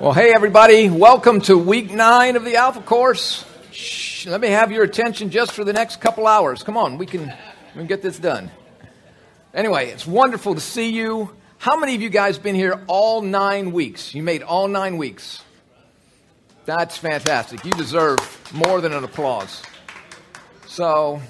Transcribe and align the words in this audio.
Well, 0.00 0.12
hey, 0.12 0.32
everybody. 0.32 0.88
Welcome 0.88 1.40
to 1.40 1.58
week 1.58 1.90
nine 1.90 2.36
of 2.36 2.44
the 2.44 2.54
Alpha 2.54 2.80
Course. 2.80 3.44
Shh, 3.72 4.26
let 4.26 4.40
me 4.40 4.46
have 4.46 4.70
your 4.70 4.84
attention 4.84 5.30
just 5.30 5.50
for 5.50 5.64
the 5.64 5.72
next 5.72 6.00
couple 6.00 6.28
hours. 6.28 6.62
Come 6.62 6.76
on, 6.76 6.98
we 6.98 7.04
can, 7.04 7.22
we 7.22 7.78
can 7.78 7.86
get 7.88 8.00
this 8.00 8.16
done. 8.16 8.48
Anyway, 9.52 9.88
it's 9.88 10.06
wonderful 10.06 10.54
to 10.54 10.60
see 10.60 10.90
you. 10.90 11.34
How 11.56 11.76
many 11.80 11.96
of 11.96 12.00
you 12.00 12.10
guys 12.10 12.38
been 12.38 12.54
here 12.54 12.84
all 12.86 13.22
nine 13.22 13.72
weeks? 13.72 14.14
You 14.14 14.22
made 14.22 14.44
all 14.44 14.68
nine 14.68 14.98
weeks. 14.98 15.42
That's 16.64 16.96
fantastic. 16.96 17.64
You 17.64 17.72
deserve 17.72 18.18
more 18.54 18.80
than 18.80 18.92
an 18.92 19.02
applause. 19.02 19.64
So, 20.68 21.20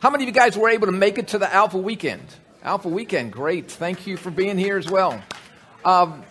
how 0.00 0.10
many 0.10 0.24
of 0.24 0.28
you 0.28 0.34
guys 0.34 0.58
were 0.58 0.68
able 0.68 0.86
to 0.86 0.92
make 0.92 1.16
it 1.18 1.28
to 1.28 1.38
the 1.38 1.54
Alpha 1.54 1.78
Weekend? 1.78 2.26
Alpha 2.64 2.88
Weekend, 2.88 3.32
great. 3.32 3.70
Thank 3.70 4.08
you 4.08 4.16
for 4.16 4.32
being 4.32 4.58
here 4.58 4.78
as 4.78 4.90
well. 4.90 5.22
Um, 5.84 6.24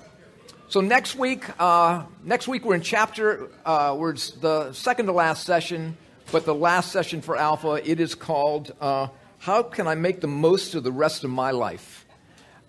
so 0.70 0.82
next 0.82 1.16
week, 1.16 1.46
uh, 1.60 2.04
next 2.24 2.48
week 2.48 2.64
we're 2.64 2.76
in 2.76 2.82
chapter. 2.82 3.50
Uh, 3.66 3.96
we're 3.98 4.14
the 4.14 4.72
second 4.72 5.08
to 5.08 5.12
last 5.12 5.44
session, 5.44 5.98
but 6.32 6.46
the 6.46 6.54
last 6.54 6.92
session 6.92 7.22
for 7.22 7.36
Alpha. 7.36 7.82
It 7.84 8.00
is 8.00 8.14
called 8.14 8.72
uh, 8.80 9.08
"How 9.40 9.64
Can 9.64 9.88
I 9.88 9.96
Make 9.96 10.22
the 10.22 10.28
Most 10.28 10.76
of 10.76 10.84
the 10.84 10.92
Rest 10.92 11.24
of 11.24 11.32
My 11.32 11.50
Life." 11.50 12.06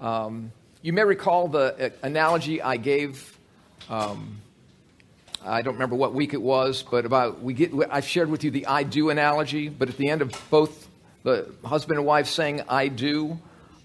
Um, 0.01 0.51
you 0.81 0.95
may 0.95 1.05
recall 1.05 1.49
the 1.49 1.89
uh, 1.89 1.91
analogy 2.03 2.63
I 2.63 2.79
gave. 2.79 3.39
Um, 3.91 4.41
I 5.45 5.61
don't 5.61 5.75
remember 5.75 5.97
what 5.97 6.15
week 6.15 6.33
it 6.33 6.41
was, 6.41 6.83
but 6.83 7.05
about 7.05 7.43
we 7.43 7.53
get. 7.53 7.73
I 7.91 8.01
shared 8.01 8.31
with 8.31 8.45
you 8.45 8.51
the 8.51 8.67
"I 8.67 8.83
do" 8.83 9.11
analogy, 9.11 9.69
but 9.69 9.91
at 9.91 9.99
the 9.99 10.09
end 10.09 10.23
of 10.23 10.33
both 10.49 10.89
the 11.23 11.53
husband 11.67 11.99
and 11.99 12.07
wife 12.07 12.29
saying 12.29 12.63
"I 12.67 12.89
do." 12.89 13.39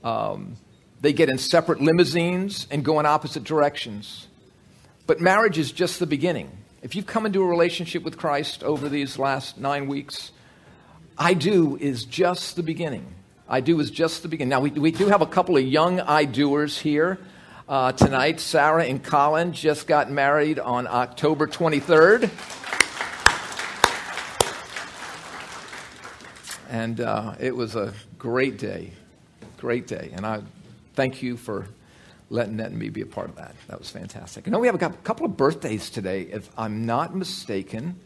Um, 0.05 0.55
they 1.05 1.13
get 1.13 1.29
in 1.29 1.37
separate 1.37 1.79
limousines 1.79 2.65
and 2.71 2.83
go 2.83 2.99
in 2.99 3.05
opposite 3.05 3.43
directions. 3.43 4.25
But 5.05 5.21
marriage 5.21 5.59
is 5.59 5.71
just 5.71 5.99
the 5.99 6.07
beginning. 6.07 6.49
If 6.81 6.95
you've 6.95 7.05
come 7.05 7.27
into 7.27 7.43
a 7.43 7.45
relationship 7.45 8.01
with 8.01 8.17
Christ 8.17 8.63
over 8.63 8.89
these 8.89 9.19
last 9.19 9.59
nine 9.59 9.85
weeks, 9.85 10.31
I 11.15 11.35
do 11.35 11.77
is 11.77 12.05
just 12.05 12.55
the 12.55 12.63
beginning. 12.63 13.05
I 13.47 13.61
do 13.61 13.79
is 13.79 13.91
just 13.91 14.23
the 14.23 14.29
beginning. 14.29 14.49
Now, 14.49 14.61
we, 14.61 14.71
we 14.71 14.89
do 14.89 15.05
have 15.05 15.21
a 15.21 15.27
couple 15.27 15.55
of 15.57 15.63
young 15.63 15.99
I 15.99 16.25
doers 16.25 16.79
here 16.79 17.19
uh, 17.69 17.91
tonight. 17.91 18.39
Sarah 18.39 18.85
and 18.85 19.03
Colin 19.03 19.53
just 19.53 19.85
got 19.85 20.09
married 20.09 20.57
on 20.57 20.87
October 20.87 21.45
23rd. 21.45 22.31
And 26.71 26.99
uh, 26.99 27.35
it 27.39 27.55
was 27.55 27.75
a 27.75 27.93
great 28.17 28.57
day. 28.57 28.91
Great 29.59 29.85
day. 29.85 30.09
And 30.15 30.25
I 30.25 30.41
thank 30.95 31.21
you 31.21 31.37
for 31.37 31.67
letting 32.29 32.55
Ned 32.57 32.71
and 32.71 32.79
me 32.79 32.89
be 32.89 33.01
a 33.01 33.05
part 33.05 33.29
of 33.29 33.35
that. 33.35 33.53
That 33.67 33.79
was 33.79 33.89
fantastic. 33.89 34.47
I 34.47 34.51
know 34.51 34.59
we 34.59 34.67
have 34.67 34.81
a 34.81 34.89
couple 34.89 35.25
of 35.25 35.37
birthdays 35.37 35.89
today, 35.89 36.21
if 36.21 36.49
I'm 36.57 36.85
not 36.85 37.15
mistaken. 37.15 37.99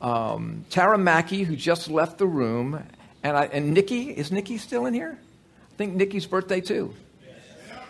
Um, 0.00 0.64
Tara 0.68 0.98
Mackey, 0.98 1.44
who 1.44 1.56
just 1.56 1.88
left 1.88 2.18
the 2.18 2.26
room, 2.26 2.82
and, 3.22 3.36
I, 3.36 3.44
and 3.46 3.72
Nikki, 3.72 4.10
is 4.10 4.30
Nikki 4.30 4.58
still 4.58 4.86
in 4.86 4.92
here? 4.92 5.18
I 5.18 5.76
think 5.76 5.94
Nikki's 5.94 6.26
birthday 6.26 6.60
too. 6.60 6.94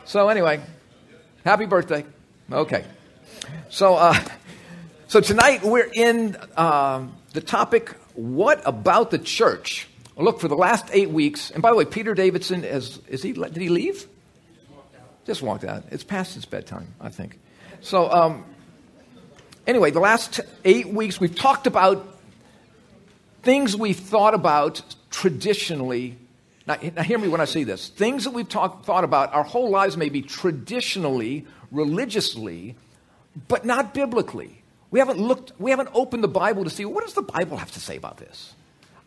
So, 0.04 0.28
anyway, 0.28 0.60
happy 1.44 1.66
birthday. 1.66 2.04
Okay. 2.50 2.84
So, 3.70 3.96
uh, 3.96 4.14
so 5.08 5.20
tonight 5.20 5.64
we're 5.64 5.90
in 5.92 6.36
uh, 6.56 7.06
the 7.32 7.40
topic 7.40 7.90
What 8.14 8.62
about 8.64 9.10
the 9.10 9.18
church? 9.18 9.88
look, 10.16 10.40
for 10.40 10.48
the 10.48 10.56
last 10.56 10.88
eight 10.92 11.10
weeks, 11.10 11.50
and 11.50 11.62
by 11.62 11.70
the 11.70 11.76
way, 11.76 11.84
Peter 11.84 12.14
Davidson, 12.14 12.64
is, 12.64 12.98
is 13.08 13.22
he, 13.22 13.32
did 13.32 13.56
he 13.56 13.68
leave? 13.68 14.06
Just 15.26 15.42
walked 15.42 15.64
out. 15.64 15.84
It's 15.90 16.04
past 16.04 16.36
its 16.36 16.46
bedtime, 16.46 16.94
I 17.00 17.08
think. 17.08 17.38
So, 17.80 18.10
um, 18.10 18.44
anyway, 19.66 19.90
the 19.90 20.00
last 20.00 20.40
eight 20.64 20.88
weeks 20.88 21.20
we've 21.20 21.34
talked 21.34 21.66
about 21.66 22.16
things 23.42 23.76
we've 23.76 23.98
thought 23.98 24.34
about 24.34 24.82
traditionally. 25.10 26.16
Now, 26.66 26.78
now 26.94 27.02
hear 27.02 27.18
me 27.18 27.28
when 27.28 27.40
I 27.40 27.44
say 27.44 27.64
this. 27.64 27.88
Things 27.88 28.24
that 28.24 28.30
we've 28.30 28.48
talk, 28.48 28.84
thought 28.84 29.04
about 29.04 29.34
our 29.34 29.44
whole 29.44 29.70
lives, 29.70 29.96
maybe 29.96 30.22
traditionally, 30.22 31.44
religiously, 31.70 32.76
but 33.48 33.64
not 33.64 33.94
biblically. 33.94 34.62
We 34.90 35.00
haven't 35.00 35.18
looked, 35.18 35.52
we 35.58 35.70
haven't 35.70 35.90
opened 35.92 36.22
the 36.22 36.28
Bible 36.28 36.64
to 36.64 36.70
see 36.70 36.84
what 36.84 37.04
does 37.04 37.14
the 37.14 37.22
Bible 37.22 37.56
have 37.56 37.72
to 37.72 37.80
say 37.80 37.96
about 37.96 38.18
this? 38.18 38.54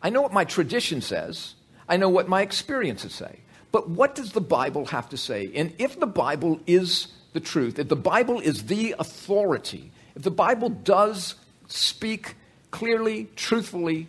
I 0.02 0.09
know 0.09 0.22
what 0.22 0.34
my 0.34 0.46
tradition 0.46 1.02
says. 1.02 1.56
I 1.88 1.97
know 1.97 2.09
what 2.09 2.28
my 2.28 2.41
experiences 2.41 3.13
say. 3.13 3.40
But 3.72 3.90
what 3.90 4.16
does 4.16 4.31
the 4.31 4.41
Bible 4.41 4.85
have 4.88 5.09
to 5.09 5.18
say? 5.18 5.52
And 5.56 5.74
if 5.78 6.00
the 6.00 6.07
Bible 6.07 6.59
is 6.66 7.07
the 7.34 7.40
truth, 7.40 7.78
if 7.78 7.88
the 7.88 7.96
Bible 7.96 8.40
is 8.40 8.66
the 8.66 8.96
authority, 8.97 9.91
if 10.16 10.24
the 10.24 10.31
Bible 10.31 10.69
does 10.69 11.35
speak 11.68 12.35
clearly, 12.72 13.29
truthfully 13.35 14.08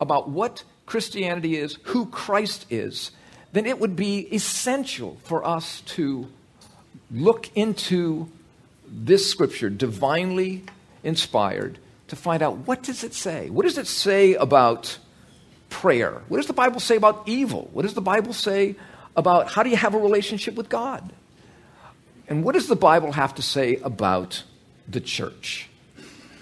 about 0.00 0.28
what 0.28 0.64
Christianity 0.86 1.56
is, 1.56 1.78
who 1.84 2.06
Christ 2.06 2.66
is, 2.70 3.12
then 3.52 3.66
it 3.66 3.78
would 3.78 3.96
be 3.96 4.20
essential 4.34 5.18
for 5.24 5.46
us 5.46 5.80
to 5.82 6.28
look 7.10 7.50
into 7.54 8.28
this 8.86 9.30
scripture, 9.30 9.70
divinely 9.70 10.64
inspired, 11.02 11.78
to 12.08 12.16
find 12.16 12.42
out 12.42 12.58
what 12.66 12.82
does 12.82 13.04
it 13.04 13.14
say? 13.14 13.50
What 13.50 13.64
does 13.64 13.78
it 13.78 13.86
say 13.86 14.34
about 14.34 14.98
prayer? 15.68 16.22
What 16.28 16.38
does 16.38 16.46
the 16.46 16.52
Bible 16.52 16.80
say 16.80 16.96
about 16.96 17.22
evil? 17.26 17.68
What 17.72 17.82
does 17.82 17.94
the 17.94 18.00
Bible 18.00 18.32
say 18.32 18.76
about 19.16 19.50
how 19.50 19.62
do 19.62 19.70
you 19.70 19.76
have 19.76 19.94
a 19.94 19.98
relationship 19.98 20.54
with 20.54 20.68
God? 20.68 21.12
And 22.28 22.44
what 22.44 22.54
does 22.54 22.68
the 22.68 22.76
Bible 22.76 23.12
have 23.12 23.34
to 23.36 23.42
say 23.42 23.76
about 23.76 24.42
the 24.86 25.00
church? 25.00 25.68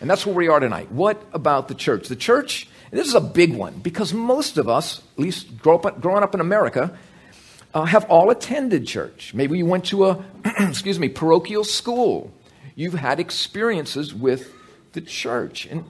And 0.00 0.10
that's 0.10 0.26
where 0.26 0.34
we 0.34 0.48
are 0.48 0.60
tonight. 0.60 0.90
What 0.92 1.22
about 1.32 1.68
the 1.68 1.74
church? 1.74 2.08
The 2.08 2.16
church, 2.16 2.68
this 2.90 3.06
is 3.06 3.14
a 3.14 3.20
big 3.20 3.54
one 3.54 3.78
because 3.78 4.12
most 4.12 4.58
of 4.58 4.68
us, 4.68 5.00
at 5.14 5.18
least 5.18 5.48
up, 5.66 6.00
growing 6.00 6.22
up 6.22 6.34
in 6.34 6.40
America, 6.40 6.96
uh, 7.72 7.84
have 7.84 8.04
all 8.06 8.30
attended 8.30 8.86
church. 8.86 9.32
Maybe 9.34 9.58
you 9.58 9.66
went 9.66 9.86
to 9.86 10.06
a, 10.06 10.24
excuse 10.60 10.98
me, 10.98 11.08
parochial 11.08 11.64
school. 11.64 12.32
You've 12.74 12.94
had 12.94 13.20
experiences 13.20 14.14
with 14.14 14.52
the 14.92 15.00
church. 15.00 15.66
And, 15.66 15.84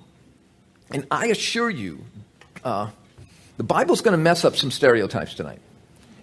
and 0.91 1.07
I 1.11 1.27
assure 1.27 1.71
you, 1.71 2.05
uh, 2.65 2.91
the 3.57 3.65
Bible's 3.65 4.01
going 4.01 4.13
to 4.13 4.23
mess 4.23 4.45
up 4.45 4.57
some 4.57 4.71
stereotypes 4.71 5.35
tonight. 5.35 5.61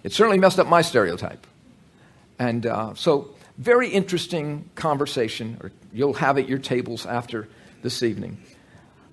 It 0.02 0.12
certainly 0.12 0.38
messed 0.38 0.58
up 0.58 0.66
my 0.66 0.82
stereotype. 0.82 1.46
And 2.38 2.66
uh, 2.66 2.94
so, 2.94 3.34
very 3.58 3.88
interesting 3.88 4.68
conversation, 4.74 5.58
or 5.62 5.72
you'll 5.92 6.14
have 6.14 6.38
at 6.38 6.48
your 6.48 6.58
tables 6.58 7.06
after 7.06 7.48
this 7.82 8.02
evening. 8.02 8.38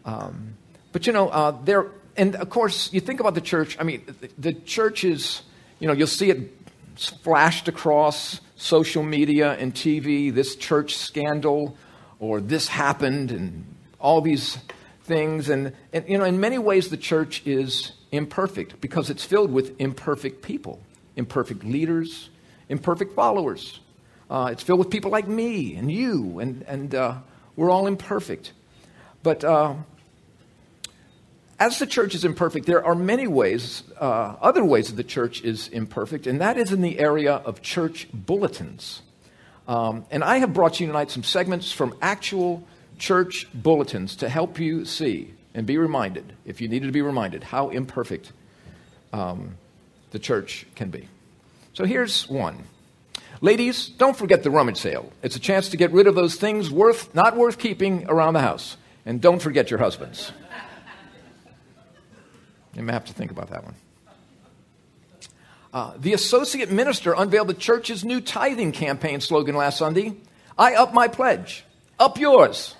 Um, 0.06 0.56
but 0.92 1.08
you 1.08 1.14
know, 1.14 1.30
uh, 1.30 1.52
there, 1.64 1.88
and 2.18 2.36
of 2.36 2.50
course, 2.50 2.92
you 2.92 3.00
think 3.00 3.20
about 3.20 3.36
the 3.36 3.42
church. 3.42 3.78
I 3.80 3.84
mean, 3.84 4.04
the, 4.06 4.30
the 4.38 4.53
church 4.53 5.03
is, 5.03 5.44
you 5.80 5.88
know, 5.88 5.94
you'll 5.94 6.08
see 6.08 6.30
it 6.30 6.52
flashed 6.96 7.68
across 7.68 8.42
social 8.56 9.03
media 9.03 9.53
and 9.53 9.74
TV, 9.74 10.34
this 10.34 10.56
church 10.56 10.96
scandal, 10.96 11.78
or 12.20 12.42
this 12.42 12.68
happened, 12.68 13.32
and 13.32 13.66
all 14.00 14.22
these 14.22 14.58
things. 15.03 15.50
And, 15.50 15.74
and 15.94 16.08
you 16.08 16.18
know, 16.18 16.26
in 16.26 16.40
many 16.40 16.58
ways, 16.58 16.90
the 16.90 16.98
church 16.98 17.44
is 17.46 17.94
imperfect 18.12 18.80
because 18.82 19.10
it's 19.10 19.24
filled 19.24 19.52
with 19.52 19.80
imperfect 19.80 20.42
people, 20.42 20.80
imperfect 21.16 21.64
leaders, 21.64 22.30
imperfect 22.70 23.14
followers. 23.14 23.80
Uh, 24.30 24.50
it's 24.52 24.64
filled 24.64 24.80
with 24.80 24.90
people 24.90 25.12
like 25.12 25.28
me 25.28 25.76
and 25.76 25.92
you, 25.92 26.40
and, 26.40 26.64
and 26.64 26.96
uh, 26.96 27.16
we're 27.56 27.70
all 27.70 27.88
imperfect. 27.88 28.54
But 29.24 29.44
uh, 29.44 29.76
as 31.60 31.80
the 31.80 31.86
church 31.86 32.16
is 32.16 32.26
imperfect, 32.26 32.66
there 32.66 32.84
are 32.84 32.96
many 32.96 33.28
ways, 33.28 33.84
uh, 34.00 34.36
other 34.42 34.64
ways 34.64 34.88
that 34.88 34.96
the 34.96 35.04
church 35.04 35.44
is 35.44 35.68
imperfect, 35.68 36.28
and 36.28 36.42
that 36.42 36.58
is 36.58 36.72
in 36.72 36.82
the 36.82 37.00
area 37.00 37.36
of 37.36 37.62
church 37.62 38.08
bulletins. 38.14 39.02
Um, 39.68 40.06
and 40.10 40.24
I 40.24 40.38
have 40.38 40.53
brought 40.53 40.80
you 40.80 40.88
tonight 40.88 41.12
some 41.12 41.24
segments 41.24 41.72
from 41.72 41.96
actual 42.02 42.68
church 42.97 43.47
bulletins 43.53 44.16
to 44.18 44.30
help 44.30 44.59
you 44.59 44.85
see 44.85 45.34
and 45.53 45.66
be 45.66 45.78
reminded, 45.78 46.34
if 46.46 46.62
you 46.62 46.68
needed 46.68 46.88
to 46.88 46.92
be 46.92 47.02
reminded, 47.02 47.44
how 47.44 47.70
imperfect 47.70 48.32
um, 49.14 49.58
the 50.12 50.20
church 50.20 50.66
can 50.76 50.90
be. 50.90 51.08
So 51.74 51.86
here's 51.86 52.30
one. 52.30 52.64
Ladies, 53.42 53.90
don't 53.90 54.16
forget 54.16 54.44
the 54.44 54.52
rummage 54.52 54.78
sale. 54.78 55.12
It's 55.24 55.36
a 55.36 55.40
chance 55.40 55.70
to 55.70 55.78
get 55.78 55.92
rid 55.92 56.08
of 56.08 56.16
those 56.16 56.36
things 56.36 56.70
worth 56.70 57.14
not 57.16 57.36
worth 57.36 57.58
keeping 57.58 58.06
around 58.08 58.34
the 58.34 58.42
house. 58.42 58.78
And 59.06 59.20
don't 59.20 59.42
forget 59.42 59.72
your 59.72 59.80
husbands. 59.80 60.32
You 62.76 62.84
may 62.84 62.94
have 62.94 63.06
to 63.06 63.14
think 63.14 63.32
about 63.32 63.50
that 63.50 63.64
one. 63.64 63.76
Uh, 65.74 65.94
the 65.97 66.14
associate 66.14 66.70
minister 66.70 67.14
unveiled 67.14 67.47
the 67.47 67.54
church's 67.54 68.04
new 68.04 68.22
tithing 68.22 68.74
campaign 68.74 69.22
slogan 69.22 69.56
last 69.56 69.78
Sunday 69.78 70.16
I 70.58 70.76
up 70.76 70.94
my 70.94 71.08
pledge, 71.08 71.64
up 72.00 72.20
yours. 72.20 72.76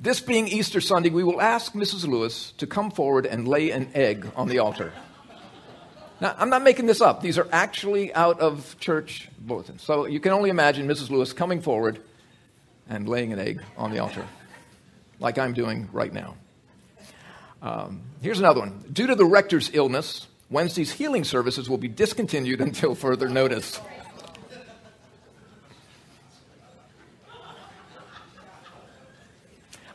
This 0.00 0.20
being 0.20 0.46
Easter 0.46 0.80
Sunday, 0.80 1.10
we 1.10 1.24
will 1.24 1.40
ask 1.40 1.72
Mrs. 1.72 2.06
Lewis 2.06 2.52
to 2.58 2.68
come 2.68 2.92
forward 2.92 3.26
and 3.26 3.48
lay 3.48 3.72
an 3.72 3.90
egg 3.94 4.30
on 4.36 4.46
the 4.46 4.60
altar. 4.60 4.92
Now, 6.20 6.36
I'm 6.38 6.50
not 6.50 6.62
making 6.62 6.86
this 6.86 7.00
up. 7.00 7.20
These 7.20 7.36
are 7.36 7.48
actually 7.50 8.14
out 8.14 8.38
of 8.38 8.76
church 8.78 9.28
bulletins. 9.40 9.82
So 9.82 10.06
you 10.06 10.20
can 10.20 10.30
only 10.30 10.50
imagine 10.50 10.86
Mrs. 10.86 11.10
Lewis 11.10 11.32
coming 11.32 11.60
forward 11.60 12.00
and 12.88 13.08
laying 13.08 13.32
an 13.32 13.40
egg 13.40 13.60
on 13.76 13.90
the 13.90 13.98
altar, 13.98 14.24
like 15.18 15.36
I'm 15.36 15.52
doing 15.52 15.88
right 15.92 16.12
now. 16.12 16.36
Um, 17.60 18.02
here's 18.22 18.38
another 18.38 18.60
one. 18.60 18.84
Due 18.92 19.08
to 19.08 19.16
the 19.16 19.24
rector's 19.24 19.68
illness, 19.74 20.28
Wednesday's 20.48 20.92
healing 20.92 21.24
services 21.24 21.68
will 21.68 21.76
be 21.76 21.88
discontinued 21.88 22.60
until 22.68 22.94
further 22.94 23.28
notice. 23.28 23.80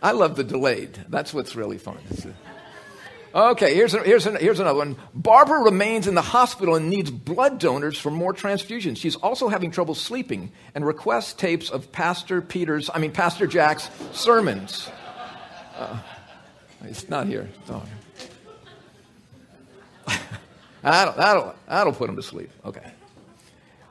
I 0.03 0.11
love 0.11 0.35
the 0.35 0.43
delayed. 0.43 0.99
That's 1.07 1.33
what's 1.33 1.55
really 1.55 1.77
fun. 1.77 1.97
Okay, 3.33 3.73
here's, 3.73 3.95
a, 3.95 4.03
here's, 4.03 4.27
a, 4.27 4.37
here's 4.37 4.59
another 4.59 4.77
one. 4.77 4.95
Barbara 5.15 5.61
remains 5.61 6.07
in 6.07 6.13
the 6.13 6.21
hospital 6.21 6.75
and 6.75 6.89
needs 6.89 7.09
blood 7.09 7.57
donors 7.57 7.97
for 7.97 8.11
more 8.11 8.31
transfusions. 8.31 8.97
She's 8.97 9.15
also 9.15 9.47
having 9.47 9.71
trouble 9.71 9.95
sleeping 9.95 10.51
and 10.75 10.85
requests 10.85 11.33
tapes 11.33 11.71
of 11.71 11.91
Pastor 11.91 12.41
Peter's, 12.41 12.91
I 12.93 12.99
mean, 12.99 13.11
Pastor 13.11 13.47
Jack's 13.47 13.89
sermons. 14.11 14.87
Uh, 15.75 15.97
it's 16.83 17.09
not 17.09 17.25
here. 17.25 17.49
It's 17.61 17.69
not 17.69 17.87
here. 20.05 20.19
that'll, 20.83 21.13
that'll, 21.13 21.55
that'll 21.67 21.93
put 21.93 22.07
him 22.09 22.17
to 22.17 22.23
sleep. 22.23 22.51
Okay. 22.65 22.91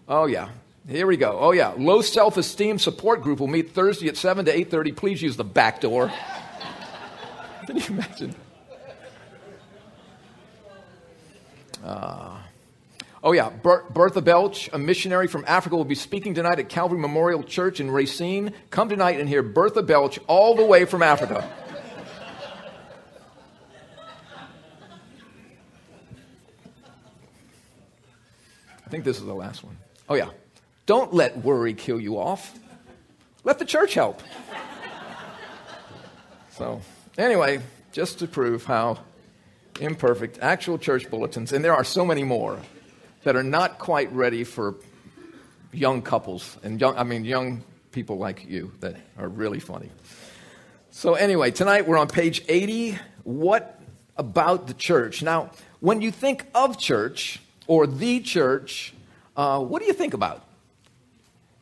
Oh, 0.07 0.27
yeah. 0.27 0.51
Here 0.89 1.07
we 1.07 1.17
go. 1.17 1.39
Oh, 1.39 1.53
yeah. 1.53 1.75
Low 1.77 2.01
self 2.03 2.37
esteem 2.37 2.79
support 2.79 3.23
group 3.23 3.39
will 3.39 3.47
meet 3.47 3.71
Thursday 3.71 4.09
at 4.09 4.17
7 4.17 4.45
to 4.47 4.53
8.30. 4.65 4.97
Please 4.97 5.23
use 5.23 5.37
the 5.37 5.45
back 5.45 5.81
door. 5.81 6.13
Can 7.67 7.77
you 7.77 7.85
imagine? 7.91 8.35
Uh, 11.85 12.37
oh, 13.23 13.31
yeah. 13.31 13.51
Ber- 13.51 13.85
Bertha 13.91 14.21
Belch, 14.21 14.69
a 14.73 14.79
missionary 14.79 15.29
from 15.29 15.45
Africa, 15.47 15.77
will 15.77 15.85
be 15.85 15.95
speaking 15.95 16.35
tonight 16.35 16.59
at 16.59 16.69
Calvary 16.69 16.99
Memorial 16.99 17.45
Church 17.45 17.79
in 17.79 17.89
Racine. 17.89 18.53
Come 18.71 18.89
tonight 18.89 19.21
and 19.21 19.29
hear 19.29 19.45
Bertha 19.45 19.85
Belch 19.85 20.19
all 20.27 20.57
the 20.57 20.65
way 20.65 20.85
from 20.85 21.05
Africa. 21.05 21.49
I 28.85 28.91
think 28.91 29.05
this 29.05 29.19
is 29.19 29.25
the 29.25 29.33
last 29.33 29.63
one. 29.63 29.79
Oh, 30.09 30.15
yeah. 30.15 30.31
Don't 30.87 31.15
let 31.15 31.39
worry 31.39 31.75
kill 31.75 32.01
you 32.01 32.19
off. 32.19 32.59
Let 33.45 33.59
the 33.59 33.65
church 33.65 33.95
help. 33.95 34.23
So, 36.51 36.81
anyway, 37.17 37.61
just 37.93 38.19
to 38.19 38.27
prove 38.27 38.65
how 38.65 38.99
imperfect, 39.81 40.39
actual 40.41 40.79
church 40.79 41.11
bulletins, 41.11 41.53
and 41.53 41.65
there 41.65 41.75
are 41.75 41.85
so 41.85 42.05
many 42.05 42.25
more 42.25 42.59
that 43.25 43.37
are 43.37 43.43
not 43.43 43.79
quite 43.79 44.13
ready 44.13 44.45
for 44.45 44.75
young 45.73 46.03
couples 46.03 46.59
and 46.63 46.81
young, 46.81 46.97
I 46.97 47.05
mean, 47.05 47.25
young 47.25 47.65
people 47.91 48.19
like 48.19 48.45
you 48.45 48.73
that 48.81 48.97
are 49.19 49.29
really 49.29 49.61
funny. 49.61 49.91
So, 50.91 51.15
anyway, 51.15 51.53
tonight 51.53 51.87
we're 51.87 51.97
on 51.99 52.09
page 52.09 52.43
80. 52.49 52.99
What 53.25 53.81
about 54.17 54.67
the 54.67 54.75
church? 54.75 55.23
Now, 55.23 55.53
when 55.81 56.03
you 56.03 56.11
think 56.11 56.47
of 56.55 56.79
church 56.79 57.41
or 57.67 57.87
the 57.87 58.21
church, 58.21 58.93
uh, 59.37 59.61
what 59.61 59.81
do 59.81 59.87
you 59.87 59.95
think 59.95 60.13
about? 60.13 60.45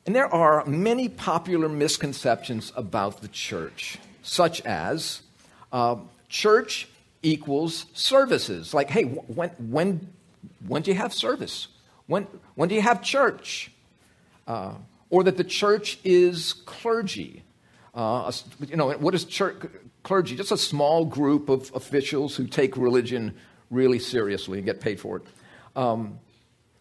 And 0.07 0.17
there 0.17 0.33
are 0.33 0.65
many 0.65 1.09
popular 1.09 1.69
misconceptions 1.69 2.73
about 2.75 3.21
the 3.21 3.29
church, 3.29 3.99
such 4.23 4.61
as 4.63 5.23
uh, 5.73 5.97
church 6.29 6.89
equals 7.23 7.87
services. 7.93 8.73
Like, 8.73 8.91
hey, 8.91 9.05
when, 9.05 9.51
when, 9.51 10.09
when 10.67 10.83
do 10.83 10.91
you 10.91 10.97
have 10.97 11.13
service? 11.13 11.69
When, 12.07 12.27
when 12.55 12.69
do 12.69 12.75
you 12.75 12.83
have 12.83 13.03
church? 13.03 13.71
Uh, 14.47 14.75
or 15.11 15.25
that 15.25 15.37
the 15.37 15.45
church 15.45 15.99
is 16.03 16.55
clergy. 16.65 17.43
Uh, 17.95 18.33
you 18.67 18.77
know, 18.77 18.93
what 18.93 19.15
is 19.15 19.25
church, 19.25 19.57
clergy? 20.03 20.37
Just 20.37 20.53
a 20.53 20.57
small 20.57 21.05
group 21.05 21.49
of 21.49 21.71
officials 21.75 22.37
who 22.37 22.47
take 22.47 22.77
religion 22.77 23.35
really 23.71 23.99
seriously 23.99 24.59
and 24.59 24.65
get 24.65 24.81
paid 24.81 24.99
for 24.99 25.19
it. 25.19 25.23
Um, 25.77 26.19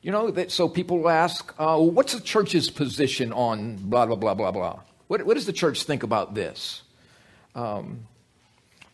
you 0.01 0.11
know, 0.11 0.31
that, 0.31 0.51
so 0.51 0.69
people 0.69 0.99
will 0.99 1.09
ask, 1.09 1.53
uh, 1.59 1.77
what's 1.77 2.13
the 2.13 2.21
church's 2.21 2.69
position 2.69 3.33
on 3.33 3.75
blah, 3.75 4.05
blah, 4.05 4.15
blah, 4.15 4.33
blah, 4.33 4.51
blah? 4.51 4.79
What, 5.07 5.25
what 5.25 5.33
does 5.33 5.45
the 5.45 5.53
church 5.53 5.83
think 5.83 6.03
about 6.03 6.35
this? 6.35 6.83
Um, 7.55 8.07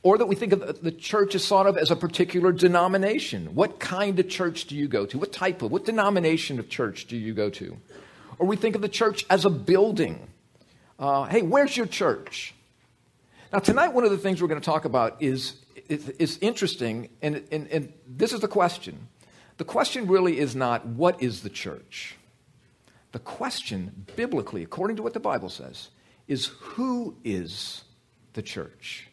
or 0.02 0.18
that 0.18 0.28
we 0.28 0.36
think 0.36 0.54
of 0.54 0.82
the 0.82 0.92
church 0.92 1.34
as 1.36 1.48
thought 1.48 1.66
of 1.66 1.78
as 1.78 1.90
a 1.90 1.96
particular 1.96 2.52
denomination. 2.52 3.56
What 3.56 3.80
kind 3.80 4.20
of 4.20 4.30
church 4.30 4.66
do 4.66 4.76
you 4.76 4.88
go 4.88 5.06
to? 5.08 5.18
What 5.18 5.34
type 5.34 5.62
of, 5.62 5.72
what 5.72 5.86
denomination 5.86 6.60
of 6.60 6.70
church 6.70 7.08
do 7.08 7.18
you 7.18 7.34
go 7.34 7.50
to? 7.50 7.76
Or 8.38 8.46
we 8.46 8.56
think 8.56 8.76
of 8.76 8.82
the 8.82 8.90
church 8.90 9.26
as 9.30 9.46
a 9.46 9.50
building. 9.50 10.28
Uh, 11.00 11.24
hey, 11.26 11.42
where's 11.42 11.76
your 11.76 11.88
church? 11.88 12.54
Now, 13.52 13.60
tonight, 13.60 13.90
one 13.90 14.04
of 14.04 14.12
the 14.12 14.18
things 14.18 14.42
we're 14.42 14.48
going 14.48 14.62
to 14.62 14.66
talk 14.66 14.86
about 14.86 15.22
is, 15.22 15.56
is, 15.90 16.10
is 16.10 16.38
interesting, 16.40 17.10
and, 17.22 17.44
and, 17.52 17.68
and 17.68 17.94
this 18.08 18.34
is 18.34 18.42
the 18.42 18.48
question. 18.48 19.08
The 19.58 19.66
question 19.66 20.08
really 20.08 20.40
is 20.40 20.56
not, 20.56 20.86
what 20.86 21.22
is 21.22 21.42
the 21.42 21.50
church? 21.50 22.16
The 23.12 23.20
question, 23.20 24.06
biblically, 24.16 24.64
according 24.64 24.98
to 24.98 25.04
what 25.04 25.14
the 25.14 25.20
Bible 25.20 25.50
says, 25.50 25.90
is 26.28 26.48
who 26.60 27.16
is 27.24 27.84
the 28.34 28.42
church? 28.42 29.08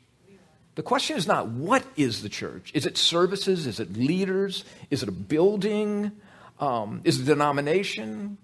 The 0.74 0.82
question 0.82 1.16
is 1.16 1.26
not 1.26 1.48
what 1.48 1.84
is 1.96 2.22
the 2.22 2.28
church? 2.28 2.70
Is 2.74 2.86
it 2.86 2.96
services? 2.96 3.66
Is 3.66 3.78
it 3.78 3.92
leaders? 3.92 4.64
Is 4.90 5.02
it 5.02 5.08
a 5.08 5.12
building? 5.12 6.12
Um, 6.58 7.02
is 7.04 7.18
it 7.18 7.22
a 7.22 7.26
denomination? 7.26 8.38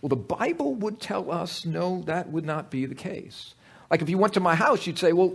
Well, 0.00 0.08
the 0.08 0.16
Bible 0.16 0.74
would 0.76 1.00
tell 1.00 1.30
us 1.30 1.64
no, 1.64 2.02
that 2.06 2.30
would 2.30 2.44
not 2.44 2.70
be 2.70 2.86
the 2.86 2.94
case. 2.94 3.54
Like 3.90 4.02
if 4.02 4.08
you 4.08 4.18
went 4.18 4.34
to 4.34 4.40
my 4.40 4.54
house, 4.54 4.86
you'd 4.86 4.98
say, 4.98 5.12
well, 5.12 5.34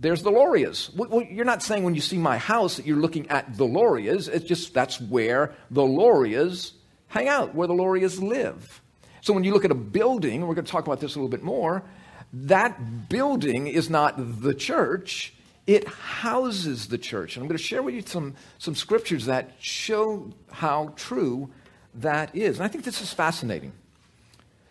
there's 0.00 0.22
the 0.22 0.30
Lorias. 0.30 0.92
Well, 0.94 1.22
you're 1.22 1.44
not 1.44 1.62
saying 1.62 1.84
when 1.84 1.94
you 1.94 2.00
see 2.00 2.16
my 2.16 2.38
house 2.38 2.76
that 2.76 2.86
you're 2.86 2.96
looking 2.96 3.28
at 3.28 3.56
the 3.56 3.66
Lorias. 3.66 4.28
It's 4.28 4.46
just 4.46 4.72
that's 4.72 4.98
where 5.00 5.54
the 5.70 5.82
Lorias 5.82 6.72
hang 7.08 7.28
out, 7.28 7.54
where 7.54 7.68
the 7.68 7.74
Lorias 7.74 8.20
live. 8.20 8.80
So 9.20 9.34
when 9.34 9.44
you 9.44 9.52
look 9.52 9.66
at 9.66 9.70
a 9.70 9.74
building, 9.74 10.46
we're 10.46 10.54
going 10.54 10.64
to 10.64 10.72
talk 10.72 10.86
about 10.86 11.00
this 11.00 11.14
a 11.14 11.18
little 11.18 11.28
bit 11.28 11.42
more, 11.42 11.82
that 12.32 13.08
building 13.10 13.66
is 13.66 13.90
not 13.90 14.42
the 14.42 14.54
church, 14.54 15.34
it 15.66 15.86
houses 15.86 16.88
the 16.88 16.96
church. 16.96 17.36
And 17.36 17.42
I'm 17.42 17.48
going 17.48 17.58
to 17.58 17.62
share 17.62 17.82
with 17.82 17.94
you 17.94 18.02
some, 18.02 18.34
some 18.58 18.74
scriptures 18.74 19.26
that 19.26 19.52
show 19.58 20.32
how 20.50 20.94
true 20.96 21.50
that 21.96 22.34
is. 22.34 22.56
And 22.56 22.64
I 22.64 22.68
think 22.68 22.84
this 22.84 23.02
is 23.02 23.12
fascinating. 23.12 23.72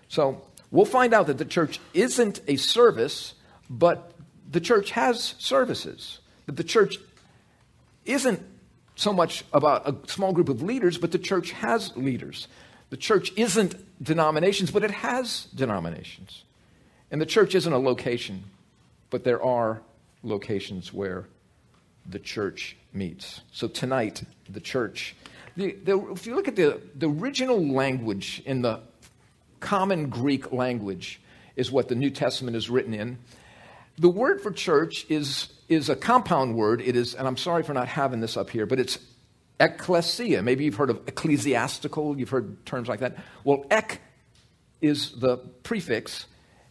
So 0.08 0.42
we'll 0.72 0.86
find 0.86 1.14
out 1.14 1.28
that 1.28 1.38
the 1.38 1.46
church 1.46 1.80
isn't 1.94 2.42
a 2.48 2.56
service, 2.56 3.36
but 3.70 4.14
the 4.50 4.60
church 4.60 4.92
has 4.92 5.36
services. 5.38 6.20
That 6.46 6.58
the 6.58 6.64
church 6.64 6.98
isn't 8.06 8.44
so 8.96 9.14
much 9.14 9.46
about 9.54 9.88
a 9.88 10.10
small 10.10 10.34
group 10.34 10.50
of 10.50 10.62
leaders, 10.62 10.98
but 10.98 11.12
the 11.12 11.20
church 11.20 11.52
has 11.52 11.96
leaders. 11.96 12.48
The 12.90 12.98
church 12.98 13.32
isn't 13.36 13.76
denominations, 14.04 14.72
but 14.72 14.84
it 14.84 14.92
has 14.92 15.46
denominations. 15.56 16.44
And 17.12 17.22
the 17.22 17.26
church 17.26 17.56
isn't 17.56 17.72
a 17.72 17.80
location, 17.80 18.44
but 19.10 19.24
there 19.24 19.42
are 19.44 19.82
locations 20.24 20.92
where 20.94 21.28
the 22.10 22.20
church 22.20 22.76
meets. 22.92 23.42
So 23.52 23.68
tonight, 23.68 24.24
the 24.50 24.60
church. 24.60 25.16
The, 25.56 25.74
the, 25.84 26.00
if 26.12 26.26
you 26.26 26.36
look 26.36 26.48
at 26.48 26.56
the, 26.56 26.82
the 26.96 27.10
original 27.10 27.66
language 27.66 28.42
in 28.46 28.62
the 28.62 28.82
common 29.60 30.10
Greek 30.10 30.52
language, 30.52 31.20
is 31.56 31.72
what 31.72 31.90
the 31.90 31.96
New 31.96 32.10
Testament 32.10 32.56
is 32.56 32.70
written 32.70 32.94
in. 32.94 33.18
The 34.00 34.10
word 34.10 34.40
for 34.40 34.52
church 34.52 35.06
is, 35.10 35.52
is 35.68 35.90
a 35.90 35.96
compound 35.96 36.56
word. 36.56 36.82
It 36.82 36.96
is, 36.96 37.16
and 37.16 37.28
I'm 37.28 37.36
sorry 37.36 37.64
for 37.64 37.74
not 37.74 37.90
having 37.90 38.22
this 38.22 38.38
up 38.38 38.50
here, 38.50 38.66
but 38.66 38.80
it's 38.80 38.98
ecclesia. 39.60 40.42
Maybe 40.42 40.64
you've 40.64 40.76
heard 40.76 40.90
of 40.90 41.02
ecclesiastical, 41.06 42.18
you've 42.18 42.30
heard 42.30 42.66
terms 42.66 42.88
like 42.88 43.02
that. 43.02 43.18
Well, 43.44 43.66
ek 43.70 44.00
is 44.82 45.20
the 45.20 45.36
prefix, 45.64 46.28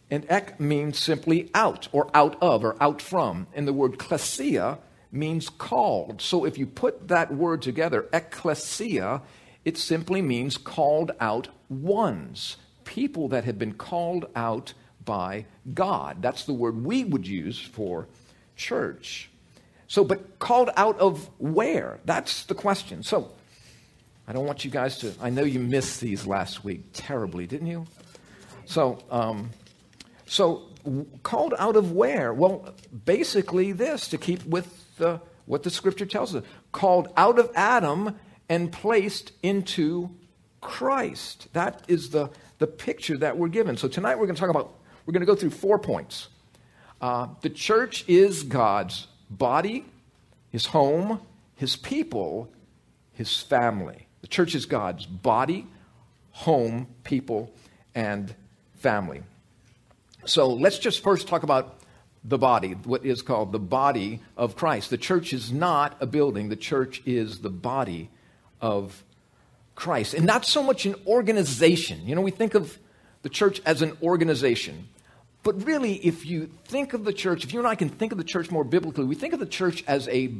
and 0.09 0.25
ek 0.27 0.59
means 0.59 0.97
simply 0.97 1.51
out, 1.53 1.87
or 1.91 2.09
out 2.15 2.35
of, 2.41 2.63
or 2.63 2.81
out 2.81 2.99
from. 2.99 3.45
And 3.53 3.67
the 3.67 3.73
word 3.73 3.99
klesia 3.99 4.79
means 5.11 5.49
called. 5.49 6.23
So 6.23 6.45
if 6.45 6.57
you 6.57 6.65
put 6.65 7.09
that 7.09 7.31
word 7.31 7.61
together, 7.61 8.07
ecclesia, 8.11 9.21
it 9.63 9.77
simply 9.77 10.23
means 10.23 10.57
called 10.57 11.11
out 11.19 11.49
ones, 11.69 12.57
people 12.85 13.27
that 13.27 13.43
have 13.43 13.59
been 13.59 13.73
called 13.73 14.25
out 14.35 14.73
by 15.05 15.45
God. 15.73 16.21
That's 16.21 16.45
the 16.45 16.53
word 16.53 16.83
we 16.83 17.03
would 17.03 17.27
use 17.27 17.59
for 17.59 18.07
church. 18.55 19.29
So, 19.87 20.03
but 20.03 20.39
called 20.39 20.69
out 20.77 20.99
of 20.99 21.29
where? 21.39 21.99
That's 22.05 22.45
the 22.45 22.55
question. 22.55 23.03
So, 23.03 23.31
I 24.27 24.33
don't 24.33 24.45
want 24.45 24.63
you 24.63 24.69
guys 24.69 24.99
to, 24.99 25.13
I 25.19 25.31
know 25.31 25.43
you 25.43 25.59
missed 25.59 26.01
these 26.01 26.27
last 26.27 26.63
week 26.63 26.83
terribly, 26.93 27.47
didn't 27.47 27.67
you? 27.67 27.87
So, 28.65 28.99
um, 29.09 29.49
so, 30.27 30.67
called 31.23 31.55
out 31.57 31.75
of 31.75 31.91
where? 31.91 32.31
Well, 32.33 32.75
basically, 33.05 33.71
this 33.71 34.07
to 34.09 34.19
keep 34.19 34.45
with 34.45 34.95
the, 34.97 35.19
what 35.45 35.63
the 35.63 35.71
scripture 35.71 36.05
tells 36.05 36.35
us 36.35 36.43
called 36.71 37.07
out 37.17 37.39
of 37.39 37.49
Adam 37.55 38.19
and 38.47 38.71
placed 38.71 39.31
into 39.41 40.11
Christ. 40.61 41.47
That 41.53 41.83
is 41.87 42.11
the, 42.11 42.29
the 42.59 42.67
picture 42.67 43.17
that 43.17 43.37
we're 43.37 43.47
given. 43.47 43.77
So 43.77 43.87
tonight 43.87 44.19
we're 44.19 44.25
going 44.25 44.35
to 44.35 44.39
talk 44.39 44.49
about, 44.49 44.78
we're 45.09 45.13
going 45.13 45.21
to 45.21 45.25
go 45.25 45.33
through 45.33 45.49
four 45.49 45.79
points. 45.79 46.27
Uh, 47.01 47.29
the 47.41 47.49
church 47.49 48.05
is 48.07 48.43
God's 48.43 49.07
body, 49.27 49.83
his 50.51 50.67
home, 50.67 51.19
his 51.55 51.75
people, 51.75 52.47
his 53.13 53.35
family. 53.41 54.05
The 54.21 54.27
church 54.27 54.53
is 54.53 54.67
God's 54.67 55.07
body, 55.07 55.65
home, 56.29 56.85
people, 57.03 57.51
and 57.95 58.35
family. 58.75 59.23
So 60.25 60.49
let's 60.49 60.77
just 60.77 61.01
first 61.01 61.27
talk 61.27 61.41
about 61.41 61.79
the 62.23 62.37
body, 62.37 62.73
what 62.73 63.03
is 63.03 63.23
called 63.23 63.51
the 63.51 63.57
body 63.57 64.21
of 64.37 64.55
Christ. 64.55 64.91
The 64.91 64.97
church 64.99 65.33
is 65.33 65.51
not 65.51 65.97
a 65.99 66.05
building, 66.05 66.49
the 66.49 66.55
church 66.55 67.01
is 67.07 67.39
the 67.39 67.49
body 67.49 68.11
of 68.61 69.03
Christ. 69.73 70.13
And 70.13 70.27
not 70.27 70.45
so 70.45 70.61
much 70.61 70.85
an 70.85 70.93
organization. 71.07 72.05
You 72.05 72.13
know, 72.13 72.21
we 72.21 72.29
think 72.29 72.53
of 72.53 72.77
the 73.23 73.29
church 73.29 73.59
as 73.65 73.81
an 73.81 73.97
organization. 74.03 74.87
But 75.43 75.65
really, 75.65 75.95
if 75.95 76.25
you 76.25 76.49
think 76.65 76.93
of 76.93 77.05
the 77.05 77.13
church, 77.13 77.43
if 77.43 77.53
you 77.53 77.59
and 77.59 77.67
I 77.67 77.75
can 77.75 77.89
think 77.89 78.11
of 78.11 78.17
the 78.17 78.23
church 78.23 78.51
more 78.51 78.63
biblically, 78.63 79.05
we 79.05 79.15
think 79.15 79.33
of 79.33 79.39
the 79.39 79.45
church 79.45 79.83
as 79.87 80.07
a 80.09 80.33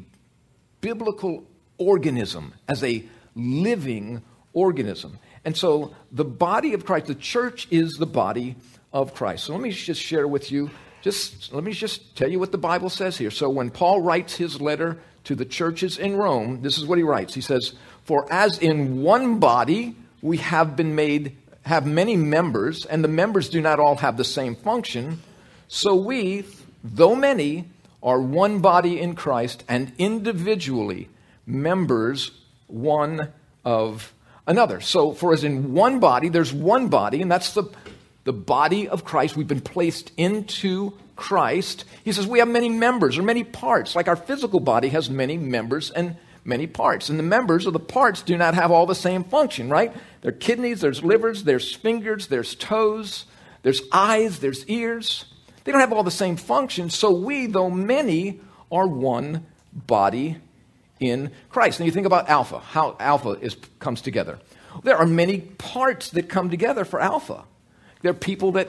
biblical 0.81 1.45
organism, 1.77 2.53
as 2.67 2.83
a 2.83 3.03
living 3.35 4.21
organism. 4.53 5.19
And 5.45 5.55
so 5.55 5.95
the 6.11 6.25
body 6.25 6.73
of 6.73 6.85
Christ, 6.85 7.07
the 7.07 7.15
church 7.15 7.67
is 7.71 7.93
the 7.93 8.05
body 8.05 8.57
of 8.91 9.13
Christ. 9.13 9.45
So 9.45 9.53
let 9.53 9.61
me 9.61 9.71
just 9.71 10.01
share 10.01 10.27
with 10.27 10.51
you, 10.51 10.69
just 11.01 11.53
let 11.53 11.63
me 11.63 11.71
just 11.71 12.15
tell 12.17 12.29
you 12.29 12.39
what 12.39 12.51
the 12.51 12.57
Bible 12.57 12.89
says 12.89 13.17
here. 13.17 13.31
So 13.31 13.49
when 13.49 13.69
Paul 13.69 14.01
writes 14.01 14.35
his 14.35 14.59
letter 14.59 14.99
to 15.25 15.35
the 15.35 15.45
churches 15.45 15.97
in 15.97 16.17
Rome, 16.17 16.61
this 16.61 16.77
is 16.77 16.85
what 16.85 16.97
he 16.97 17.03
writes. 17.03 17.33
He 17.33 17.41
says, 17.41 17.73
For 18.03 18.31
as 18.31 18.57
in 18.59 19.01
one 19.01 19.39
body 19.39 19.95
we 20.21 20.37
have 20.37 20.75
been 20.75 20.95
made, 20.95 21.37
have 21.69 21.85
many 21.85 22.15
members, 22.15 22.85
and 22.85 23.03
the 23.03 23.07
members 23.07 23.47
do 23.47 23.61
not 23.61 23.79
all 23.79 23.95
have 23.97 24.17
the 24.17 24.23
same 24.23 24.55
function, 24.55 25.21
so 25.67 25.95
we, 25.95 26.43
though 26.83 27.15
many, 27.15 27.69
are 28.01 28.19
one 28.19 28.59
body 28.59 28.99
in 28.99 29.13
Christ 29.13 29.63
and 29.69 29.91
individually 29.99 31.09
members 31.45 32.31
one 32.65 33.31
of 33.63 34.11
another. 34.47 34.81
So, 34.81 35.13
for 35.13 35.31
as 35.31 35.43
in 35.43 35.73
one 35.73 35.99
body, 35.99 36.29
there's 36.29 36.51
one 36.51 36.87
body, 36.87 37.21
and 37.21 37.31
that's 37.31 37.53
the, 37.53 37.65
the 38.23 38.33
body 38.33 38.87
of 38.87 39.03
Christ. 39.03 39.37
We've 39.37 39.47
been 39.47 39.61
placed 39.61 40.11
into 40.17 40.93
Christ. 41.15 41.85
He 42.03 42.13
says 42.13 42.25
we 42.25 42.39
have 42.39 42.47
many 42.47 42.69
members 42.69 43.19
or 43.19 43.21
many 43.21 43.43
parts, 43.43 43.95
like 43.95 44.07
our 44.07 44.15
physical 44.15 44.59
body 44.59 44.89
has 44.89 45.07
many 45.07 45.37
members 45.37 45.91
and 45.91 46.15
many 46.49 46.67
parts. 46.67 47.07
And 47.07 47.17
the 47.17 47.23
members 47.23 47.65
of 47.65 47.73
the 47.73 47.79
parts 47.79 48.21
do 48.21 48.35
not 48.35 48.55
have 48.55 48.71
all 48.71 48.85
the 48.85 48.95
same 48.95 49.23
function, 49.23 49.69
right? 49.69 49.93
There 50.21 50.29
are 50.29 50.35
kidneys, 50.35 50.81
there's 50.81 51.03
livers, 51.03 51.45
there's 51.45 51.73
fingers, 51.73 52.27
there's 52.27 52.55
toes, 52.55 53.25
there's 53.61 53.81
eyes, 53.93 54.39
there's 54.39 54.65
ears. 54.65 55.25
They 55.63 55.71
don't 55.71 55.81
have 55.81 55.93
all 55.93 56.03
the 56.03 56.11
same 56.11 56.35
function. 56.35 56.89
So 56.89 57.11
we, 57.11 57.45
though 57.45 57.69
many, 57.69 58.41
are 58.71 58.87
one 58.87 59.45
body 59.71 60.37
in 60.99 61.31
Christ. 61.49 61.79
And 61.79 61.85
you 61.85 61.91
think 61.91 62.05
about 62.07 62.27
Alpha, 62.29 62.59
how 62.59 62.97
Alpha 62.99 63.31
is, 63.39 63.55
comes 63.79 64.01
together. 64.01 64.39
There 64.83 64.97
are 64.97 65.05
many 65.05 65.39
parts 65.41 66.09
that 66.11 66.29
come 66.29 66.49
together 66.49 66.85
for 66.85 66.99
Alpha. 66.99 67.45
There 68.01 68.11
are 68.11 68.15
people 68.15 68.53
that 68.53 68.67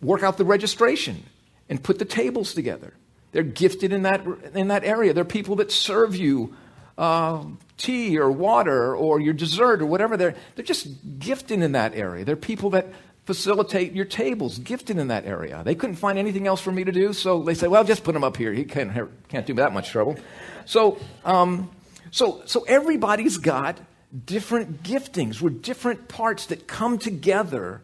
work 0.00 0.22
out 0.22 0.36
the 0.36 0.44
registration 0.44 1.24
and 1.68 1.82
put 1.82 1.98
the 1.98 2.04
tables 2.04 2.54
together. 2.54 2.94
They're 3.32 3.42
gifted 3.42 3.92
in 3.92 4.02
that, 4.02 4.24
in 4.54 4.68
that 4.68 4.84
area. 4.84 5.12
They're 5.12 5.24
people 5.24 5.56
that 5.56 5.70
serve 5.70 6.16
you 6.16 6.54
uh, 6.96 7.44
tea 7.76 8.18
or 8.18 8.30
water 8.30 8.94
or 8.96 9.20
your 9.20 9.34
dessert 9.34 9.82
or 9.82 9.86
whatever. 9.86 10.16
They're, 10.16 10.34
they're 10.56 10.64
just 10.64 10.88
gifted 11.18 11.62
in 11.62 11.72
that 11.72 11.94
area. 11.94 12.24
They're 12.24 12.36
people 12.36 12.70
that 12.70 12.86
facilitate 13.24 13.92
your 13.92 14.06
tables, 14.06 14.58
gifted 14.58 14.96
in 14.96 15.08
that 15.08 15.26
area. 15.26 15.62
They 15.62 15.74
couldn't 15.74 15.96
find 15.96 16.18
anything 16.18 16.46
else 16.46 16.62
for 16.62 16.72
me 16.72 16.84
to 16.84 16.92
do, 16.92 17.12
so 17.12 17.42
they 17.42 17.52
say, 17.52 17.68
well, 17.68 17.84
just 17.84 18.02
put 18.02 18.14
them 18.14 18.24
up 18.24 18.38
here. 18.38 18.54
He 18.54 18.64
can't, 18.64 18.90
can't 19.28 19.44
do 19.44 19.54
that 19.54 19.72
much 19.74 19.90
trouble. 19.90 20.16
So, 20.64 20.98
um, 21.26 21.70
so, 22.10 22.40
so 22.46 22.62
everybody's 22.62 23.36
got 23.36 23.78
different 24.24 24.82
giftings. 24.82 25.42
We're 25.42 25.50
different 25.50 26.08
parts 26.08 26.46
that 26.46 26.66
come 26.66 26.96
together 26.96 27.82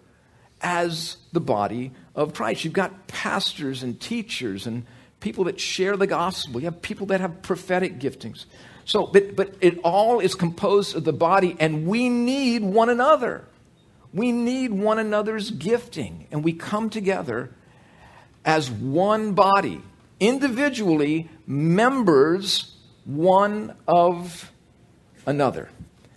as 0.62 1.18
the 1.32 1.40
body 1.40 1.92
of 2.14 2.32
Christ. 2.32 2.64
You've 2.64 2.72
got 2.72 3.06
pastors 3.06 3.82
and 3.82 4.00
teachers 4.00 4.66
and 4.66 4.86
people 5.24 5.44
that 5.44 5.58
share 5.58 5.96
the 5.96 6.06
gospel. 6.06 6.60
You 6.60 6.66
have 6.66 6.82
people 6.82 7.06
that 7.06 7.22
have 7.22 7.40
prophetic 7.40 7.98
giftings. 7.98 8.44
So, 8.84 9.06
but, 9.06 9.34
but 9.34 9.54
it 9.62 9.78
all 9.82 10.20
is 10.20 10.34
composed 10.34 10.94
of 10.94 11.04
the 11.04 11.14
body, 11.14 11.56
and 11.58 11.86
we 11.86 12.10
need 12.10 12.62
one 12.62 12.90
another. 12.90 13.46
We 14.12 14.32
need 14.32 14.70
one 14.70 14.98
another's 14.98 15.50
gifting, 15.50 16.26
and 16.30 16.44
we 16.44 16.52
come 16.52 16.90
together 16.90 17.50
as 18.44 18.70
one 18.70 19.32
body, 19.32 19.80
individually 20.20 21.30
members 21.46 22.76
one 23.06 23.74
of 23.88 24.52
another. 25.24 25.70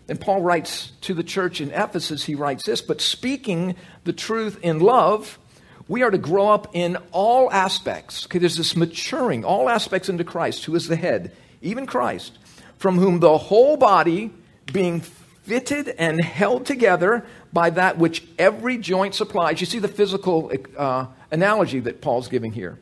And 0.09 0.19
Paul 0.19 0.41
writes 0.41 0.91
to 1.01 1.13
the 1.13 1.23
church 1.23 1.61
in 1.61 1.71
Ephesus, 1.71 2.25
he 2.25 2.35
writes 2.35 2.65
this, 2.65 2.81
but 2.81 2.99
speaking 2.99 3.77
the 4.03 4.11
truth 4.11 4.59
in 4.61 4.79
love, 4.79 5.39
we 5.88 6.03
are 6.03 6.12
to 6.12 6.17
grow 6.17 6.50
up 6.50 6.70
in 6.74 6.98
all 7.12 7.51
aspects. 7.51 8.25
Okay, 8.25 8.39
there's 8.39 8.58
this 8.58 8.75
maturing, 8.75 9.46
all 9.46 9.70
aspects 9.70 10.10
into 10.10 10.24
Christ, 10.24 10.65
who 10.65 10.75
is 10.75 10.88
the 10.88 10.96
head, 10.96 11.32
even 11.62 11.86
Christ, 11.86 12.38
from 12.77 12.98
whom 12.98 13.20
the 13.20 13.38
whole 13.38 13.77
body, 13.77 14.32
being 14.72 15.01
fitted 15.01 15.88
and 15.98 16.22
held 16.22 16.65
together 16.65 17.25
by 17.53 17.70
that 17.70 17.98
which 17.98 18.24
every 18.38 18.77
joint 18.77 19.15
supplies. 19.15 19.62
You 19.62 19.65
see 19.65 19.79
the 19.79 19.88
physical 19.88 20.51
uh, 20.77 21.08
analogy 21.32 21.79
that 21.82 22.01
Paul's 22.01 22.27
giving 22.27 22.51
here. 22.51 22.77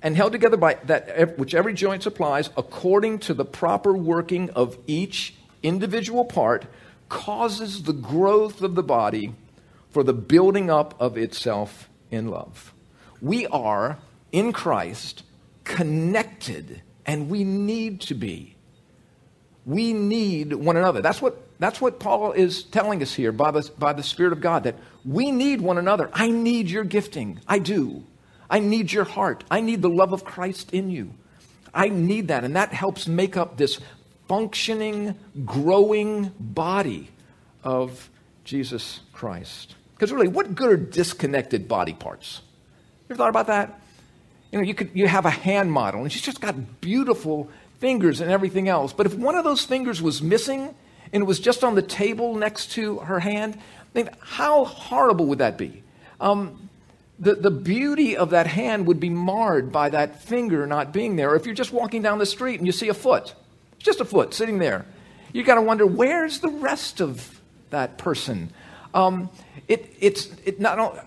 And 0.00 0.16
held 0.16 0.32
together 0.32 0.58
by 0.58 0.74
that 0.84 1.38
which 1.38 1.54
every 1.54 1.72
joint 1.72 2.02
supplies, 2.02 2.50
according 2.58 3.20
to 3.20 3.34
the 3.34 3.44
proper 3.44 3.96
working 3.96 4.50
of 4.50 4.76
each 4.86 5.34
individual 5.62 6.26
part, 6.26 6.66
causes 7.08 7.84
the 7.84 7.94
growth 7.94 8.60
of 8.60 8.74
the 8.74 8.82
body 8.82 9.34
for 9.90 10.02
the 10.02 10.12
building 10.12 10.70
up 10.70 10.94
of 11.00 11.16
itself 11.16 11.88
in 12.10 12.28
love. 12.28 12.72
We 13.20 13.46
are 13.46 13.98
in 14.32 14.52
Christ 14.52 15.22
connected, 15.64 16.82
and 17.06 17.28
we 17.28 17.44
need 17.44 18.00
to 18.02 18.14
be. 18.14 18.56
We 19.64 19.92
need 19.92 20.52
one 20.52 20.76
another. 20.76 21.00
That's 21.00 21.22
what 21.22 21.40
that's 21.58 21.80
what 21.80 22.00
Paul 22.00 22.32
is 22.32 22.64
telling 22.64 23.00
us 23.00 23.14
here 23.14 23.32
by 23.32 23.50
the, 23.50 23.70
by 23.78 23.92
the 23.92 24.02
Spirit 24.02 24.32
of 24.32 24.40
God 24.40 24.64
that 24.64 24.76
we 25.04 25.30
need 25.30 25.60
one 25.60 25.78
another. 25.78 26.10
I 26.12 26.30
need 26.30 26.68
your 26.68 26.84
gifting. 26.84 27.40
I 27.46 27.58
do. 27.58 28.04
I 28.50 28.58
need 28.58 28.92
your 28.92 29.04
heart. 29.04 29.44
I 29.50 29.60
need 29.60 29.80
the 29.80 29.88
love 29.88 30.12
of 30.12 30.24
Christ 30.24 30.72
in 30.72 30.90
you. 30.90 31.14
I 31.72 31.88
need 31.88 32.28
that. 32.28 32.44
And 32.44 32.56
that 32.56 32.72
helps 32.72 33.06
make 33.06 33.36
up 33.36 33.56
this 33.56 33.80
functioning, 34.28 35.16
growing 35.44 36.32
body 36.38 37.08
of 37.62 38.10
Jesus 38.44 39.00
Christ. 39.12 39.74
Because 39.94 40.12
really, 40.12 40.28
what 40.28 40.54
good 40.54 40.70
are 40.70 40.76
disconnected 40.76 41.68
body 41.68 41.92
parts? 41.92 42.40
You 43.08 43.14
ever 43.14 43.18
thought 43.18 43.30
about 43.30 43.46
that? 43.46 43.80
You 44.50 44.58
know, 44.58 44.64
you 44.64 44.74
could 44.74 44.90
you 44.94 45.08
have 45.08 45.26
a 45.26 45.30
hand 45.30 45.72
model, 45.72 46.02
and 46.02 46.12
she's 46.12 46.22
just 46.22 46.40
got 46.40 46.80
beautiful 46.80 47.50
fingers 47.78 48.20
and 48.20 48.30
everything 48.30 48.68
else. 48.68 48.92
But 48.92 49.06
if 49.06 49.14
one 49.14 49.34
of 49.34 49.44
those 49.44 49.64
fingers 49.64 50.00
was 50.00 50.22
missing, 50.22 50.74
and 51.12 51.22
it 51.22 51.26
was 51.26 51.40
just 51.40 51.64
on 51.64 51.74
the 51.74 51.82
table 51.82 52.34
next 52.34 52.72
to 52.72 52.98
her 52.98 53.20
hand, 53.20 53.58
I 53.94 53.98
mean, 53.98 54.10
how 54.20 54.64
horrible 54.64 55.26
would 55.26 55.38
that 55.38 55.56
be? 55.56 55.82
Um, 56.20 56.68
the, 57.18 57.34
the 57.34 57.50
beauty 57.50 58.16
of 58.16 58.30
that 58.30 58.46
hand 58.46 58.86
would 58.86 58.98
be 58.98 59.10
marred 59.10 59.70
by 59.70 59.90
that 59.90 60.22
finger 60.22 60.66
not 60.66 60.92
being 60.92 61.16
there. 61.16 61.30
Or 61.30 61.36
if 61.36 61.46
you're 61.46 61.54
just 61.54 61.72
walking 61.72 62.02
down 62.02 62.18
the 62.18 62.26
street 62.26 62.58
and 62.58 62.66
you 62.66 62.72
see 62.72 62.88
a 62.88 62.94
foot, 62.94 63.34
just 63.78 64.00
a 64.00 64.04
foot 64.04 64.34
sitting 64.34 64.58
there, 64.58 64.84
you 65.32 65.42
got 65.44 65.56
to 65.56 65.62
wonder 65.62 65.86
where's 65.86 66.40
the 66.40 66.48
rest 66.48 67.00
of 67.00 67.40
that 67.70 67.98
person? 67.98 68.50
Um, 68.94 69.28
it, 69.68 69.94
it's 70.00 70.30
it 70.44 70.60
not. 70.60 71.06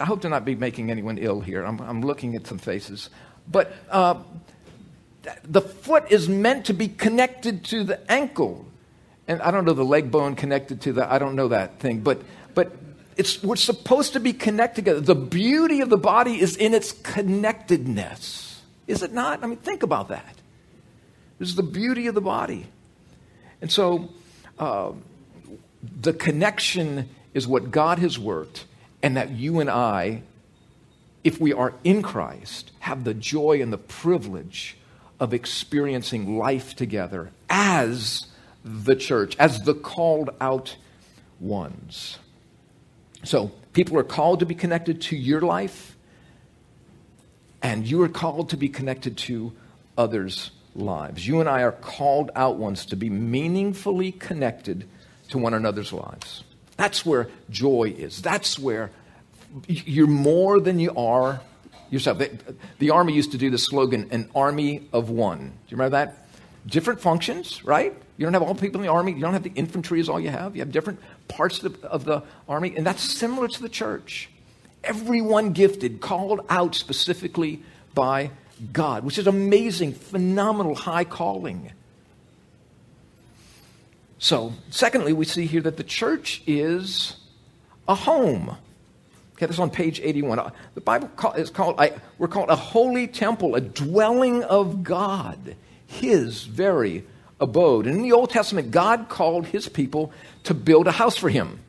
I 0.00 0.04
hope 0.04 0.22
to 0.22 0.28
not 0.30 0.44
be 0.44 0.54
making 0.54 0.90
anyone 0.90 1.18
ill 1.18 1.40
here. 1.40 1.64
I'm, 1.64 1.80
I'm 1.80 2.00
looking 2.00 2.36
at 2.36 2.46
some 2.46 2.58
faces, 2.58 3.10
but 3.50 3.74
uh, 3.90 4.22
the 5.44 5.60
foot 5.60 6.04
is 6.10 6.28
meant 6.28 6.66
to 6.66 6.72
be 6.72 6.88
connected 6.88 7.64
to 7.64 7.84
the 7.84 8.10
ankle 8.10 8.64
and 9.28 9.42
I 9.42 9.50
don't 9.50 9.66
know 9.66 9.74
the 9.74 9.84
leg 9.84 10.10
bone 10.10 10.34
connected 10.34 10.80
to 10.82 10.94
the, 10.94 11.12
I 11.12 11.18
don't 11.18 11.36
know 11.36 11.48
that 11.48 11.78
thing, 11.80 12.00
but, 12.00 12.22
but 12.54 12.72
it's, 13.16 13.42
we're 13.42 13.56
supposed 13.56 14.14
to 14.14 14.20
be 14.20 14.32
connected 14.32 14.86
together. 14.86 15.00
The 15.00 15.14
beauty 15.14 15.82
of 15.82 15.90
the 15.90 15.98
body 15.98 16.40
is 16.40 16.56
in 16.56 16.72
its 16.72 16.92
connectedness. 16.92 18.62
Is 18.86 19.02
it 19.02 19.12
not? 19.12 19.44
I 19.44 19.46
mean, 19.46 19.58
think 19.58 19.82
about 19.82 20.08
that. 20.08 20.34
This 21.38 21.50
is 21.50 21.56
the 21.56 21.62
beauty 21.62 22.06
of 22.06 22.14
the 22.14 22.22
body. 22.22 22.66
And 23.60 23.70
so, 23.70 24.08
uh, 24.58 24.92
the 25.82 26.12
connection 26.12 27.08
is 27.34 27.46
what 27.46 27.70
God 27.70 27.98
has 27.98 28.18
worked, 28.18 28.64
and 29.02 29.16
that 29.16 29.30
you 29.30 29.60
and 29.60 29.70
I, 29.70 30.22
if 31.22 31.40
we 31.40 31.52
are 31.52 31.74
in 31.84 32.02
Christ, 32.02 32.72
have 32.80 33.04
the 33.04 33.14
joy 33.14 33.62
and 33.62 33.72
the 33.72 33.78
privilege 33.78 34.76
of 35.20 35.34
experiencing 35.34 36.38
life 36.38 36.74
together 36.74 37.30
as 37.48 38.26
the 38.64 38.96
church, 38.96 39.36
as 39.38 39.62
the 39.62 39.74
called 39.74 40.30
out 40.40 40.76
ones. 41.40 42.18
So, 43.24 43.52
people 43.72 43.98
are 43.98 44.04
called 44.04 44.40
to 44.40 44.46
be 44.46 44.54
connected 44.54 45.00
to 45.02 45.16
your 45.16 45.40
life, 45.40 45.96
and 47.62 47.86
you 47.86 48.02
are 48.02 48.08
called 48.08 48.50
to 48.50 48.56
be 48.56 48.68
connected 48.68 49.16
to 49.18 49.52
others' 49.96 50.50
lives. 50.74 51.26
You 51.26 51.40
and 51.40 51.48
I 51.48 51.62
are 51.62 51.72
called 51.72 52.30
out 52.36 52.56
ones 52.56 52.86
to 52.86 52.96
be 52.96 53.10
meaningfully 53.10 54.12
connected 54.12 54.88
to 55.28 55.38
one 55.38 55.54
another's 55.54 55.92
lives. 55.92 56.44
That's 56.76 57.04
where 57.04 57.28
joy 57.50 57.94
is. 57.96 58.22
That's 58.22 58.58
where 58.58 58.90
you're 59.66 60.06
more 60.06 60.60
than 60.60 60.78
you 60.78 60.94
are 60.96 61.40
yourself. 61.90 62.22
The 62.78 62.90
Army 62.90 63.14
used 63.14 63.32
to 63.32 63.38
do 63.38 63.50
the 63.50 63.58
slogan, 63.58 64.08
an 64.10 64.30
army 64.34 64.88
of 64.92 65.10
one. 65.10 65.38
Do 65.38 65.44
you 65.68 65.76
remember 65.76 65.96
that? 65.96 66.28
Different 66.66 67.00
functions, 67.00 67.64
right? 67.64 67.94
You 68.16 68.26
don't 68.26 68.34
have 68.34 68.42
all 68.42 68.54
people 68.54 68.80
in 68.80 68.86
the 68.86 68.92
Army. 68.92 69.12
You 69.12 69.20
don't 69.20 69.32
have 69.32 69.42
the 69.42 69.52
infantry 69.54 70.00
is 70.00 70.08
all 70.08 70.20
you 70.20 70.30
have. 70.30 70.54
You 70.54 70.62
have 70.62 70.72
different 70.72 71.00
parts 71.28 71.62
of 71.62 71.80
the, 71.80 71.88
of 71.88 72.04
the 72.04 72.22
Army. 72.48 72.74
And 72.76 72.86
that's 72.86 73.02
similar 73.02 73.48
to 73.48 73.62
the 73.62 73.68
church. 73.68 74.28
Everyone 74.84 75.52
gifted, 75.52 76.00
called 76.00 76.40
out 76.48 76.74
specifically 76.74 77.62
by 77.94 78.30
God, 78.72 79.04
which 79.04 79.18
is 79.18 79.26
amazing, 79.26 79.92
phenomenal, 79.94 80.74
high 80.74 81.04
calling. 81.04 81.72
So, 84.18 84.52
secondly, 84.70 85.12
we 85.12 85.24
see 85.24 85.46
here 85.46 85.60
that 85.62 85.76
the 85.76 85.84
church 85.84 86.42
is 86.46 87.16
a 87.86 87.94
home. 87.94 88.56
Okay, 89.34 89.46
this 89.46 89.56
is 89.56 89.60
on 89.60 89.70
page 89.70 90.00
81. 90.00 90.38
Uh, 90.38 90.50
the 90.74 90.80
Bible 90.80 91.08
is 91.36 91.50
called, 91.50 91.80
we're 92.18 92.28
called 92.28 92.50
a 92.50 92.56
holy 92.56 93.06
temple, 93.06 93.54
a 93.54 93.60
dwelling 93.60 94.42
of 94.42 94.82
God, 94.82 95.54
his 95.86 96.44
very 96.44 97.04
abode. 97.40 97.86
And 97.86 97.96
in 97.96 98.02
the 98.02 98.12
Old 98.12 98.30
Testament, 98.30 98.72
God 98.72 99.08
called 99.08 99.46
his 99.46 99.68
people 99.68 100.12
to 100.44 100.54
build 100.54 100.88
a 100.88 100.92
house 100.92 101.16
for 101.16 101.28
him. 101.28 101.60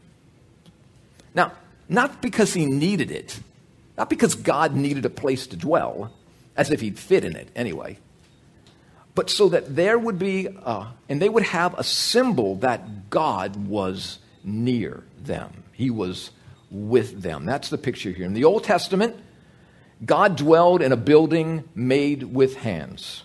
Now, 1.35 1.51
not 1.87 2.21
because 2.21 2.53
he 2.53 2.65
needed 2.65 3.11
it, 3.11 3.39
not 3.97 4.09
because 4.09 4.33
God 4.33 4.75
needed 4.75 5.05
a 5.05 5.09
place 5.09 5.45
to 5.47 5.55
dwell, 5.55 6.11
as 6.57 6.71
if 6.71 6.81
he'd 6.81 6.97
fit 6.97 7.23
in 7.23 7.35
it 7.35 7.49
anyway, 7.55 7.99
but 9.15 9.29
so 9.29 9.49
that 9.49 9.75
there 9.75 9.97
would 9.97 10.19
be, 10.19 10.47
and 11.07 11.21
they 11.21 11.29
would 11.29 11.43
have 11.43 11.77
a 11.77 11.83
symbol 11.83 12.55
that 12.57 13.09
God 13.09 13.55
was 13.67 14.19
near 14.43 15.03
them. 15.21 15.63
He 15.73 15.89
was 15.89 16.31
with 16.71 17.21
them. 17.21 17.45
That's 17.45 17.69
the 17.69 17.77
picture 17.77 18.11
here. 18.11 18.25
In 18.25 18.33
the 18.33 18.45
Old 18.45 18.63
Testament, 18.63 19.15
God 20.05 20.37
dwelled 20.37 20.81
in 20.81 20.91
a 20.91 20.97
building 20.97 21.63
made 21.75 22.23
with 22.23 22.55
hands. 22.57 23.23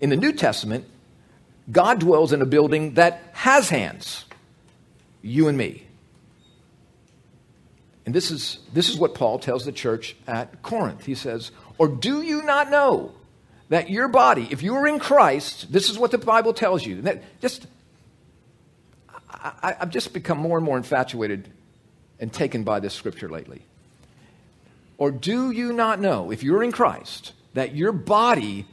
In 0.00 0.10
the 0.10 0.16
New 0.16 0.32
Testament, 0.32 0.84
God 1.70 2.00
dwells 2.00 2.32
in 2.32 2.42
a 2.42 2.46
building 2.46 2.94
that 2.94 3.22
has 3.32 3.68
hands. 3.68 4.24
You 5.22 5.48
and 5.48 5.56
me. 5.56 5.86
And 8.04 8.14
this 8.14 8.30
is, 8.30 8.58
this 8.72 8.88
is 8.88 8.98
what 8.98 9.14
Paul 9.14 9.38
tells 9.38 9.64
the 9.64 9.72
church 9.72 10.16
at 10.26 10.62
Corinth. 10.62 11.04
He 11.04 11.14
says, 11.14 11.52
Or 11.78 11.86
do 11.88 12.22
you 12.22 12.42
not 12.42 12.70
know 12.70 13.12
that 13.72 13.88
your 13.88 14.06
body, 14.06 14.46
if 14.50 14.62
you 14.62 14.74
are 14.74 14.86
in 14.86 14.98
Christ, 14.98 15.72
this 15.72 15.88
is 15.88 15.98
what 15.98 16.10
the 16.10 16.18
Bible 16.18 16.52
tells 16.52 16.84
you. 16.84 17.00
That 17.00 17.22
just, 17.40 17.66
I, 19.30 19.74
I've 19.80 19.88
just 19.88 20.12
become 20.12 20.36
more 20.36 20.58
and 20.58 20.64
more 20.64 20.76
infatuated 20.76 21.48
and 22.20 22.30
taken 22.30 22.64
by 22.64 22.80
this 22.80 22.92
scripture 22.92 23.30
lately. 23.30 23.62
Or 24.98 25.10
do 25.10 25.50
you 25.50 25.72
not 25.72 26.00
know, 26.00 26.30
if 26.30 26.42
you're 26.42 26.62
in 26.62 26.70
Christ, 26.70 27.32
that 27.54 27.74
your 27.74 27.92
body 27.92 28.66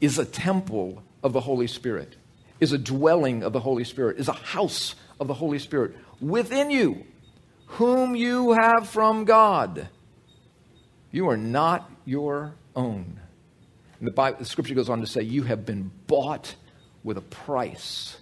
is 0.00 0.18
a 0.18 0.24
temple 0.24 1.02
of 1.22 1.34
the 1.34 1.40
Holy 1.40 1.66
Spirit, 1.66 2.16
is 2.58 2.72
a 2.72 2.78
dwelling 2.78 3.42
of 3.42 3.52
the 3.52 3.60
Holy 3.60 3.84
Spirit, 3.84 4.18
is 4.18 4.28
a 4.28 4.32
house 4.32 4.94
of 5.20 5.28
the 5.28 5.34
Holy 5.34 5.58
Spirit 5.58 5.94
within 6.18 6.70
you, 6.70 7.04
whom 7.66 8.16
you 8.16 8.52
have 8.52 8.88
from 8.88 9.26
God? 9.26 9.90
You 11.12 11.28
are 11.28 11.36
not 11.36 11.90
your 12.06 12.54
own. 12.74 13.20
And 13.98 14.06
the, 14.06 14.12
Bible, 14.12 14.38
the 14.38 14.44
scripture 14.44 14.74
goes 14.74 14.88
on 14.88 15.00
to 15.00 15.06
say, 15.06 15.22
You 15.22 15.44
have 15.44 15.64
been 15.64 15.90
bought 16.06 16.54
with 17.02 17.16
a 17.16 17.22
price. 17.22 18.18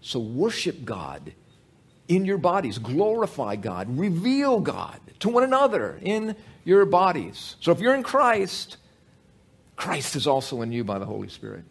So 0.00 0.18
worship 0.18 0.84
God 0.84 1.32
in 2.08 2.24
your 2.24 2.38
bodies. 2.38 2.78
Glorify 2.78 3.56
God. 3.56 3.98
Reveal 3.98 4.60
God 4.60 4.98
to 5.20 5.28
one 5.28 5.44
another 5.44 5.98
in 6.02 6.36
your 6.64 6.84
bodies. 6.84 7.56
So 7.60 7.72
if 7.72 7.80
you're 7.80 7.94
in 7.94 8.02
Christ, 8.02 8.76
Christ 9.76 10.16
is 10.16 10.26
also 10.26 10.62
in 10.62 10.72
you 10.72 10.84
by 10.84 10.98
the 10.98 11.06
Holy 11.06 11.28
Spirit. 11.28 11.64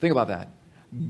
Think 0.00 0.12
about 0.12 0.28
that. 0.28 0.48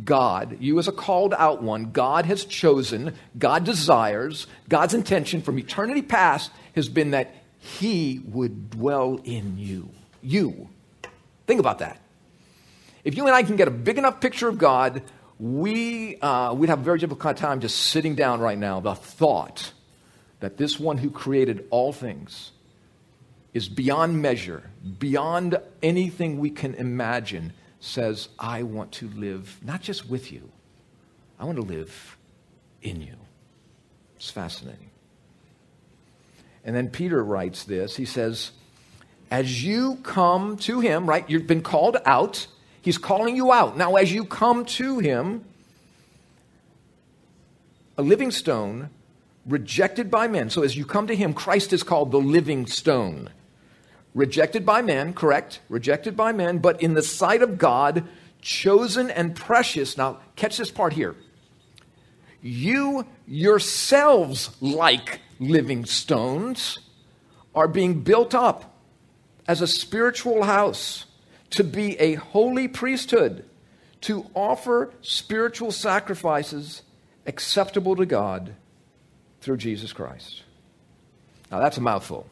God, 0.04 0.58
you 0.60 0.78
as 0.78 0.88
a 0.88 0.92
called 0.92 1.32
out 1.34 1.62
one, 1.62 1.90
God 1.90 2.26
has 2.26 2.44
chosen, 2.44 3.14
God 3.38 3.64
desires, 3.64 4.46
God's 4.68 4.92
intention 4.92 5.40
from 5.40 5.58
eternity 5.58 6.02
past 6.02 6.50
has 6.74 6.88
been 6.88 7.12
that 7.12 7.34
He 7.58 8.20
would 8.26 8.70
dwell 8.70 9.20
in 9.24 9.58
you. 9.58 9.90
You. 10.22 10.68
Think 11.50 11.58
about 11.58 11.80
that. 11.80 12.00
If 13.02 13.16
you 13.16 13.26
and 13.26 13.34
I 13.34 13.42
can 13.42 13.56
get 13.56 13.66
a 13.66 13.72
big 13.72 13.98
enough 13.98 14.20
picture 14.20 14.48
of 14.48 14.56
God 14.56 15.02
we 15.40 16.20
uh, 16.20 16.52
would 16.52 16.68
have 16.68 16.80
a 16.80 16.82
very 16.82 16.98
difficult 16.98 17.38
time 17.38 17.60
just 17.60 17.78
sitting 17.78 18.14
down 18.14 18.40
right 18.40 18.58
now. 18.58 18.78
The 18.78 18.94
thought 18.94 19.72
that 20.40 20.58
this 20.58 20.78
one 20.78 20.98
who 20.98 21.10
created 21.10 21.66
all 21.70 21.94
things 21.94 22.52
is 23.54 23.66
beyond 23.66 24.20
measure, 24.20 24.70
beyond 24.98 25.58
anything 25.82 26.38
we 26.38 26.50
can 26.50 26.74
imagine, 26.74 27.54
says, 27.80 28.28
I 28.38 28.64
want 28.64 28.92
to 28.92 29.08
live 29.08 29.58
not 29.64 29.80
just 29.80 30.10
with 30.10 30.30
you, 30.30 30.52
I 31.38 31.46
want 31.46 31.56
to 31.56 31.64
live 31.64 32.18
in 32.82 33.00
you. 33.00 33.16
It's 34.16 34.30
fascinating. 34.30 34.90
And 36.66 36.76
then 36.76 36.90
Peter 36.90 37.24
writes 37.24 37.64
this. 37.64 37.96
He 37.96 38.04
says, 38.04 38.52
As 39.30 39.62
you 39.62 39.96
come 40.02 40.56
to 40.58 40.80
him, 40.80 41.06
right, 41.06 41.28
you've 41.28 41.46
been 41.46 41.62
called 41.62 41.96
out 42.04 42.46
He's 42.82 42.98
calling 42.98 43.36
you 43.36 43.52
out. 43.52 43.76
Now, 43.76 43.96
as 43.96 44.12
you 44.12 44.24
come 44.24 44.64
to 44.64 44.98
him, 44.98 45.44
a 47.98 48.02
living 48.02 48.30
stone 48.30 48.90
rejected 49.44 50.10
by 50.10 50.28
men. 50.28 50.48
So, 50.48 50.62
as 50.62 50.76
you 50.76 50.86
come 50.86 51.06
to 51.06 51.16
him, 51.16 51.34
Christ 51.34 51.72
is 51.72 51.82
called 51.82 52.10
the 52.10 52.20
living 52.20 52.66
stone. 52.66 53.28
Rejected 54.14 54.64
by 54.64 54.82
men, 54.82 55.12
correct? 55.12 55.60
Rejected 55.68 56.16
by 56.16 56.32
men, 56.32 56.58
but 56.58 56.82
in 56.82 56.94
the 56.94 57.02
sight 57.02 57.42
of 57.42 57.58
God, 57.58 58.04
chosen 58.40 59.10
and 59.10 59.36
precious. 59.36 59.96
Now, 59.96 60.18
catch 60.36 60.56
this 60.56 60.70
part 60.70 60.94
here. 60.94 61.14
You 62.42 63.06
yourselves, 63.26 64.50
like 64.62 65.20
living 65.38 65.84
stones, 65.84 66.78
are 67.54 67.68
being 67.68 68.00
built 68.00 68.34
up 68.34 68.69
as 69.46 69.60
a 69.60 69.66
spiritual 69.66 70.44
house 70.44 71.06
to 71.50 71.64
be 71.64 71.98
a 71.98 72.14
holy 72.14 72.68
priesthood, 72.68 73.44
to 74.02 74.26
offer 74.34 74.92
spiritual 75.02 75.72
sacrifices 75.72 76.82
acceptable 77.26 77.96
to 77.96 78.06
God 78.06 78.54
through 79.40 79.56
Jesus 79.56 79.92
Christ. 79.92 80.42
Now, 81.50 81.60
that's 81.60 81.76
a 81.76 81.80
mouthful. 81.80 82.26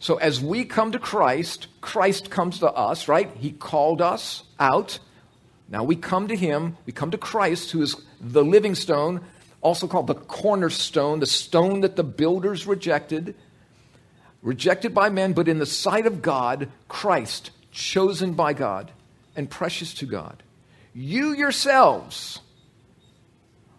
So, 0.00 0.16
as 0.16 0.40
we 0.40 0.64
come 0.64 0.92
to 0.92 0.98
Christ, 0.98 1.66
Christ 1.80 2.30
comes 2.30 2.60
to 2.60 2.70
us, 2.70 3.08
right? 3.08 3.30
He 3.36 3.50
called 3.50 4.00
us 4.00 4.44
out. 4.58 5.00
Now 5.68 5.84
we 5.84 5.96
come 5.96 6.28
to 6.28 6.36
Him. 6.36 6.76
We 6.86 6.92
come 6.92 7.10
to 7.10 7.18
Christ, 7.18 7.72
who 7.72 7.82
is 7.82 7.96
the 8.20 8.44
living 8.44 8.74
stone, 8.74 9.20
also 9.60 9.88
called 9.88 10.06
the 10.06 10.14
cornerstone, 10.14 11.20
the 11.20 11.26
stone 11.26 11.80
that 11.80 11.96
the 11.96 12.04
builders 12.04 12.66
rejected 12.66 13.34
rejected 14.42 14.94
by 14.94 15.10
men, 15.10 15.32
but 15.32 15.48
in 15.48 15.58
the 15.58 15.66
sight 15.66 16.06
of 16.06 16.22
God, 16.22 16.68
Christ, 16.88 17.50
chosen 17.70 18.34
by 18.34 18.52
God 18.52 18.90
and 19.36 19.48
precious 19.48 19.94
to 19.94 20.06
God. 20.06 20.42
You 20.94 21.32
yourselves, 21.34 22.40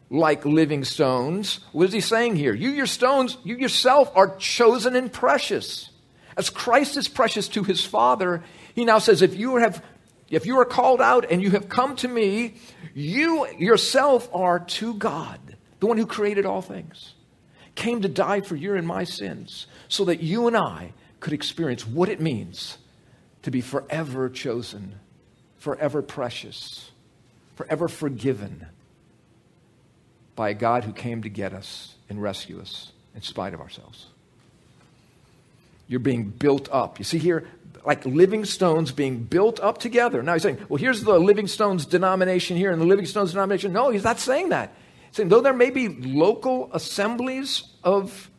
like 0.09 0.45
living 0.45 0.83
stones, 0.83 1.59
what 1.71 1.85
is 1.85 1.93
he 1.93 2.01
saying 2.01 2.35
here? 2.35 2.53
You 2.53 2.69
your 2.69 2.85
stones, 2.85 3.37
you 3.43 3.55
yourself 3.55 4.11
are 4.15 4.35
chosen 4.37 4.95
and 4.95 5.11
precious. 5.11 5.89
As 6.37 6.49
Christ 6.49 6.95
is 6.97 7.07
precious 7.07 7.47
to 7.49 7.63
his 7.63 7.83
Father, 7.83 8.43
he 8.73 8.85
now 8.85 8.99
says, 8.99 9.21
if 9.21 9.35
you 9.35 9.57
have 9.57 9.83
if 10.29 10.45
you 10.45 10.59
are 10.59 10.65
called 10.65 11.01
out 11.01 11.25
and 11.29 11.41
you 11.41 11.51
have 11.51 11.69
come 11.69 11.95
to 11.97 12.07
me, 12.07 12.55
you 12.93 13.47
yourself 13.57 14.29
are 14.33 14.59
to 14.59 14.93
God, 14.93 15.39
the 15.79 15.87
one 15.87 15.97
who 15.97 16.05
created 16.05 16.45
all 16.45 16.61
things, 16.61 17.15
came 17.79 18.01
to 18.01 18.09
die 18.09 18.41
for 18.41 18.55
your 18.55 18.75
and 18.75 18.85
my 18.85 19.05
sins, 19.05 19.65
so 19.87 20.05
that 20.05 20.21
you 20.21 20.45
and 20.47 20.55
I 20.55 20.93
could 21.19 21.33
experience 21.33 21.87
what 21.87 22.09
it 22.09 22.19
means 22.21 22.77
to 23.41 23.51
be 23.51 23.61
forever 23.61 24.29
chosen, 24.29 24.95
forever 25.57 26.01
precious, 26.01 26.91
forever 27.55 27.87
forgiven 27.87 28.67
by 30.35 30.49
a 30.49 30.53
God 30.53 30.83
who 30.83 30.93
came 30.93 31.23
to 31.23 31.29
get 31.29 31.53
us 31.53 31.95
and 32.09 32.21
rescue 32.21 32.59
us 32.59 32.91
in 33.15 33.21
spite 33.21 33.53
of 33.53 33.61
ourselves. 33.61 34.07
You're 35.87 35.99
being 35.99 36.25
built 36.29 36.69
up. 36.71 36.99
You 36.99 37.05
see 37.05 37.17
here, 37.17 37.47
like 37.85 38.05
living 38.05 38.45
stones 38.45 38.91
being 38.91 39.23
built 39.23 39.59
up 39.59 39.77
together. 39.79 40.21
Now 40.21 40.33
he's 40.33 40.43
saying, 40.43 40.59
well, 40.69 40.77
here's 40.77 41.03
the 41.03 41.17
Living 41.17 41.47
Stones 41.47 41.85
denomination 41.85 42.57
here 42.57 42.71
and 42.71 42.81
the 42.81 42.85
Living 42.85 43.05
Stones 43.05 43.31
denomination. 43.31 43.73
No, 43.73 43.89
he's 43.89 44.03
not 44.03 44.19
saying 44.19 44.49
that. 44.49 44.73
He's 45.07 45.17
saying, 45.17 45.29
though 45.29 45.41
there 45.41 45.53
may 45.53 45.71
be 45.71 45.87
local 45.87 46.69
assemblies 46.73 47.63
of 47.83 48.29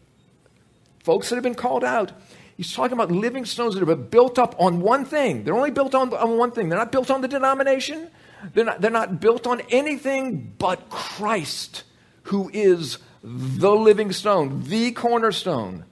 folks 1.02 1.28
that 1.28 1.36
have 1.36 1.44
been 1.44 1.54
called 1.54 1.84
out, 1.84 2.12
he's 2.56 2.72
talking 2.72 2.92
about 2.92 3.10
living 3.10 3.44
stones 3.44 3.74
that 3.74 3.84
been 3.84 4.08
built 4.08 4.38
up 4.38 4.54
on 4.58 4.80
one 4.80 5.04
thing. 5.04 5.44
They're 5.44 5.56
only 5.56 5.70
built 5.70 5.94
on, 5.94 6.12
on 6.14 6.36
one 6.36 6.50
thing. 6.50 6.68
They're 6.68 6.78
not 6.78 6.92
built 6.92 7.10
on 7.10 7.20
the 7.20 7.28
denomination, 7.28 8.10
they're 8.54 8.64
not, 8.64 8.80
they're 8.80 8.90
not 8.90 9.20
built 9.20 9.46
on 9.46 9.60
anything 9.70 10.54
but 10.58 10.88
Christ, 10.90 11.84
who 12.24 12.50
is 12.52 12.98
the 13.22 13.72
living 13.72 14.12
stone, 14.12 14.62
the 14.64 14.92
cornerstone. 14.92 15.84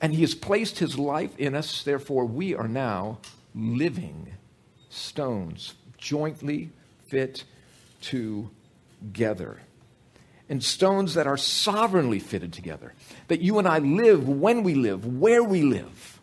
And 0.00 0.12
he 0.12 0.22
has 0.22 0.34
placed 0.34 0.80
his 0.80 0.98
life 0.98 1.36
in 1.38 1.54
us, 1.54 1.84
therefore, 1.84 2.26
we 2.26 2.54
are 2.54 2.66
now 2.66 3.18
living 3.54 4.32
stones, 4.88 5.74
jointly 5.96 6.70
fit 7.06 7.44
together. 8.00 9.60
And 10.48 10.62
stones 10.62 11.14
that 11.14 11.26
are 11.26 11.36
sovereignly 11.36 12.18
fitted 12.18 12.52
together. 12.52 12.92
That 13.28 13.40
you 13.40 13.58
and 13.58 13.66
I 13.66 13.78
live 13.78 14.28
when 14.28 14.62
we 14.62 14.74
live, 14.74 15.06
where 15.06 15.42
we 15.42 15.62
live, 15.62 16.20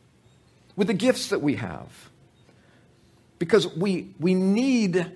with 0.76 0.88
the 0.88 0.94
gifts 0.94 1.30
that 1.30 1.42
we 1.42 1.56
have. 1.56 2.10
Because 3.40 3.76
we, 3.76 4.14
we 4.20 4.36
need 4.36 5.12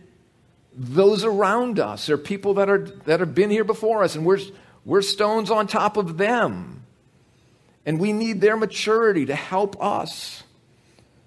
those 0.76 1.24
around 1.24 1.80
us. 1.80 2.08
There 2.08 2.16
are 2.16 2.18
people 2.18 2.56
that, 2.56 2.70
are, 2.70 2.80
that 3.06 3.20
have 3.20 3.36
been 3.36 3.50
here 3.50 3.64
before 3.64 4.04
us, 4.04 4.16
and 4.16 4.26
we're, 4.26 4.40
we're 4.86 5.02
stones 5.02 5.52
on 5.52 5.68
top 5.68 5.98
of 5.98 6.18
them. 6.18 6.84
And 7.86 8.00
we 8.00 8.14
need 8.14 8.42
their 8.42 8.58
maturity 8.58 9.26
to 9.26 9.36
help 9.36 9.82
us. 9.84 10.44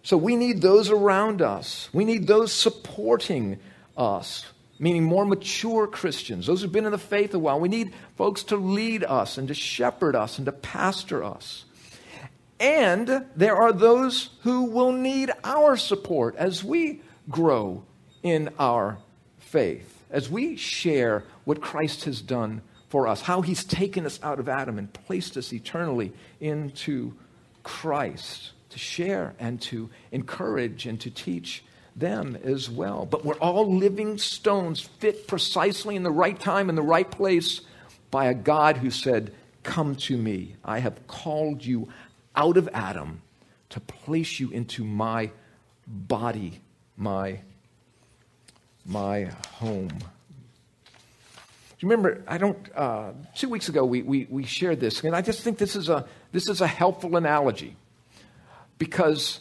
So 0.02 0.16
we 0.16 0.36
need 0.36 0.62
those 0.62 0.90
around 0.90 1.42
us. 1.42 1.88
We 1.92 2.04
need 2.04 2.26
those 2.26 2.52
supporting 2.52 3.58
us, 3.96 4.46
meaning 4.78 5.04
more 5.04 5.24
mature 5.24 5.86
Christians, 5.86 6.46
those 6.46 6.62
who've 6.62 6.72
been 6.72 6.86
in 6.86 6.92
the 6.92 6.98
faith 6.98 7.34
a 7.34 7.38
while. 7.38 7.60
We 7.60 7.68
need 7.68 7.92
folks 8.16 8.42
to 8.44 8.56
lead 8.56 9.04
us 9.04 9.38
and 9.38 9.48
to 9.48 9.54
shepherd 9.54 10.14
us 10.14 10.38
and 10.38 10.46
to 10.46 10.52
pastor 10.52 11.24
us. 11.24 11.64
And 12.58 13.26
there 13.34 13.56
are 13.56 13.72
those 13.72 14.30
who 14.42 14.64
will 14.64 14.92
need 14.92 15.30
our 15.44 15.76
support 15.76 16.36
as 16.36 16.64
we 16.64 17.02
grow 17.28 17.84
in 18.22 18.50
our 18.58 18.98
faith, 19.38 20.02
as 20.10 20.30
we 20.30 20.56
share 20.56 21.24
what 21.44 21.60
Christ 21.60 22.04
has 22.04 22.20
done 22.20 22.62
for 22.88 23.06
us, 23.06 23.20
how 23.20 23.42
he's 23.42 23.64
taken 23.64 24.06
us 24.06 24.18
out 24.22 24.38
of 24.38 24.48
Adam 24.48 24.78
and 24.78 24.92
placed 24.92 25.36
us 25.36 25.52
eternally 25.52 26.12
into 26.40 27.12
Christ 27.62 28.52
to 28.70 28.78
share 28.78 29.34
and 29.38 29.60
to 29.62 29.90
encourage 30.12 30.86
and 30.86 31.00
to 31.00 31.10
teach 31.10 31.62
them 31.96 32.36
as 32.44 32.70
well. 32.70 33.06
But 33.06 33.24
we're 33.24 33.38
all 33.38 33.74
living 33.74 34.18
stones 34.18 34.80
fit 34.80 35.26
precisely 35.26 35.96
in 35.96 36.02
the 36.02 36.10
right 36.10 36.38
time, 36.38 36.68
in 36.68 36.74
the 36.76 36.82
right 36.82 37.10
place 37.10 37.62
by 38.10 38.26
a 38.26 38.34
God 38.34 38.76
who 38.76 38.90
said, 38.90 39.32
Come 39.62 39.96
to 39.96 40.16
me. 40.16 40.54
I 40.64 40.78
have 40.78 41.06
called 41.08 41.64
you 41.64 41.88
out 42.36 42.56
of 42.56 42.68
Adam 42.72 43.22
to 43.70 43.80
place 43.80 44.38
you 44.38 44.50
into 44.50 44.84
my 44.84 45.30
body, 45.86 46.60
my, 46.96 47.40
my 48.84 49.24
home. 49.54 49.88
Do 49.88 51.86
you 51.86 51.90
remember? 51.90 52.22
I 52.26 52.38
don't. 52.38 52.56
Uh, 52.74 53.12
two 53.34 53.48
weeks 53.48 53.68
ago, 53.68 53.84
we, 53.84 54.02
we, 54.02 54.26
we 54.30 54.44
shared 54.44 54.80
this, 54.80 55.02
and 55.04 55.14
I 55.14 55.20
just 55.20 55.42
think 55.42 55.58
this 55.58 55.76
is 55.76 55.90
a 55.90 56.06
this 56.32 56.48
is 56.48 56.62
a 56.62 56.66
helpful 56.66 57.16
analogy 57.16 57.76
because 58.78 59.40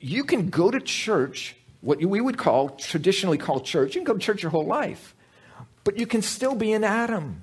you 0.00 0.24
can 0.24 0.48
go 0.48 0.70
to 0.70 0.80
church, 0.80 1.54
what 1.82 2.02
we 2.02 2.20
would 2.20 2.38
call 2.38 2.70
traditionally 2.70 3.38
call 3.38 3.60
church. 3.60 3.94
You 3.94 4.00
can 4.00 4.06
go 4.06 4.14
to 4.14 4.18
church 4.18 4.42
your 4.42 4.50
whole 4.50 4.66
life, 4.66 5.14
but 5.84 5.98
you 5.98 6.06
can 6.06 6.22
still 6.22 6.54
be 6.54 6.72
an 6.72 6.84
Adam. 6.84 7.42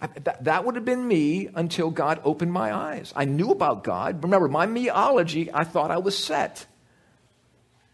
That, 0.00 0.44
that 0.44 0.64
would 0.64 0.74
have 0.74 0.84
been 0.84 1.06
me 1.06 1.48
until 1.54 1.90
God 1.90 2.20
opened 2.24 2.52
my 2.52 2.74
eyes. 2.74 3.12
I 3.16 3.24
knew 3.24 3.50
about 3.50 3.84
God. 3.84 4.22
Remember, 4.22 4.48
my 4.48 4.66
meology, 4.66 5.48
I 5.54 5.64
thought 5.64 5.90
I 5.90 5.98
was 5.98 6.18
set. 6.18 6.66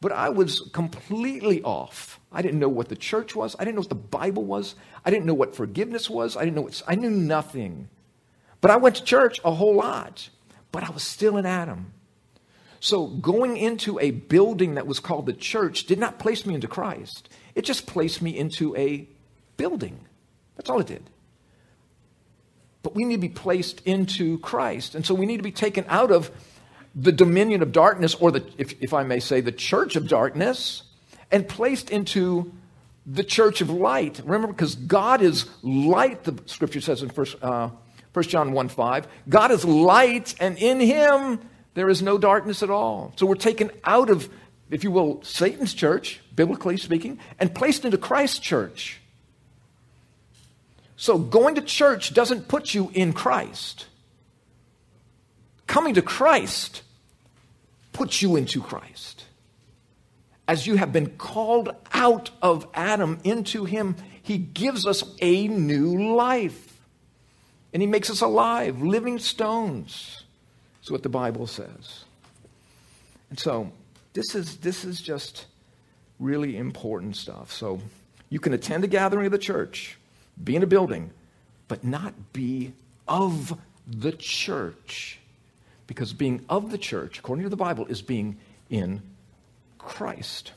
But 0.01 0.13
I 0.13 0.31
was 0.31 0.69
completely 0.73 1.63
off. 1.63 2.19
I 2.33 2.43
didn't 2.43 2.59
know 2.59 2.71
what 2.71 2.89
the 2.89 2.97
church 2.97 3.37
was. 3.37 3.55
I 3.59 3.65
didn't 3.65 3.77
know 3.77 3.83
what 3.83 3.91
the 3.91 3.95
Bible 3.97 4.45
was. 4.45 4.75
I 5.05 5.11
didn't 5.11 5.27
know 5.27 5.35
what 5.35 5.55
forgiveness 5.55 6.09
was. 6.09 6.37
I 6.37 6.41
didn't 6.41 6.57
know 6.57 6.63
what, 6.63 6.83
I 6.89 6.95
knew 6.95 7.11
nothing. 7.11 7.91
But 8.61 8.71
I 8.71 8.77
went 8.77 8.97
to 8.97 9.05
church 9.05 9.41
a 9.45 9.53
whole 9.53 9.75
lot. 9.75 10.31
But 10.73 10.85
I 10.85 10.91
was 10.91 11.03
still 11.03 11.37
an 11.37 11.47
Adam. 11.47 11.93
So 12.81 13.07
going 13.07 13.59
into 13.59 14.01
a 14.01 14.11
building 14.11 14.75
that 14.75 14.87
was 14.87 15.01
called 15.01 15.27
the 15.27 15.35
church 15.35 15.85
did 15.85 15.99
not 15.99 16.19
place 16.19 16.47
me 16.47 16.55
into 16.55 16.67
Christ. 16.67 17.29
It 17.55 17.63
just 17.63 17.87
placed 17.87 18.23
me 18.23 18.37
into 18.37 18.75
a 18.75 19.07
building. 19.59 20.01
That's 20.57 20.71
all 20.71 20.81
it 20.81 20.87
did. 20.87 21.03
But 22.83 22.95
we 22.95 23.05
need 23.05 23.17
to 23.17 23.21
be 23.21 23.29
placed 23.29 23.83
into 23.87 24.39
Christ. 24.39 24.95
And 24.95 25.05
so 25.05 25.15
we 25.15 25.27
need 25.27 25.37
to 25.37 25.43
be 25.43 25.53
taken 25.53 25.85
out 25.89 26.11
of 26.11 26.31
the 26.95 27.13
dominion 27.13 27.63
of 27.63 27.71
darkness, 27.71 28.15
or 28.15 28.33
the, 28.33 28.45
if, 28.57 28.75
if 28.83 28.95
I 28.95 29.05
may 29.05 29.21
say, 29.21 29.43
the 29.43 29.53
church 29.53 29.95
of 29.95 30.09
darkness, 30.09 30.83
and 31.31 31.47
placed 31.47 31.91
into 31.91 32.53
the 33.07 33.23
church 33.23 33.61
of 33.61 33.71
light. 33.71 34.21
Remember, 34.25 34.49
because 34.49 34.75
God 34.75 35.23
is 35.23 35.47
light, 35.63 36.25
the 36.25 36.37
scripture 36.47 36.81
says 36.81 37.03
in 37.03 37.11
First, 37.11 37.37
uh, 37.43 37.71
1 38.13 38.23
John 38.25 38.53
1 38.53 38.69
5. 38.69 39.07
God 39.29 39.51
is 39.51 39.65
light, 39.65 40.35
and 40.41 40.59
in 40.59 40.81
him 40.81 41.41
there 41.81 41.89
is 41.89 42.03
no 42.03 42.19
darkness 42.19 42.63
at 42.63 42.69
all. 42.69 43.15
So 43.17 43.25
we're 43.25 43.37
taken 43.37 43.71
out 43.85 44.11
of, 44.11 44.29
if 44.69 44.85
you 44.85 44.91
will, 44.91 45.23
Satan's 45.23 45.73
church, 45.73 46.21
biblically 46.37 46.77
speaking, 46.77 47.19
and 47.39 47.55
placed 47.55 47.87
into 47.87 47.97
Christ's 47.97 48.39
church. 48.39 49.01
So 50.97 51.17
going 51.17 51.55
to 51.55 51.63
church 51.63 52.13
doesn't 52.13 52.49
put 52.49 52.75
you 52.75 52.91
in 52.93 53.15
Christ. 53.15 53.87
Coming 55.67 55.95
to 55.95 56.03
Christ 56.03 56.83
puts 57.95 58.21
you 58.21 58.37
into 58.37 58.61
Christ. 58.61 59.25
As 60.47 60.67
you 60.67 60.77
have 60.77 60.93
been 60.93 61.17
called 61.17 61.75
out 61.95 62.31
of 62.43 62.67
Adam 62.75 63.21
into 63.25 63.65
Him, 63.65 63.97
He 64.21 64.37
gives 64.37 64.87
us 64.87 65.03
a 65.23 65.49
new 65.49 66.15
life. 66.15 66.79
And 67.73 67.81
He 67.81 67.87
makes 67.87 68.11
us 68.11 68.21
alive, 68.21 68.83
living 68.83 69.19
stones. 69.19 70.20
That's 70.81 70.91
what 70.91 71.03
the 71.03 71.09
Bible 71.09 71.47
says. 71.47 72.05
And 73.29 73.39
so, 73.39 73.71
this 74.13 74.35
is, 74.35 74.57
this 74.57 74.85
is 74.85 75.01
just 75.01 75.47
really 76.19 76.57
important 76.57 77.17
stuff. 77.17 77.53
So, 77.53 77.81
you 78.29 78.39
can 78.39 78.53
attend 78.53 78.85
a 78.85 78.87
gathering 78.87 79.27
of 79.27 79.33
the 79.33 79.39
church, 79.39 79.99
be 80.43 80.57
in 80.57 80.63
a 80.63 80.67
building, 80.67 81.11
but 81.69 81.85
not 81.85 82.33
be 82.33 82.73
of 83.07 83.59
the 83.87 84.13
church. 84.13 85.19
Because 85.87 86.13
being 86.13 86.45
of 86.49 86.71
the 86.71 86.79
church, 86.79 87.19
according 87.19 87.43
to 87.43 87.49
the 87.51 87.57
Bible, 87.57 87.87
is 87.87 88.01
being 88.01 88.39
in 88.71 89.03
Christ. 89.79 90.53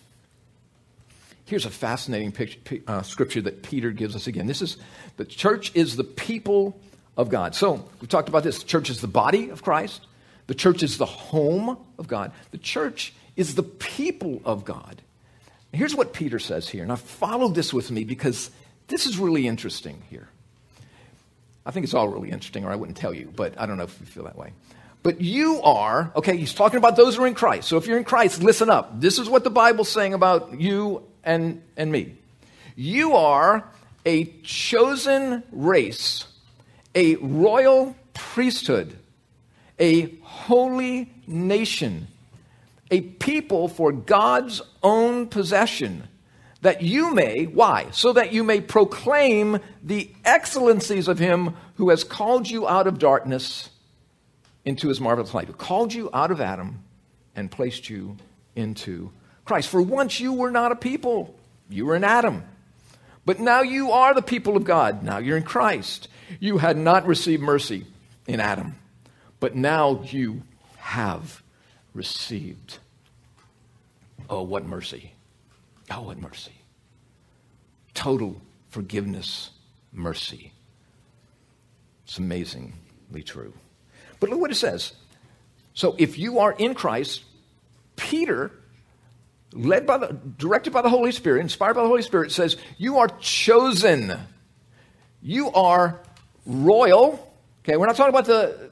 Here's 1.46 1.66
a 1.66 1.72
fascinating 1.72 2.32
picture, 2.32 2.80
uh, 2.88 3.02
scripture 3.02 3.42
that 3.42 3.64
Peter 3.64 3.92
gives 3.92 4.16
us 4.16 4.28
again. 4.28 4.48
This 4.48 4.62
is 4.62 4.78
the 5.18 5.26
church 5.26 5.72
is 5.76 5.96
the 5.96 6.04
people 6.04 6.80
of 7.18 7.30
God. 7.30 7.56
So 7.56 7.90
we've 8.00 8.10
talked 8.10 8.30
about 8.30 8.44
this. 8.44 8.60
The 8.60 8.68
church 8.68 8.90
is 8.90 9.02
the 9.02 9.08
body 9.08 9.50
of 9.50 9.64
Christ. 9.64 10.06
The 10.48 10.56
church 10.56 10.84
is 10.84 10.98
the 10.98 11.06
home 11.06 11.78
of 11.98 12.08
God. 12.08 12.32
The 12.52 12.58
church 12.58 13.14
is 13.36 13.56
the 13.56 13.64
people 13.64 14.42
of 14.46 14.66
God. 14.66 15.02
here's 15.72 15.96
what 15.96 16.14
Peter 16.14 16.38
says 16.38 16.70
here. 16.70 16.86
Now 16.86 16.98
follow 16.98 17.48
this 17.48 17.74
with 17.74 17.90
me 17.90 18.04
because 18.04 18.52
this 18.88 19.08
is 19.08 19.18
really 19.18 19.48
interesting 19.48 20.04
here. 20.10 20.28
I 21.66 21.72
think 21.72 21.86
it's 21.86 21.94
all 21.94 22.10
really 22.10 22.30
interesting, 22.30 22.66
or 22.66 22.72
I 22.72 22.76
wouldn't 22.76 22.98
tell 22.98 23.14
you, 23.14 23.32
but 23.36 23.60
I 23.60 23.66
don't 23.66 23.78
know 23.78 23.84
if 23.84 24.00
you 24.00 24.06
feel 24.06 24.26
that 24.26 24.38
way. 24.38 24.52
But 25.02 25.22
you 25.22 25.62
are, 25.62 26.12
okay, 26.16 26.38
he's 26.38 26.54
talking 26.54 26.78
about 26.78 26.96
those 26.96 27.16
who 27.16 27.24
are 27.24 27.28
in 27.28 27.36
Christ. 27.36 27.68
So 27.68 27.78
if 27.78 27.88
you're 27.88 27.98
in 27.98 28.04
Christ, 28.04 28.42
listen 28.42 28.70
up. 28.70 29.00
This 29.00 29.20
is 29.20 29.30
what 29.30 29.44
the 29.44 29.50
Bible's 29.50 29.90
saying 29.90 30.14
about 30.14 30.60
you 30.60 31.04
and, 31.24 31.62
and 31.76 31.92
me. 31.92 32.16
You 32.76 33.16
are 33.16 33.66
a 34.06 34.26
chosen 34.44 35.44
race, 35.52 36.26
a 36.96 37.16
royal 37.16 37.96
priesthood, 38.14 38.98
a 39.84 40.18
holy 40.22 41.12
nation, 41.28 42.08
a 42.90 43.02
people 43.02 43.68
for 43.68 43.92
God's 43.92 44.62
own 44.82 45.28
possession, 45.28 46.08
that 46.62 46.82
you 46.82 47.14
may, 47.14 47.44
why? 47.44 47.88
So 47.92 48.14
that 48.14 48.32
you 48.32 48.46
may 48.46 48.62
proclaim 48.62 49.60
the 49.84 50.10
excellencies 50.24 51.10
of 51.10 51.20
him 51.20 51.56
who 51.76 51.90
has 51.90 52.06
called 52.06 52.50
you 52.50 52.66
out 52.66 52.88
of 52.88 52.98
darkness 52.98 53.70
into 54.64 54.88
his 54.88 55.02
marvelous 55.02 55.34
light, 55.34 55.48
who 55.48 55.54
called 55.54 55.94
you 55.94 56.10
out 56.14 56.32
of 56.32 56.40
Adam 56.40 56.82
and 57.36 57.52
placed 57.52 57.90
you 57.90 58.16
into 58.56 59.12
Christ. 59.44 59.68
For 59.68 59.82
once 59.82 60.22
you 60.22 60.32
were 60.32 60.52
not 60.52 60.72
a 60.72 60.78
people, 60.78 61.36
you 61.70 61.86
were 61.88 61.98
in 61.98 62.06
Adam. 62.06 62.44
But 63.26 63.42
now 63.42 63.64
you 63.64 63.92
are 63.92 64.14
the 64.14 64.22
people 64.22 64.56
of 64.56 64.64
God. 64.64 65.04
Now 65.04 65.18
you're 65.18 65.36
in 65.36 65.44
Christ. 65.44 66.08
You 66.40 66.58
had 66.58 66.78
not 66.78 67.06
received 67.06 67.44
mercy 67.44 67.86
in 68.28 68.40
Adam, 68.40 68.76
but 69.44 69.58
now 69.58 70.02
you 70.06 70.42
have 70.78 71.44
received. 71.94 72.78
Oh, 74.30 74.42
what 74.42 74.66
mercy. 74.66 75.12
Oh, 75.92 76.04
what 76.04 76.18
mercy. 76.18 76.54
Total 77.94 78.42
forgiveness, 78.70 79.50
mercy. 79.92 80.54
It's 82.06 82.18
amazingly 82.20 82.72
true. 83.26 83.52
But 84.22 84.30
look 84.30 84.40
what 84.40 84.50
it 84.50 84.56
says. 84.56 84.94
So 85.74 85.98
if 85.98 86.18
you 86.18 86.40
are 86.40 86.54
in 86.54 86.74
Christ, 86.74 87.24
Peter, 87.98 88.50
led 89.52 89.86
by 89.86 89.98
the, 89.98 90.18
directed 90.38 90.72
by 90.72 90.84
the 90.84 90.90
Holy 90.90 91.12
Spirit, 91.12 91.42
inspired 91.42 91.74
by 91.74 91.82
the 91.82 91.90
Holy 91.90 92.02
Spirit, 92.02 92.32
says, 92.32 92.56
You 92.78 93.00
are 93.00 93.10
chosen. 93.20 94.18
You 95.22 95.52
are 95.52 96.00
royal. 96.46 97.36
Okay, 97.66 97.76
we're 97.76 97.88
not 97.88 97.98
talking 97.98 98.16
about 98.16 98.24
the 98.24 98.72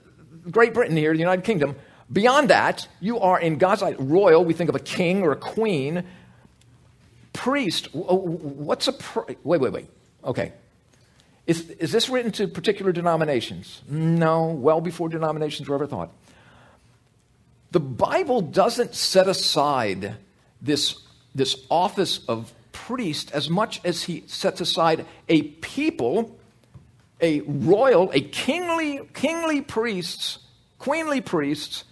Great 0.49 0.73
Britain 0.73 0.97
here, 0.97 1.13
the 1.13 1.19
United 1.19 1.43
Kingdom. 1.43 1.75
Beyond 2.11 2.49
that, 2.49 2.87
you 2.99 3.19
are 3.19 3.39
in 3.39 3.57
God's 3.57 3.83
eye 3.83 3.95
royal. 3.97 4.43
We 4.43 4.53
think 4.53 4.69
of 4.69 4.75
a 4.75 4.79
king 4.79 5.21
or 5.23 5.31
a 5.31 5.37
queen. 5.37 6.03
Priest. 7.33 7.93
What's 7.93 8.87
a 8.87 8.93
pri- 8.93 9.37
wait, 9.43 9.61
wait, 9.61 9.71
wait. 9.71 9.87
Okay. 10.23 10.53
Is, 11.47 11.69
is 11.69 11.91
this 11.91 12.09
written 12.09 12.31
to 12.33 12.47
particular 12.47 12.91
denominations? 12.91 13.81
No, 13.87 14.47
well 14.47 14.81
before 14.81 15.09
denominations 15.09 15.67
were 15.67 15.75
ever 15.75 15.87
thought. 15.87 16.11
The 17.71 17.79
Bible 17.79 18.41
doesn't 18.41 18.95
set 18.95 19.27
aside 19.27 20.15
this, 20.61 21.01
this 21.33 21.65
office 21.69 22.19
of 22.27 22.53
priest 22.73 23.31
as 23.31 23.49
much 23.49 23.79
as 23.85 24.03
he 24.03 24.23
sets 24.27 24.59
aside 24.61 25.05
a 25.29 25.43
people, 25.43 26.37
a 27.21 27.41
royal, 27.41 28.11
a 28.13 28.21
kingly, 28.21 28.99
kingly 29.13 29.61
priests, 29.61 30.39
queenly 30.79 31.21
priests. 31.21 31.83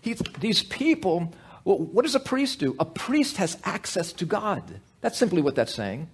He, 0.00 0.14
these 0.40 0.62
people, 0.62 1.34
well, 1.64 1.78
what 1.78 2.02
does 2.02 2.14
a 2.14 2.20
priest 2.20 2.60
do? 2.60 2.74
A 2.78 2.84
priest 2.84 3.36
has 3.36 3.58
access 3.64 4.12
to 4.14 4.24
God. 4.24 4.80
That's 5.00 5.18
simply 5.18 5.42
what 5.42 5.54
that's 5.54 5.74
saying. 5.74 6.08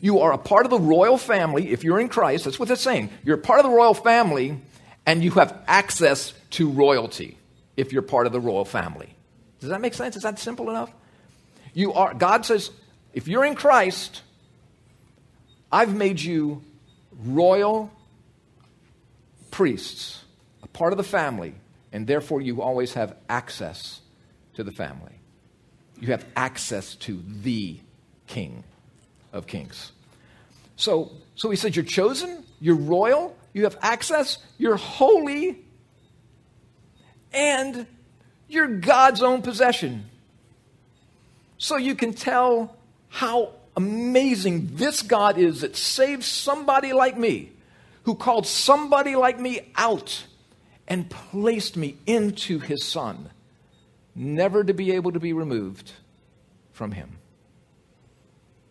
You 0.00 0.20
are 0.20 0.32
a 0.32 0.38
part 0.38 0.66
of 0.66 0.70
the 0.70 0.78
royal 0.78 1.18
family. 1.18 1.70
If 1.70 1.84
you're 1.84 2.00
in 2.00 2.08
Christ, 2.08 2.44
that's 2.44 2.58
what 2.58 2.68
that's 2.68 2.82
saying. 2.82 3.10
You're 3.24 3.36
part 3.36 3.60
of 3.60 3.64
the 3.64 3.76
royal 3.76 3.94
family, 3.94 4.60
and 5.06 5.22
you 5.22 5.32
have 5.32 5.62
access 5.66 6.34
to 6.50 6.70
royalty 6.70 7.38
if 7.76 7.92
you're 7.92 8.02
part 8.02 8.26
of 8.26 8.32
the 8.32 8.40
royal 8.40 8.64
family. 8.64 9.14
Does 9.60 9.70
that 9.70 9.80
make 9.80 9.94
sense? 9.94 10.16
Is 10.16 10.22
that 10.22 10.38
simple 10.38 10.70
enough? 10.70 10.92
You 11.74 11.92
are 11.94 12.14
God 12.14 12.44
says, 12.44 12.70
if 13.12 13.28
you're 13.28 13.44
in 13.44 13.54
Christ, 13.54 14.22
I've 15.70 15.94
made 15.94 16.20
you 16.20 16.62
royal 17.24 17.90
priests, 19.50 20.24
a 20.62 20.68
part 20.68 20.92
of 20.92 20.96
the 20.96 21.04
family, 21.04 21.54
and 21.92 22.06
therefore 22.06 22.40
you 22.40 22.62
always 22.62 22.94
have 22.94 23.14
access 23.28 24.00
to 24.54 24.64
the 24.64 24.72
family. 24.72 25.20
You 26.00 26.08
have 26.08 26.24
access 26.34 26.94
to 26.96 27.22
the 27.42 27.78
King 28.26 28.64
of 29.32 29.46
Kings. 29.46 29.92
So, 30.76 31.12
so 31.36 31.50
he 31.50 31.56
said, 31.56 31.76
You're 31.76 31.84
chosen, 31.84 32.44
you're 32.60 32.76
royal, 32.76 33.36
you 33.52 33.64
have 33.64 33.78
access, 33.82 34.38
you're 34.58 34.76
holy, 34.76 35.64
and 37.32 37.86
you're 38.48 38.68
God's 38.68 39.22
own 39.22 39.42
possession. 39.42 40.06
So 41.58 41.76
you 41.76 41.94
can 41.94 42.12
tell 42.14 42.76
how 43.08 43.52
amazing 43.76 44.70
this 44.74 45.02
God 45.02 45.38
is 45.38 45.62
that 45.62 45.76
saved 45.76 46.24
somebody 46.24 46.92
like 46.92 47.16
me, 47.16 47.52
who 48.04 48.14
called 48.14 48.46
somebody 48.46 49.16
like 49.16 49.38
me 49.38 49.72
out 49.76 50.24
and 50.88 51.08
placed 51.08 51.76
me 51.76 51.96
into 52.06 52.58
his 52.58 52.84
Son, 52.84 53.30
never 54.14 54.64
to 54.64 54.74
be 54.74 54.92
able 54.92 55.12
to 55.12 55.20
be 55.20 55.32
removed 55.32 55.92
from 56.72 56.92
him. 56.92 57.18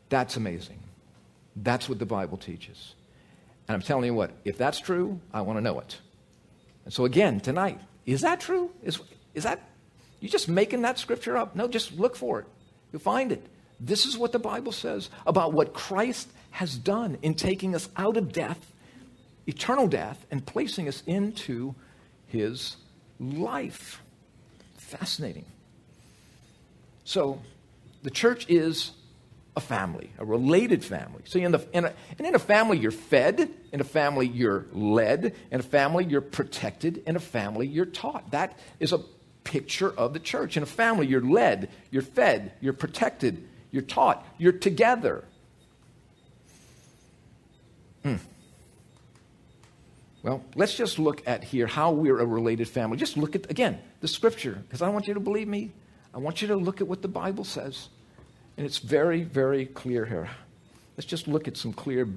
That's 0.10 0.36
amazing. 0.36 0.80
That's 1.56 1.88
what 1.88 2.00
the 2.00 2.06
Bible 2.06 2.38
teaches. 2.38 2.96
And 3.68 3.76
I'm 3.76 3.82
telling 3.82 4.06
you 4.06 4.14
what, 4.14 4.32
if 4.44 4.58
that's 4.58 4.80
true, 4.80 5.20
I 5.34 5.42
want 5.42 5.58
to 5.58 5.62
know 5.62 5.80
it. 5.80 5.98
And 6.84 6.94
so, 6.94 7.06
again, 7.06 7.40
tonight, 7.40 7.80
is 8.06 8.22
that 8.22 8.40
true? 8.42 8.72
Is, 8.84 9.00
is 9.34 9.44
that, 9.44 9.62
you 10.20 10.28
just 10.28 10.50
making 10.50 10.82
that 10.82 11.00
scripture 11.00 11.38
up? 11.38 11.56
No, 11.56 11.68
just 11.68 11.98
look 11.98 12.16
for 12.16 12.40
it. 12.40 12.46
You'll 12.92 13.02
find 13.02 13.32
it. 13.32 13.46
This 13.84 14.06
is 14.06 14.16
what 14.16 14.32
the 14.32 14.40
Bible 14.40 14.72
says 14.72 15.10
about 15.26 15.54
what 15.54 15.74
Christ 15.74 16.30
has 16.52 16.78
done 16.78 17.18
in 17.24 17.34
taking 17.34 17.74
us 17.74 17.90
out 17.98 18.16
of 18.16 18.32
death, 18.32 18.74
eternal 19.48 19.88
death, 19.88 20.24
and 20.30 20.46
placing 20.46 20.88
us 20.88 21.02
into 21.08 21.74
his 22.28 22.78
life. 23.20 24.02
Fascinating. 24.78 25.46
So, 27.06 27.42
the 28.04 28.12
church 28.12 28.46
is 28.50 28.92
a 29.56 29.60
family, 29.60 30.12
a 30.20 30.26
related 30.26 30.84
family. 30.84 31.24
So, 31.26 31.40
in, 31.40 31.52
the, 31.52 31.66
in 31.74 31.86
a, 31.86 31.94
and 32.20 32.28
in 32.28 32.36
a 32.36 32.40
family, 32.40 32.78
you're 32.78 32.92
fed. 32.92 33.50
In 33.72 33.82
a 33.82 33.86
family, 33.86 34.28
you're 34.28 34.68
led. 34.74 35.34
In 35.50 35.60
a 35.60 35.64
family, 35.64 36.06
you're 36.06 36.22
protected. 36.22 37.02
In 37.08 37.16
a 37.16 37.20
family, 37.20 37.66
you're 37.66 37.86
taught. 37.86 38.30
That 38.30 38.60
is 38.80 38.94
a 38.94 39.00
picture 39.44 39.92
of 39.92 40.14
the 40.14 40.20
church. 40.20 40.56
In 40.56 40.64
a 40.64 40.68
family, 40.68 41.08
you're 41.08 41.22
led, 41.22 41.70
you're 41.90 42.04
fed, 42.04 42.54
you're 42.62 42.74
protected, 42.74 43.48
you're 43.72 43.84
taught, 43.84 44.26
you're 44.38 44.52
together. 44.52 45.24
Hmm. 48.04 48.16
Well, 50.24 50.44
let's 50.56 50.76
just 50.76 51.00
look 51.00 51.28
at 51.28 51.44
here 51.44 51.68
how 51.68 51.92
we're 51.92 52.20
a 52.20 52.26
related 52.26 52.68
family. 52.68 52.98
Just 52.98 53.18
look 53.18 53.36
at, 53.36 53.50
again, 53.50 53.80
the 54.02 54.08
scripture, 54.08 54.64
because 54.68 54.82
I 54.82 54.90
want 54.90 55.08
you 55.08 55.14
to 55.14 55.20
believe 55.20 55.48
me. 55.48 55.72
I 56.14 56.20
want 56.20 56.42
you 56.42 56.48
to 56.50 56.56
look 56.56 56.82
at 56.82 56.88
what 56.88 57.02
the 57.02 57.08
Bible 57.08 57.44
says. 57.44 57.90
And 58.58 58.66
it's 58.66 58.78
very, 58.78 59.24
very 59.24 59.66
clear 59.66 60.06
here. 60.06 60.30
Let's 60.98 61.08
just 61.08 61.28
look 61.28 61.48
at 61.48 61.58
some 61.58 61.74
clear 61.74 62.08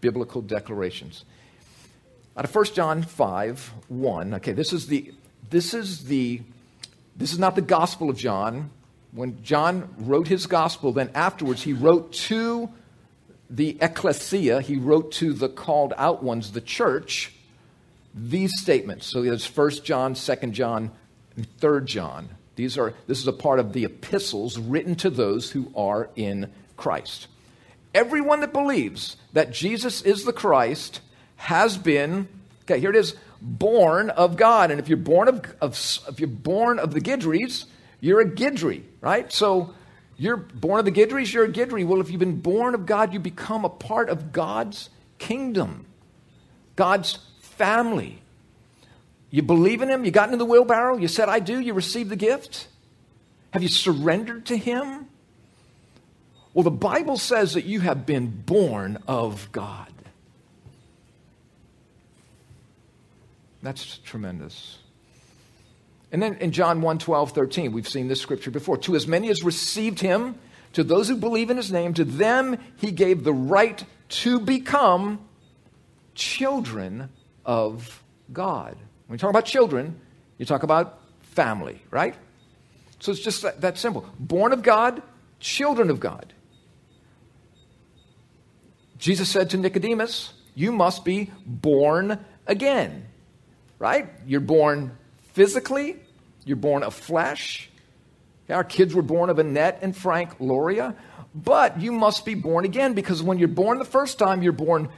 biblical 0.00 0.40
declarations. 0.40 1.24
Out 2.36 2.44
of 2.44 2.54
1 2.54 2.64
John 2.66 3.02
5, 3.02 3.72
1, 3.88 4.34
okay, 4.34 4.52
this 4.52 4.72
is 4.72 4.86
the 4.86 5.12
this 5.50 5.74
is 5.74 6.04
the 6.04 6.40
this 7.16 7.32
is 7.32 7.38
not 7.38 7.56
the 7.56 7.62
Gospel 7.62 8.08
of 8.08 8.16
John. 8.16 8.70
When 9.12 9.42
John 9.42 9.94
wrote 9.98 10.28
his 10.28 10.46
Gospel, 10.46 10.92
then 10.92 11.10
afterwards 11.14 11.62
he 11.62 11.72
wrote 11.72 12.12
to 12.12 12.70
the 13.48 13.76
ecclesia, 13.80 14.60
he 14.60 14.76
wrote 14.76 15.12
to 15.12 15.32
the 15.32 15.48
called 15.48 15.92
out 15.96 16.22
ones, 16.22 16.52
the 16.52 16.60
church, 16.60 17.32
these 18.14 18.52
statements. 18.60 19.06
So 19.06 19.22
there's 19.22 19.46
1 19.46 19.70
John, 19.84 20.14
2 20.14 20.34
John, 20.52 20.92
and 21.36 21.58
3 21.58 21.84
John. 21.84 22.28
These 22.54 22.78
are, 22.78 22.94
this 23.06 23.18
is 23.18 23.26
a 23.26 23.32
part 23.32 23.58
of 23.58 23.72
the 23.72 23.84
epistles 23.84 24.58
written 24.58 24.94
to 24.96 25.10
those 25.10 25.50
who 25.50 25.72
are 25.74 26.10
in 26.14 26.52
Christ. 26.76 27.26
Everyone 27.94 28.40
that 28.40 28.52
believes 28.52 29.16
that 29.32 29.52
Jesus 29.52 30.02
is 30.02 30.24
the 30.24 30.32
Christ 30.32 31.00
has 31.36 31.76
been, 31.76 32.28
okay, 32.62 32.78
here 32.78 32.90
it 32.90 32.96
is, 32.96 33.16
born 33.40 34.10
of 34.10 34.36
God. 34.36 34.70
And 34.70 34.78
if 34.78 34.88
you're 34.88 34.98
born 34.98 35.28
of, 35.28 35.54
of 35.60 36.00
if 36.08 36.20
you're 36.20 36.28
born 36.28 36.78
of 36.78 36.92
the 36.92 37.00
Guidries, 37.00 37.64
you're 38.00 38.20
a 38.20 38.28
Guidry, 38.28 38.82
right? 39.00 39.32
So 39.32 39.74
you're 40.16 40.36
born 40.36 40.78
of 40.78 40.84
the 40.84 40.92
Guidries, 40.92 41.32
you're 41.32 41.44
a 41.44 41.52
Guidry. 41.52 41.86
Well, 41.86 42.00
if 42.00 42.10
you've 42.10 42.20
been 42.20 42.40
born 42.40 42.74
of 42.74 42.86
God, 42.86 43.12
you 43.12 43.20
become 43.20 43.64
a 43.64 43.68
part 43.68 44.08
of 44.08 44.32
God's 44.32 44.90
kingdom, 45.18 45.86
God's 46.76 47.18
family. 47.40 48.20
You 49.30 49.42
believe 49.42 49.80
in 49.82 49.88
Him, 49.88 50.04
you 50.04 50.10
got 50.10 50.28
into 50.28 50.38
the 50.38 50.44
wheelbarrow, 50.44 50.96
you 50.96 51.08
said, 51.08 51.28
I 51.28 51.38
do, 51.38 51.60
you 51.60 51.72
received 51.72 52.10
the 52.10 52.16
gift. 52.16 52.66
Have 53.52 53.62
you 53.62 53.68
surrendered 53.68 54.46
to 54.46 54.56
Him? 54.56 55.06
Well, 56.52 56.64
the 56.64 56.70
Bible 56.70 57.16
says 57.16 57.54
that 57.54 57.64
you 57.64 57.80
have 57.80 58.06
been 58.06 58.28
born 58.28 58.98
of 59.06 59.50
God. 59.52 59.92
That's 63.62 63.98
tremendous. 63.98 64.79
And 66.12 66.22
then 66.22 66.36
in 66.36 66.52
John 66.52 66.80
1 66.80 66.98
12, 66.98 67.32
13, 67.32 67.72
we've 67.72 67.88
seen 67.88 68.08
this 68.08 68.20
scripture 68.20 68.50
before. 68.50 68.76
To 68.78 68.96
as 68.96 69.06
many 69.06 69.30
as 69.30 69.42
received 69.42 70.00
him, 70.00 70.36
to 70.72 70.84
those 70.84 71.08
who 71.08 71.16
believe 71.16 71.50
in 71.50 71.56
his 71.56 71.72
name, 71.72 71.94
to 71.94 72.04
them 72.04 72.58
he 72.76 72.90
gave 72.90 73.24
the 73.24 73.32
right 73.32 73.84
to 74.08 74.40
become 74.40 75.20
children 76.14 77.10
of 77.44 78.02
God. 78.32 78.76
When 79.06 79.16
you 79.16 79.18
talk 79.18 79.30
about 79.30 79.44
children, 79.44 80.00
you 80.38 80.46
talk 80.46 80.62
about 80.62 80.98
family, 81.22 81.82
right? 81.90 82.14
So 82.98 83.12
it's 83.12 83.20
just 83.20 83.42
that, 83.42 83.60
that 83.60 83.78
simple. 83.78 84.04
Born 84.18 84.52
of 84.52 84.62
God, 84.62 85.02
children 85.38 85.90
of 85.90 86.00
God. 86.00 86.32
Jesus 88.98 89.28
said 89.28 89.50
to 89.50 89.56
Nicodemus, 89.56 90.32
You 90.54 90.72
must 90.72 91.04
be 91.04 91.30
born 91.46 92.24
again 92.46 93.06
right? 93.80 94.10
You're 94.26 94.40
born 94.40 94.96
physically, 95.32 95.96
you're 96.44 96.56
born 96.56 96.82
of 96.82 96.94
flesh. 96.94 97.70
Our 98.48 98.64
kids 98.64 98.94
were 98.94 99.02
born 99.02 99.30
of 99.30 99.38
Annette 99.38 99.78
and 99.82 99.96
Frank 99.96 100.40
Loria, 100.40 100.96
but 101.34 101.80
you 101.80 101.92
must 101.92 102.24
be 102.24 102.34
born 102.34 102.64
again 102.64 102.94
because 102.94 103.22
when 103.22 103.38
you're 103.38 103.48
born 103.48 103.78
the 103.78 103.84
first 103.84 104.18
time, 104.18 104.42
you're 104.42 104.52
born 104.52 104.88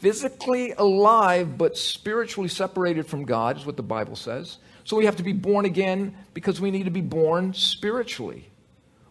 physically 0.00 0.72
alive 0.72 1.56
but 1.56 1.76
spiritually 1.76 2.48
separated 2.48 3.06
from 3.06 3.24
God, 3.24 3.58
is 3.58 3.66
what 3.66 3.76
the 3.76 3.82
Bible 3.82 4.16
says. 4.16 4.58
So 4.84 4.96
we 4.96 5.06
have 5.06 5.16
to 5.16 5.22
be 5.22 5.32
born 5.32 5.64
again 5.64 6.14
because 6.34 6.60
we 6.60 6.70
need 6.70 6.84
to 6.84 6.90
be 6.90 7.00
born 7.00 7.54
spiritually. 7.54 8.50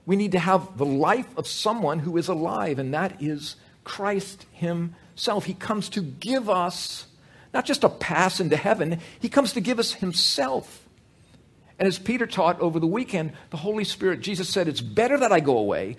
We 0.06 0.16
need 0.16 0.34
to 0.34 0.40
have 0.40 0.78
the 0.78 0.86
life 0.86 1.28
of 1.38 1.48
someone 1.48 2.00
who 2.00 2.18
is 2.18 2.28
alive, 2.28 2.78
and 2.78 2.94
that 2.94 3.22
is 3.22 3.56
Christ 3.84 4.46
Himself. 4.52 5.46
He 5.46 5.54
comes 5.54 5.90
to 5.90 6.02
give 6.02 6.50
us 6.50 7.08
not 7.54 7.66
just 7.66 7.84
a 7.84 7.90
pass 7.90 8.40
into 8.40 8.58
heaven, 8.58 9.00
He 9.20 9.30
comes 9.30 9.54
to 9.54 9.62
give 9.62 9.80
us 9.80 9.94
Himself. 9.94 10.88
And 11.80 11.88
as 11.88 12.00
Peter 12.00 12.26
taught 12.26 12.60
over 12.60 12.80
the 12.80 12.88
weekend, 12.88 13.34
the 13.50 13.58
Holy 13.58 13.84
Spirit, 13.84 14.22
Jesus 14.22 14.50
said, 14.50 14.68
It's 14.68 14.82
better 14.82 15.18
that 15.18 15.32
I 15.32 15.40
go 15.40 15.58
away, 15.58 15.98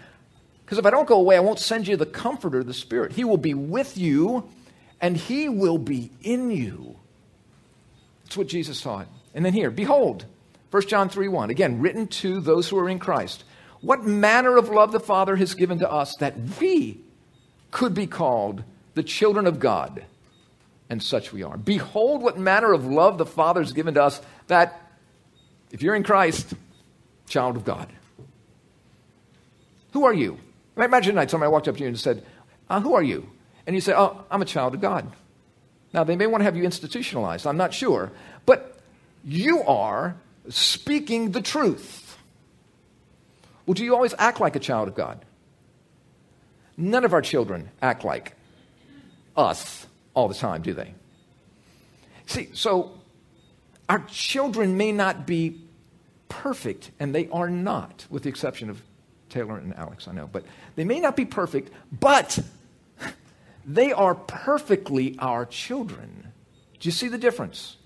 because 0.65 0.79
if 0.79 0.87
I 0.87 0.91
don't 0.91 1.09
go 1.09 1.19
away, 1.19 1.37
I 1.37 1.41
won't 1.41 1.59
send 1.59 1.87
you 1.87 1.97
the 1.97 2.07
Comforter, 2.07 2.65
the 2.65 2.75
Spirit. 2.75 3.13
He 3.13 3.25
will 3.25 3.37
be 3.37 3.55
with 3.55 3.99
you, 3.99 4.49
and 5.01 5.17
He 5.17 5.49
will 5.49 5.79
be 5.79 6.11
in 6.23 6.51
you. 6.51 6.97
That's 8.25 8.37
what 8.37 8.47
Jesus 8.47 8.81
taught. 8.81 9.09
And 9.35 9.45
then 9.45 9.53
here, 9.53 9.71
behold, 9.71 10.25
1 10.71 10.89
John 10.89 11.09
3 11.09 11.29
1, 11.29 11.51
again, 11.51 11.81
written 11.81 12.07
to 12.09 12.41
those 12.41 12.69
who 12.69 12.79
are 12.79 12.89
in 12.89 12.99
Christ. 12.99 13.45
What 13.81 14.05
manner 14.05 14.57
of 14.57 14.71
love 14.71 14.93
the 14.93 15.01
Father 15.01 15.37
has 15.37 15.55
given 15.55 15.79
to 15.81 15.91
us 15.91 16.17
that 16.17 16.35
we 16.59 17.01
could 17.71 17.93
be 17.93 18.07
called 18.07 18.65
the 18.95 19.03
children 19.03 19.47
of 19.47 19.59
God. 19.59 20.05
And 20.91 21.03
such 21.03 21.33
we 21.33 21.43
are. 21.43 21.57
Behold, 21.57 22.23
what 22.23 22.39
manner 22.39 22.73
of 22.73 22.85
love 22.85 23.19
the 23.19 23.27
Father 23.27 23.61
has 23.61 23.73
given 23.73 23.95
to 23.95 24.03
us 24.03 24.21
that 24.49 24.81
if 25.71 25.83
you're 25.83 25.95
in 25.95 26.03
Christ, 26.03 26.55
child 27.27 27.57
of 27.57 27.65
God. 27.65 27.89
Who 29.93 30.05
are 30.05 30.13
you? 30.13 30.39
Imagine 30.77 31.15
tonight 31.15 31.31
somebody 31.31 31.51
walked 31.51 31.69
up 31.69 31.77
to 31.77 31.83
you 31.83 31.89
and 31.89 31.99
said, 31.99 32.25
uh, 32.69 32.81
Who 32.81 32.95
are 32.95 33.03
you? 33.03 33.29
And 33.67 33.75
you 33.75 33.81
say, 33.81 33.95
Oh, 33.95 34.25
I'm 34.31 34.43
a 34.43 34.47
child 34.47 34.75
of 34.75 34.81
God. 34.81 35.11
Now, 35.93 36.03
they 36.03 36.17
may 36.17 36.27
want 36.27 36.41
to 36.41 36.45
have 36.45 36.57
you 36.57 36.65
institutionalized. 36.65 37.47
I'm 37.47 37.57
not 37.57 37.73
sure. 37.73 38.11
But 38.47 38.79
you 39.25 39.63
are 39.63 40.17
speaking 40.49 41.31
the 41.31 41.41
truth. 41.41 42.19
Well, 43.65 43.75
do 43.75 43.85
you 43.85 43.95
always 43.95 44.15
act 44.19 44.41
like 44.41 44.57
a 44.57 44.61
child 44.61 44.89
of 44.89 44.97
God? 44.97 45.25
None 46.77 47.05
of 47.05 47.13
our 47.13 47.23
children 47.23 47.71
act 47.81 48.05
like 48.05 48.35
us 49.37 49.87
all 50.15 50.29
the 50.29 50.35
time, 50.35 50.63
do 50.63 50.73
they? 50.73 50.95
See, 52.27 52.49
so 52.55 52.93
our 53.89 54.01
children 54.09 54.77
may 54.77 54.93
not 54.93 55.27
be 55.27 55.61
perfect, 56.29 56.91
and 56.99 57.15
they 57.15 57.29
are 57.29 57.51
not, 57.51 58.07
with 58.11 58.23
the 58.23 58.29
exception 58.29 58.71
of 58.71 58.81
Taylor 59.29 59.59
and 59.59 59.75
Alex, 59.75 60.09
I 60.09 60.13
know, 60.13 60.29
but 60.31 60.45
they 60.77 60.85
may 60.85 61.01
not 61.01 61.17
be 61.17 61.25
perfect, 61.25 61.71
but 61.93 62.39
they 63.67 63.93
are 63.93 64.15
perfectly 64.15 65.17
our 65.19 65.45
children. 65.45 66.33
Do 66.79 66.89
you 66.89 66.93
see 66.93 67.09
the 67.09 67.19
difference? 67.19 67.77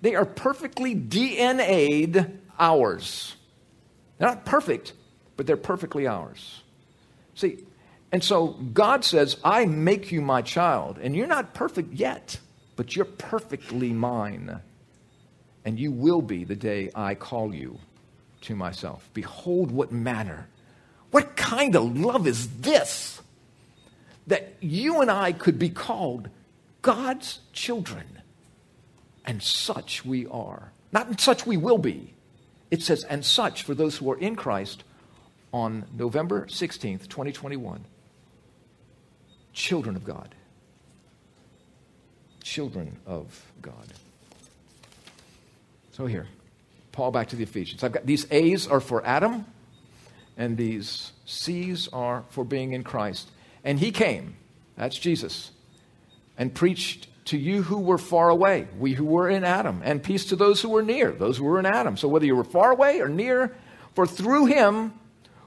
They 0.00 0.14
are 0.14 0.24
perfectly 0.24 0.94
DNA'd 0.94 2.38
ours. 2.58 3.36
They're 4.18 4.28
not 4.28 4.44
perfect, 4.44 4.92
but 5.36 5.46
they're 5.46 5.56
perfectly 5.56 6.06
ours. 6.06 6.62
See, 7.34 7.64
and 8.14 8.22
so 8.22 8.46
God 8.72 9.04
says, 9.04 9.38
I 9.42 9.64
make 9.64 10.12
you 10.12 10.20
my 10.20 10.40
child, 10.40 11.00
and 11.02 11.16
you're 11.16 11.26
not 11.26 11.52
perfect 11.52 11.94
yet, 11.94 12.38
but 12.76 12.94
you're 12.94 13.04
perfectly 13.04 13.92
mine. 13.92 14.60
And 15.64 15.80
you 15.80 15.90
will 15.90 16.22
be 16.22 16.44
the 16.44 16.54
day 16.54 16.92
I 16.94 17.16
call 17.16 17.52
you 17.52 17.80
to 18.42 18.54
myself. 18.54 19.10
Behold, 19.14 19.72
what 19.72 19.90
manner, 19.90 20.46
what 21.10 21.34
kind 21.34 21.74
of 21.74 21.98
love 21.98 22.28
is 22.28 22.60
this? 22.60 23.20
That 24.28 24.54
you 24.60 25.00
and 25.00 25.10
I 25.10 25.32
could 25.32 25.58
be 25.58 25.70
called 25.70 26.28
God's 26.82 27.40
children. 27.52 28.20
And 29.24 29.42
such 29.42 30.04
we 30.04 30.28
are. 30.28 30.70
Not 30.92 31.20
such 31.20 31.48
we 31.48 31.56
will 31.56 31.78
be. 31.78 32.14
It 32.70 32.80
says, 32.80 33.02
and 33.02 33.24
such 33.24 33.64
for 33.64 33.74
those 33.74 33.96
who 33.96 34.08
are 34.12 34.18
in 34.18 34.36
Christ 34.36 34.84
on 35.52 35.86
November 35.92 36.46
16th, 36.46 37.08
2021. 37.08 37.86
Children 39.54 39.96
of 39.96 40.04
God. 40.04 40.34
Children 42.42 42.98
of 43.06 43.52
God. 43.62 43.86
So 45.92 46.06
here, 46.06 46.26
Paul 46.92 47.12
back 47.12 47.28
to 47.28 47.36
the 47.36 47.44
Ephesians. 47.44 47.82
I've 47.82 47.92
got 47.92 48.04
these 48.04 48.26
A's 48.30 48.66
are 48.66 48.80
for 48.80 49.04
Adam, 49.06 49.46
and 50.36 50.56
these 50.56 51.12
C's 51.24 51.88
are 51.88 52.24
for 52.30 52.44
being 52.44 52.72
in 52.72 52.82
Christ. 52.82 53.30
And 53.62 53.78
he 53.78 53.92
came, 53.92 54.36
that's 54.76 54.98
Jesus, 54.98 55.52
and 56.36 56.52
preached 56.52 57.06
to 57.26 57.38
you 57.38 57.62
who 57.62 57.78
were 57.78 57.96
far 57.96 58.28
away, 58.28 58.68
we 58.78 58.92
who 58.92 59.04
were 59.04 59.28
in 59.30 59.44
Adam, 59.44 59.80
and 59.84 60.02
peace 60.02 60.26
to 60.26 60.36
those 60.36 60.60
who 60.60 60.68
were 60.68 60.82
near, 60.82 61.12
those 61.12 61.38
who 61.38 61.44
were 61.44 61.58
in 61.58 61.64
Adam. 61.64 61.96
So 61.96 62.08
whether 62.08 62.26
you 62.26 62.36
were 62.36 62.44
far 62.44 62.72
away 62.72 63.00
or 63.00 63.08
near, 63.08 63.56
for 63.94 64.06
through 64.06 64.46
him 64.46 64.92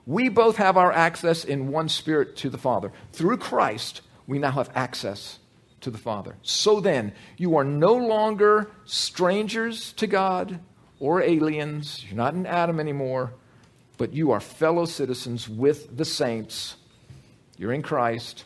we 0.07 0.29
both 0.29 0.55
have 0.55 0.77
our 0.77 0.91
access 0.91 1.43
in 1.43 1.67
one 1.67 1.89
spirit 1.89 2.37
to 2.37 2.49
the 2.49 2.57
Father. 2.57 2.93
Through 3.11 3.37
Christ, 3.37 4.01
we 4.25 4.39
now 4.39 4.51
have 4.51 4.71
access 4.73 5.37
to 5.81 5.91
the 5.91 5.97
Father. 5.97 6.37
So 6.41 6.79
then, 6.79 7.11
you 7.35 7.57
are 7.57 7.65
no 7.65 7.93
longer 7.93 8.71
strangers 8.85 9.91
to 9.93 10.07
God 10.07 10.61
or 10.99 11.21
aliens. 11.21 12.05
You're 12.07 12.15
not 12.15 12.33
in 12.33 12.45
Adam 12.45 12.79
anymore, 12.79 13.33
but 13.97 14.13
you 14.13 14.31
are 14.31 14.39
fellow 14.39 14.85
citizens 14.85 15.49
with 15.49 15.95
the 15.95 16.05
saints. 16.05 16.77
You're 17.57 17.73
in 17.73 17.81
Christ. 17.81 18.45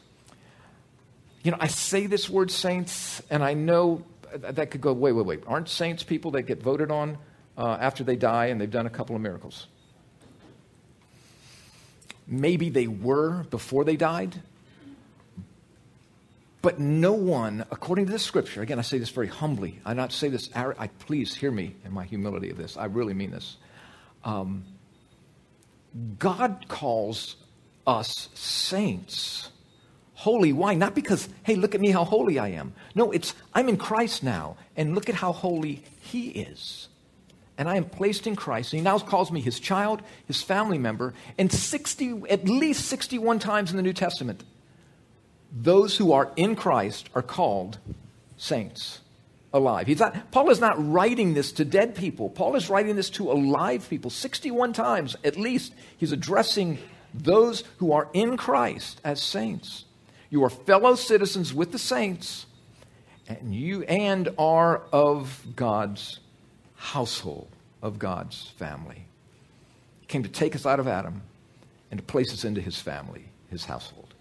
You 1.43 1.52
know, 1.52 1.58
I 1.60 1.67
say 1.67 2.08
this 2.08 2.28
word 2.28 2.50
saints, 2.50 3.21
and 3.30 3.43
I 3.43 3.54
know 3.54 4.04
that 4.36 4.71
could 4.71 4.82
go, 4.82 4.93
wait, 4.93 5.12
wait, 5.12 5.26
wait. 5.26 5.43
Aren't 5.45 5.69
saints 5.69 6.02
people 6.02 6.32
that 6.32 6.43
get 6.43 6.63
voted 6.63 6.89
on 6.89 7.19
uh, 7.56 7.78
after 7.80 8.04
they 8.04 8.15
die 8.15 8.47
and 8.47 8.60
they've 8.60 8.71
done 8.71 8.88
a 8.88 8.91
couple 8.91 9.15
of 9.15 9.21
miracles? 9.21 9.67
Maybe 12.32 12.70
they 12.70 12.88
were 12.88 13.44
before 13.50 13.84
they 13.84 13.98
died. 13.98 14.41
But 16.62 16.80
no 16.80 17.12
one, 17.12 17.65
according 17.72 18.06
to 18.06 18.12
the 18.13 18.20
scripture, 18.20 18.62
again, 18.62 18.80
I 18.80 18.84
say 18.84 19.00
this 19.00 19.10
very 19.10 19.28
humbly. 19.28 19.80
I 19.86 19.94
not 19.94 20.13
say 20.13 20.30
this, 20.30 20.50
I 20.56 20.88
please 21.00 21.36
hear 21.36 21.52
me 21.52 21.76
in 21.84 21.91
my 21.91 22.06
humility 22.06 22.50
of 22.50 22.58
this. 22.58 22.78
I 22.78 22.86
really 22.86 23.13
mean 23.13 23.32
this. 23.32 23.58
Um, 24.24 24.63
God 26.20 26.65
calls 26.70 27.36
us 27.86 28.30
saints. 28.34 29.50
Holy. 30.13 30.54
Why? 30.54 30.76
Not 30.76 30.96
because, 30.96 31.28
hey, 31.44 31.56
look 31.56 31.76
at 31.76 31.82
me 31.82 31.89
how 31.89 32.06
holy 32.06 32.39
I 32.39 32.50
am. 32.50 32.74
No, 32.96 33.12
it's, 33.12 33.34
I'm 33.54 33.67
in 33.67 33.76
Christ 33.76 34.24
now, 34.24 34.56
and 34.78 34.96
look 34.96 35.10
at 35.10 35.15
how 35.15 35.34
holy 35.34 35.84
He 36.00 36.30
is 36.30 36.88
and 37.62 37.69
I 37.69 37.76
am 37.76 37.86
placed 37.86 38.26
in 38.26 38.36
Christ. 38.36 38.74
And 38.74 38.80
he 38.80 38.84
now 38.84 38.97
calls 38.97 39.32
me 39.32 39.39
his 39.39 39.60
child, 39.60 40.02
his 40.26 40.41
family 40.41 40.80
member, 40.80 41.13
and 41.38 41.52
60, 41.52 42.24
at 42.28 42.45
least 42.45 42.88
61 42.88 43.38
times 43.38 43.69
in 43.69 43.78
the 43.78 43.84
New 43.84 43.93
Testament, 43.93 44.43
those 45.52 45.95
who 45.95 46.12
are 46.12 46.32
in 46.36 46.56
Christ 46.56 47.12
are 47.13 47.21
called 47.21 47.78
saints, 48.36 49.02
alive. 49.54 49.86
He's 49.86 50.00
not, 50.00 50.32
Paul 50.32 50.50
is 50.50 50.60
not 50.60 50.74
writing 50.91 51.36
this 51.36 51.52
to 51.52 51.63
dead 51.63 51.93
people. 51.93 52.32
Paul 52.32 52.56
is 52.56 52.67
writing 52.67 52.95
this 52.95 53.12
to 53.12 53.32
alive 53.32 53.88
people. 53.88 54.10
61 54.10 54.74
times, 54.74 55.15
at 55.24 55.38
least, 55.38 55.76
he's 55.97 56.12
addressing 56.12 56.80
those 57.13 57.63
who 57.78 57.91
are 57.91 58.10
in 58.12 58.38
Christ 58.38 59.00
as 59.04 59.21
saints. 59.21 59.86
You 60.32 60.43
are 60.45 60.50
fellow 60.50 60.95
citizens 60.95 61.54
with 61.54 61.71
the 61.71 61.78
saints, 61.78 62.47
and 63.28 63.54
you 63.54 63.84
and 63.84 64.30
are 64.39 64.82
of 64.91 65.45
God's 65.56 66.21
household 66.82 67.51
of 67.82 68.00
God's 68.00 68.52
family. 68.58 69.06
He 70.02 70.08
came 70.08 70.24
to 70.24 70.30
take 70.30 70.56
us 70.56 70.65
out 70.65 70.80
of 70.80 70.88
Adam 70.88 71.24
and 71.89 72.00
to 72.00 72.06
place 72.06 72.34
us 72.34 72.46
into 72.46 72.62
his 72.62 72.80
family, 72.80 73.26
his 73.50 73.65
household. 73.65 74.13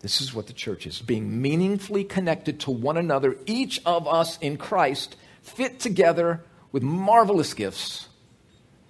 This 0.00 0.20
is 0.20 0.34
what 0.34 0.46
the 0.46 0.52
church 0.52 0.86
is 0.86 1.00
being 1.00 1.40
meaningfully 1.40 2.04
connected 2.04 2.60
to 2.60 2.70
one 2.70 2.96
another, 2.96 3.36
each 3.46 3.80
of 3.86 4.06
us 4.06 4.38
in 4.38 4.56
Christ, 4.56 5.16
fit 5.42 5.80
together 5.80 6.44
with 6.72 6.82
marvelous 6.82 7.54
gifts 7.54 8.08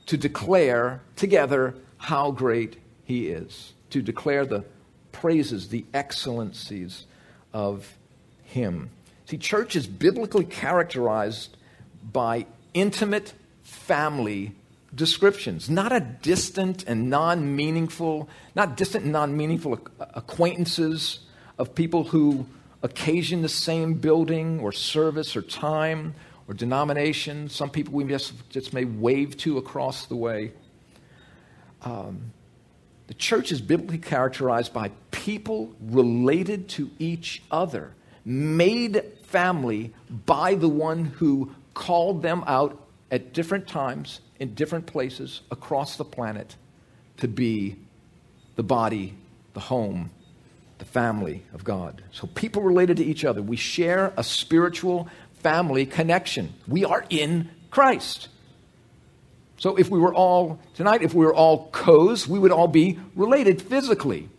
to 0.07 0.17
declare 0.17 1.01
together 1.15 1.75
how 1.99 2.31
great 2.31 2.77
he 3.05 3.29
is, 3.29 3.73
to 3.91 4.03
declare 4.03 4.45
the 4.45 4.65
praises, 5.13 5.69
the 5.69 5.85
excellencies 5.95 7.07
of 7.53 7.97
him. 8.45 8.91
See, 9.27 9.39
church 9.39 9.77
is 9.77 9.87
biblically 9.87 10.45
characterized 10.45 11.57
by 12.13 12.47
intimate 12.77 13.33
family 13.63 14.55
descriptions, 14.95 15.69
not 15.69 15.93
a 15.93 16.01
distant 16.01 16.85
and 16.85 17.11
non 17.11 17.57
meaningful, 17.57 18.29
not 18.55 18.77
distant 18.77 19.05
and 19.05 19.13
non 19.13 19.37
meaningful 19.37 19.81
acquaintances 19.99 21.21
of 21.59 21.75
people 21.75 22.05
who 22.05 22.47
occasion 22.83 23.43
the 23.43 23.49
same 23.49 23.95
building 23.95 24.61
or 24.61 24.71
service 24.73 25.35
or 25.35 25.43
time 25.43 26.15
or 26.47 26.55
denomination. 26.55 27.49
Some 27.49 27.71
people 27.71 27.95
we 27.95 28.05
just, 28.05 28.35
just 28.51 28.73
may 28.73 28.85
wave 28.85 29.37
to 29.39 29.57
across 29.57 30.07
the 30.07 30.17
way. 30.17 30.53
Um, 31.83 32.33
the 33.07 33.15
church 33.15 33.53
is 33.53 33.61
biblically 33.61 33.99
characterized 33.99 34.73
by 34.75 34.91
people 35.13 35.73
related 35.81 36.69
to 36.71 36.91
each 36.99 37.43
other, 37.51 37.95
made 38.25 39.03
family 39.25 39.95
by 40.27 40.55
the 40.55 40.69
one 40.69 41.05
who 41.05 41.53
called 41.77 42.23
them 42.23 42.43
out 42.47 42.81
at 43.11 43.35
different 43.35 43.69
times 43.69 44.21
in 44.41 44.55
different 44.55 44.87
places 44.87 45.43
across 45.51 45.97
the 45.97 46.05
planet 46.05 46.57
to 47.19 47.29
be 47.29 47.77
the 48.57 48.63
body, 48.63 49.15
the 49.53 49.61
home, 49.61 50.11
the 50.79 50.87
family 50.87 51.43
of 51.53 51.65
God. 51.65 52.03
So 52.13 52.27
people 52.29 52.63
related 52.63 52.97
to 52.97 53.05
each 53.05 53.25
other. 53.25 53.43
We 53.43 53.57
share 53.57 54.13
a 54.17 54.25
spiritual 54.25 55.09
family 55.43 55.85
connection. 55.85 56.55
We 56.67 56.85
are 56.87 57.05
in 57.11 57.51
Christ. 57.71 58.29
So 59.59 59.77
if 59.77 59.91
we 59.91 59.99
were 59.99 60.15
all, 60.15 60.59
tonight, 60.75 61.03
if 61.03 61.13
we 61.13 61.27
were 61.27 61.35
all 61.35 61.69
Coes, 61.71 62.27
we 62.27 62.39
would 62.39 62.53
all 62.53 62.69
be 62.69 62.99
related 63.15 63.61
physically. 63.61 64.31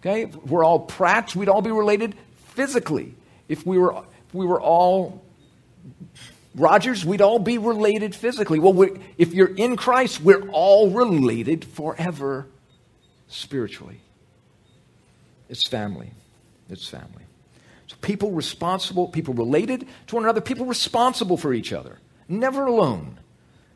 Okay? 0.00 0.22
If 0.22 0.34
we're 0.46 0.64
all 0.64 0.80
Pratts, 0.80 1.36
we'd 1.36 1.48
all 1.48 1.62
be 1.62 1.70
related 1.70 2.16
physically. 2.54 3.14
If 3.48 3.64
we 3.64 3.78
were, 3.78 3.92
if 4.28 4.34
we 4.34 4.46
were 4.46 4.60
all 4.60 5.22
Rogers, 6.54 7.04
we'd 7.04 7.20
all 7.20 7.38
be 7.38 7.58
related 7.58 8.14
physically. 8.14 8.58
Well, 8.58 8.96
if 9.16 9.32
you're 9.32 9.54
in 9.54 9.76
Christ, 9.76 10.20
we're 10.20 10.48
all 10.50 10.90
related 10.90 11.64
forever 11.64 12.46
spiritually. 13.28 14.00
It's 15.48 15.66
family. 15.66 16.12
It's 16.68 16.88
family. 16.88 17.24
So 17.86 17.96
people 18.00 18.32
responsible, 18.32 19.08
people 19.08 19.34
related 19.34 19.86
to 20.08 20.14
one 20.14 20.24
another, 20.24 20.40
people 20.40 20.66
responsible 20.66 21.36
for 21.36 21.52
each 21.52 21.72
other, 21.72 21.98
never 22.28 22.66
alone. 22.66 23.18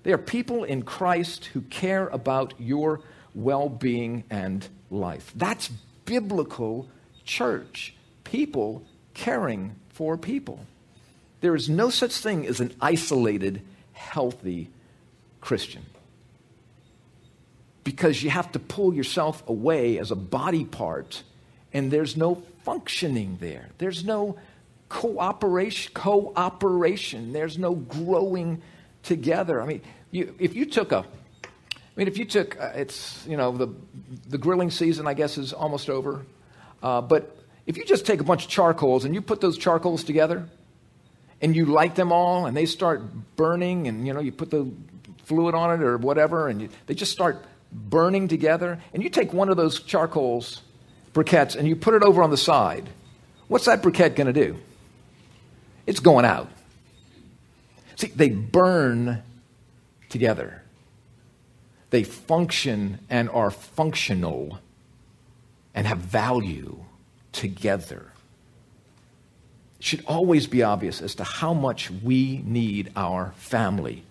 They 0.05 0.13
are 0.13 0.19
people 0.19 0.65
in 0.65 0.83
Christ 0.83 1.47
who 1.47 1.63
care 1.63 2.09
about 2.09 2.55
your 2.59 3.01
well 3.35 3.69
being 3.69 4.25
and 4.31 4.67
life. 4.91 5.33
That's 5.35 5.71
biblical 6.05 6.89
church. 7.25 7.95
People 8.23 8.85
caring 9.15 9.77
for 9.89 10.17
people. 10.17 10.61
There 11.45 11.55
is 11.55 11.69
no 11.69 11.91
such 11.91 12.17
thing 12.17 12.47
as 12.47 12.61
an 12.61 12.75
isolated, 12.81 13.61
healthy 13.93 14.71
Christian. 15.43 15.85
Because 17.85 18.23
you 18.23 18.31
have 18.31 18.51
to 18.53 18.59
pull 18.59 18.95
yourself 18.95 19.47
away 19.47 19.99
as 19.99 20.11
a 20.11 20.17
body 20.17 20.65
part, 20.65 21.23
and 21.75 21.91
there's 21.91 22.17
no 22.17 22.37
functioning 22.63 23.37
there. 23.43 23.69
There's 23.77 24.07
no 24.07 24.39
cooperation, 24.89 25.93
cooperation. 25.93 27.35
There's 27.35 27.59
no 27.59 27.75
growing 27.75 28.63
together. 29.03 29.61
I 29.61 29.67
mean, 29.67 29.83
you, 30.13 30.35
if 30.39 30.55
you 30.55 30.65
took 30.65 30.93
a, 30.93 31.01
I 31.01 31.47
mean, 31.95 32.09
if 32.09 32.17
you 32.17 32.25
took, 32.25 32.59
uh, 32.59 32.73
it's, 32.75 33.23
you 33.27 33.37
know, 33.37 33.53
the, 33.55 33.69
the 34.31 34.39
grilling 34.39 34.71
season, 34.71 35.07
I 35.07 35.13
guess, 35.13 35.37
is 35.37 35.53
almost 35.53 35.91
over. 35.91 36.25
Uh, 36.83 37.03
but 37.03 37.37
if 37.67 37.77
you 37.77 37.85
just 37.85 38.07
take 38.07 38.23
a 38.23 38.25
bunch 38.25 38.45
of 38.45 38.51
charcoals 38.51 39.05
and 39.05 39.15
you 39.15 39.21
put 39.21 39.43
those 39.43 39.59
charcoals 39.59 40.05
together 40.05 40.49
and 41.41 41.55
you 41.55 41.67
light 41.67 41.95
them 41.95 42.13
all 42.13 42.47
and 42.47 42.57
they 42.57 42.67
start 42.67 43.03
burning 43.37 43.89
and, 43.89 44.07
you 44.07 44.13
know, 44.13 44.21
you 44.21 44.33
put 44.33 44.51
the 44.51 44.71
fluid 45.25 45.55
on 45.55 45.81
it 45.81 45.83
or 45.85 45.97
whatever 45.97 46.49
and 46.49 46.63
you, 46.63 46.69
they 46.87 46.95
just 46.95 47.13
start 47.13 47.45
burning 47.73 48.29
together 48.29 48.81
and 48.93 49.03
you 49.03 49.11
take 49.11 49.33
one 49.33 49.49
of 49.49 49.57
those 49.57 49.81
charcoals 49.81 50.63
briquettes 51.13 51.57
and 51.57 51.67
you 51.69 51.77
put 51.77 51.95
it 51.95 52.03
over 52.03 52.23
on 52.23 52.31
the 52.31 52.37
side, 52.37 52.89
what's 53.49 53.67
that 53.67 53.83
briquette 53.83 54.17
going 54.17 54.27
to 54.27 54.33
do? 54.33 54.59
It's 55.87 56.01
going 56.01 56.25
out. 56.25 56.51
See, 57.97 58.09
they 58.09 58.29
burn 58.29 59.23
together. 60.09 60.63
They 61.91 62.03
function 62.03 62.99
and 63.09 63.31
are 63.31 63.51
functional 63.51 64.59
and 65.75 65.87
have 65.87 65.99
value 65.99 66.85
together. 67.33 68.14
Should 69.85 70.03
always 70.07 70.47
be 70.47 70.63
obvious 70.63 71.03
as 71.03 71.15
to 71.17 71.25
how 71.25 71.53
much 71.53 71.91
we 71.91 72.41
need 72.43 72.91
our 72.97 73.35
family. 73.37 74.03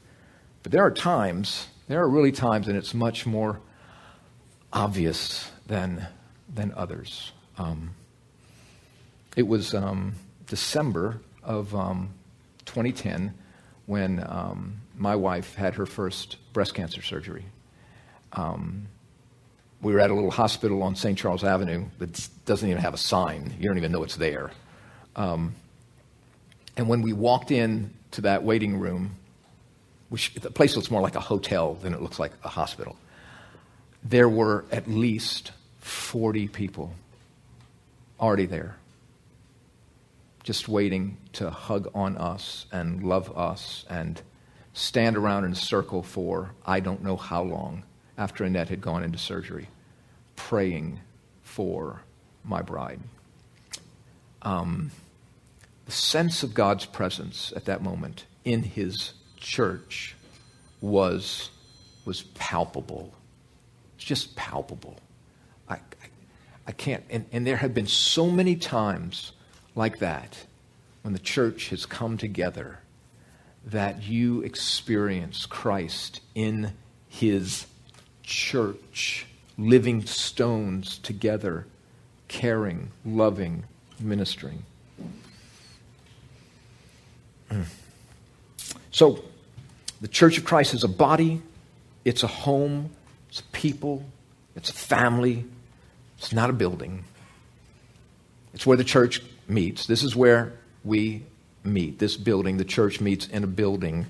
But 0.61 0.71
there 0.71 0.83
are 0.83 0.91
times, 0.91 1.67
there 1.87 1.99
are 1.99 2.07
really 2.07 2.31
times, 2.31 2.67
and 2.67 2.77
it's 2.77 2.93
much 2.93 3.25
more 3.25 3.59
obvious 4.71 5.49
than, 5.65 6.05
than 6.53 6.75
others. 6.77 7.31
Um, 7.57 7.95
it 9.35 9.47
was 9.47 9.73
um, 9.73 10.13
December 10.45 11.19
of 11.41 11.73
um, 11.73 12.13
2010 12.65 13.33
when 13.87 14.23
um, 14.29 14.79
my 14.95 15.15
wife 15.15 15.55
had 15.55 15.73
her 15.73 15.87
first 15.87 16.37
breast 16.53 16.75
cancer 16.75 17.01
surgery. 17.01 17.45
Um, 18.33 18.89
we 19.81 19.91
were 19.91 19.99
at 19.99 20.11
a 20.11 20.13
little 20.13 20.29
hospital 20.29 20.83
on 20.83 20.95
St. 20.95 21.17
Charles 21.17 21.43
Avenue 21.43 21.85
that 21.97 22.29
doesn't 22.45 22.69
even 22.69 22.79
have 22.79 22.93
a 22.93 22.97
sign. 22.97 23.55
You 23.59 23.69
don't 23.69 23.77
even 23.79 23.91
know 23.91 24.03
it's 24.03 24.17
there. 24.17 24.51
Um, 25.15 25.55
and 26.77 26.87
when 26.87 27.01
we 27.01 27.13
walked 27.13 27.51
in 27.51 27.93
to 28.11 28.21
that 28.21 28.43
waiting 28.43 28.79
room, 28.79 29.15
which 30.09 30.33
the 30.35 30.51
place 30.51 30.75
looks 30.75 30.91
more 30.91 31.01
like 31.01 31.15
a 31.15 31.19
hotel 31.19 31.75
than 31.75 31.93
it 31.93 32.01
looks 32.01 32.19
like 32.19 32.31
a 32.43 32.49
hospital, 32.49 32.95
there 34.03 34.29
were 34.29 34.65
at 34.71 34.87
least 34.87 35.51
40 35.79 36.47
people 36.47 36.93
already 38.19 38.45
there 38.45 38.75
just 40.43 40.67
waiting 40.67 41.17
to 41.31 41.49
hug 41.49 41.89
on 41.95 42.17
us 42.17 42.65
and 42.71 43.03
love 43.03 43.35
us 43.37 43.85
and 43.89 44.21
stand 44.73 45.17
around 45.17 45.45
in 45.45 45.53
a 45.53 45.55
circle 45.55 46.03
for 46.03 46.51
I 46.65 46.81
don't 46.81 47.01
know 47.01 47.15
how 47.15 47.43
long 47.43 47.83
after 48.17 48.43
Annette 48.43 48.69
had 48.69 48.81
gone 48.81 49.03
into 49.03 49.17
surgery, 49.17 49.69
praying 50.35 50.99
for 51.41 52.01
my 52.43 52.61
bride. 52.61 52.99
Um, 54.41 54.91
the 55.85 55.91
sense 55.91 56.43
of 56.43 56.53
God's 56.53 56.85
presence 56.85 57.51
at 57.55 57.65
that 57.65 57.81
moment 57.81 58.25
in 58.45 58.63
his 58.63 59.13
church 59.37 60.15
was, 60.81 61.49
was 62.05 62.23
palpable. 62.35 63.13
It's 63.95 64.05
just 64.05 64.35
palpable. 64.35 64.97
I, 65.67 65.75
I, 65.75 65.79
I 66.67 66.71
can't, 66.71 67.03
and, 67.09 67.25
and 67.31 67.45
there 67.45 67.57
have 67.57 67.73
been 67.73 67.87
so 67.87 68.29
many 68.29 68.55
times 68.55 69.33
like 69.75 69.99
that, 69.99 70.45
when 71.01 71.13
the 71.13 71.19
church 71.19 71.69
has 71.69 71.85
come 71.85 72.17
together, 72.17 72.79
that 73.65 74.03
you 74.03 74.41
experience 74.41 75.45
Christ 75.45 76.21
in 76.35 76.73
his 77.07 77.65
church, 78.23 79.25
living 79.57 80.05
stones 80.05 80.97
together, 80.97 81.65
caring, 82.27 82.91
loving, 83.05 83.65
ministering. 83.99 84.63
So, 88.91 89.23
the 90.01 90.07
Church 90.07 90.37
of 90.37 90.45
Christ 90.45 90.75
is 90.75 90.83
a 90.83 90.87
body, 90.87 91.41
it's 92.05 92.21
a 92.21 92.27
home, 92.27 92.91
it's 93.27 93.39
a 93.39 93.43
people, 93.45 94.05
it's 94.55 94.69
a 94.69 94.73
family, 94.73 95.45
it's 96.19 96.31
not 96.31 96.51
a 96.51 96.53
building. 96.53 97.03
It's 98.53 98.67
where 98.67 98.77
the 98.77 98.83
church 98.83 99.23
meets. 99.47 99.87
This 99.87 100.03
is 100.03 100.15
where 100.15 100.53
we 100.83 101.23
meet. 101.63 101.99
This 101.99 102.17
building, 102.17 102.57
the 102.57 102.65
church 102.65 103.01
meets 103.01 103.27
in 103.27 103.43
a 103.43 103.47
building. 103.47 104.05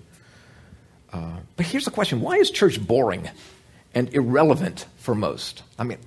Uh, 1.12 1.38
but 1.56 1.66
here's 1.66 1.86
the 1.86 1.92
question 1.92 2.22
why 2.22 2.36
is 2.36 2.52
church 2.52 2.86
boring 2.86 3.30
and 3.94 4.14
irrelevant 4.14 4.86
for 4.98 5.16
most? 5.16 5.64
I 5.80 5.86
mean, 5.86 6.00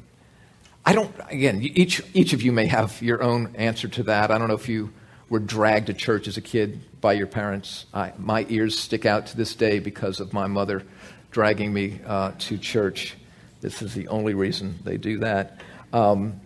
I 0.85 0.93
don't, 0.93 1.15
again, 1.31 1.61
each, 1.63 2.03
each 2.13 2.33
of 2.33 2.43
you 2.43 2.53
may 2.53 2.67
have 2.67 3.01
your 3.01 3.23
own 3.23 3.57
answer 3.57 3.89
to 3.89 4.03
that. 4.05 4.31
I 4.31 4.39
don't 4.39 4.49
know 4.49 4.55
if 4.55 4.69
you 4.69 4.93
were 5.29 5.39
dragged 5.39 5.87
to 5.87 5.95
church 5.95 6.29
as 6.29 6.37
a 6.37 6.41
kid 6.41 6.81
by 7.01 7.13
your 7.15 7.27
parents. 7.27 7.87
I, 7.93 8.13
my 8.19 8.47
ears 8.49 8.79
stick 8.79 9.07
out 9.07 9.27
to 9.29 9.37
this 9.37 9.55
day 9.55 9.79
because 9.79 10.21
of 10.21 10.33
my 10.33 10.47
mother 10.47 10.83
dragging 11.31 11.73
me 11.73 12.01
uh, 12.07 12.33
to 12.39 12.59
church. 12.59 13.15
This 13.61 13.83
is 13.83 13.95
the 13.95 14.09
only 14.09 14.35
reason 14.35 14.79
they 14.85 14.97
do 14.97 15.19
that. 15.19 15.61
Um, 15.93 16.41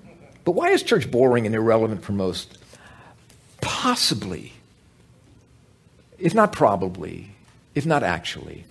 but 0.45 0.53
why 0.53 0.70
is 0.70 0.83
church 0.83 1.11
boring 1.11 1.47
and 1.47 1.55
irrelevant 1.55 2.03
for 2.03 2.12
most? 2.12 2.59
possibly, 3.61 4.53
if 6.18 6.35
not 6.35 6.53
probably, 6.53 7.31
if 7.74 7.87
not 7.87 8.03
actually, 8.03 8.64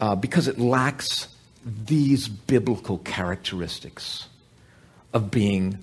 uh, 0.00 0.14
because 0.14 0.48
it 0.48 0.58
lacks 0.58 1.28
these 1.64 2.28
biblical 2.28 2.98
characteristics 2.98 4.28
of 5.12 5.30
being 5.30 5.82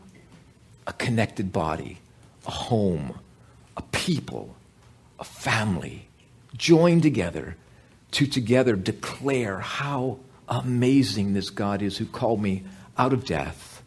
a 0.88 0.94
connected 0.94 1.52
body, 1.52 1.98
a 2.46 2.52
home, 2.52 3.20
a 3.78 3.82
people, 3.82 4.56
a 5.20 5.24
family, 5.24 6.08
joined 6.56 7.04
together 7.04 7.56
to 8.12 8.28
together 8.28 8.76
declare 8.76 9.60
how 9.60 10.20
amazing 10.48 11.34
this 11.34 11.50
God 11.50 11.82
is 11.82 11.98
who 11.98 12.06
called 12.06 12.42
me 12.42 12.64
out 12.98 13.14
of 13.14 13.26
death, 13.26 13.82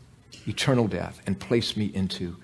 eternal 0.47 0.89
death, 0.89 1.21
and 1.27 1.39
placed 1.39 1.77
me 1.77 1.87
into 1.87 2.37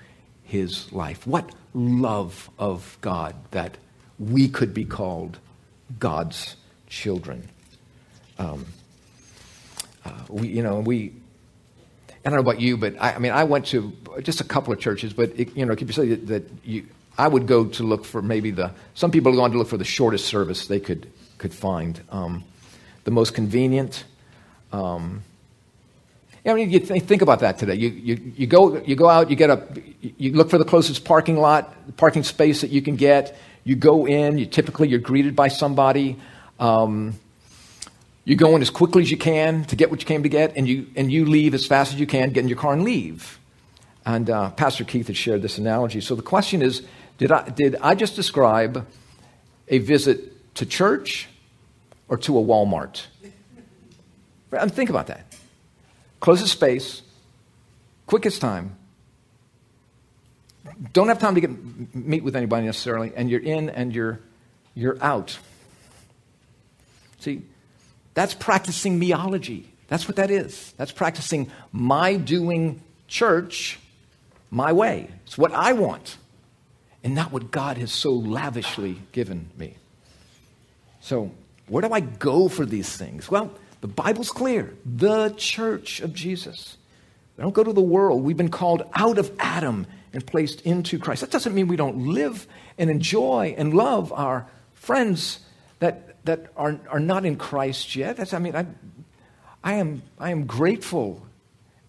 his 0.44 0.92
life. 0.92 1.26
What 1.26 1.50
love 1.74 2.50
of 2.58 2.98
God 3.00 3.34
that 3.50 3.78
we 4.18 4.48
could 4.48 4.74
be 4.74 4.84
called 4.84 5.38
God's 5.98 6.56
children. 6.86 7.48
Um, 8.38 8.66
uh, 10.04 10.10
we, 10.28 10.48
you 10.48 10.62
know, 10.62 10.80
we, 10.80 11.14
I 12.24 12.30
don't 12.30 12.34
know 12.34 12.50
about 12.50 12.60
you, 12.60 12.76
but 12.76 12.94
I, 13.00 13.14
I 13.14 13.18
mean, 13.18 13.32
I 13.32 13.44
went 13.44 13.66
to 13.66 13.92
just 14.22 14.40
a 14.40 14.44
couple 14.44 14.72
of 14.72 14.78
churches, 14.78 15.12
but 15.12 15.30
it, 15.36 15.56
you 15.56 15.66
know, 15.66 15.74
could 15.74 15.88
you 15.88 15.92
say 15.92 16.08
that, 16.08 16.26
that 16.28 16.50
you, 16.64 16.86
I 17.18 17.26
would 17.26 17.46
go 17.46 17.66
to 17.66 17.82
look 17.82 18.04
for 18.04 18.22
maybe 18.22 18.50
the, 18.52 18.72
some 18.94 19.10
people 19.10 19.32
are 19.32 19.36
going 19.36 19.52
to 19.52 19.58
look 19.58 19.68
for 19.68 19.76
the 19.76 19.84
shortest 19.84 20.26
service 20.26 20.68
they 20.68 20.80
could, 20.80 21.10
could 21.38 21.52
find, 21.52 22.00
um, 22.10 22.44
the 23.04 23.10
most 23.10 23.34
convenient. 23.34 24.04
Um, 24.72 25.22
I 26.46 26.54
mean, 26.54 26.70
you 26.70 26.80
th- 26.80 27.02
think 27.02 27.22
about 27.22 27.40
that 27.40 27.58
today. 27.58 27.74
You, 27.74 27.88
you, 27.88 28.32
you, 28.36 28.46
go, 28.46 28.80
you 28.82 28.96
go 28.96 29.08
out, 29.08 29.28
you 29.30 29.36
get 29.36 29.50
a, 29.50 29.66
you 30.00 30.32
look 30.32 30.50
for 30.50 30.58
the 30.58 30.64
closest 30.64 31.04
parking 31.04 31.36
lot, 31.36 31.96
parking 31.96 32.22
space 32.22 32.62
that 32.62 32.70
you 32.70 32.82
can 32.82 32.96
get. 32.96 33.36
You 33.64 33.76
go 33.76 34.06
in, 34.06 34.38
you 34.38 34.46
typically 34.46 34.88
you're 34.88 34.98
greeted 34.98 35.36
by 35.36 35.48
somebody. 35.48 36.18
Um, 36.58 37.14
you 38.24 38.36
go 38.36 38.54
in 38.54 38.62
as 38.62 38.70
quickly 38.70 39.02
as 39.02 39.10
you 39.10 39.16
can 39.16 39.64
to 39.64 39.76
get 39.76 39.90
what 39.90 40.00
you 40.00 40.06
came 40.06 40.22
to 40.22 40.28
get, 40.28 40.56
and 40.56 40.68
you, 40.68 40.86
and 40.94 41.10
you 41.12 41.24
leave 41.26 41.54
as 41.54 41.66
fast 41.66 41.92
as 41.92 42.00
you 42.00 42.06
can, 42.06 42.30
get 42.30 42.40
in 42.40 42.48
your 42.48 42.58
car 42.58 42.72
and 42.72 42.84
leave. 42.84 43.38
And 44.04 44.30
uh, 44.30 44.50
Pastor 44.50 44.84
Keith 44.84 45.06
had 45.06 45.16
shared 45.16 45.42
this 45.42 45.58
analogy. 45.58 46.00
So 46.00 46.14
the 46.14 46.22
question 46.22 46.62
is 46.62 46.82
did 47.18 47.30
I, 47.30 47.48
did 47.48 47.76
I 47.80 47.94
just 47.94 48.16
describe 48.16 48.86
a 49.68 49.78
visit 49.78 50.54
to 50.56 50.66
church 50.66 51.28
or 52.08 52.16
to 52.18 52.38
a 52.38 52.42
Walmart? 52.42 53.02
Think 54.50 54.90
about 54.90 55.06
that. 55.06 55.24
Closest 56.20 56.52
space, 56.52 57.02
quickest 58.06 58.40
time, 58.40 58.76
don't 60.92 61.08
have 61.08 61.18
time 61.18 61.34
to 61.34 61.40
get, 61.40 61.94
meet 61.94 62.22
with 62.22 62.36
anybody 62.36 62.66
necessarily, 62.66 63.12
and 63.14 63.30
you're 63.30 63.40
in 63.40 63.70
and 63.70 63.94
you're, 63.94 64.20
you're 64.74 64.98
out. 65.02 65.38
See, 67.20 67.42
that's 68.14 68.34
practicing 68.34 69.00
meology. 69.00 69.64
That's 69.88 70.08
what 70.08 70.16
that 70.16 70.30
is. 70.30 70.72
That's 70.76 70.92
practicing 70.92 71.50
my 71.72 72.16
doing 72.16 72.82
church 73.08 73.78
my 74.50 74.72
way. 74.72 75.08
It's 75.24 75.38
what 75.38 75.52
I 75.52 75.72
want, 75.72 76.18
and 77.02 77.14
not 77.14 77.32
what 77.32 77.50
God 77.50 77.78
has 77.78 77.92
so 77.92 78.12
lavishly 78.12 79.00
given 79.12 79.50
me. 79.56 79.76
So, 81.00 81.32
where 81.66 81.82
do 81.82 81.92
I 81.92 82.00
go 82.00 82.48
for 82.48 82.66
these 82.66 82.96
things? 82.96 83.30
Well, 83.30 83.50
the 83.80 83.88
Bible's 83.88 84.30
clear 84.30 84.72
the 84.84 85.30
church 85.36 86.00
of 86.00 86.14
Jesus. 86.14 86.76
We 87.36 87.42
don't 87.42 87.54
go 87.54 87.64
to 87.64 87.72
the 87.72 87.80
world. 87.80 88.22
We've 88.22 88.36
been 88.36 88.50
called 88.50 88.82
out 88.94 89.18
of 89.18 89.32
Adam 89.38 89.86
and 90.12 90.24
placed 90.24 90.60
into 90.62 90.98
Christ. 90.98 91.22
That 91.22 91.30
doesn't 91.30 91.54
mean 91.54 91.66
we 91.66 91.76
don't 91.76 92.08
live 92.08 92.46
and 92.78 92.90
enjoy 92.90 93.54
and 93.56 93.74
love 93.74 94.12
our 94.12 94.46
friends 94.74 95.40
that, 95.78 96.11
that 96.24 96.52
are, 96.56 96.78
are 96.88 97.00
not 97.00 97.24
in 97.24 97.36
Christ 97.36 97.96
yet. 97.96 98.16
That's, 98.16 98.32
I 98.32 98.38
mean, 98.38 98.54
I, 98.54 98.66
I, 99.62 99.74
am, 99.74 100.02
I 100.18 100.30
am 100.30 100.46
grateful 100.46 101.26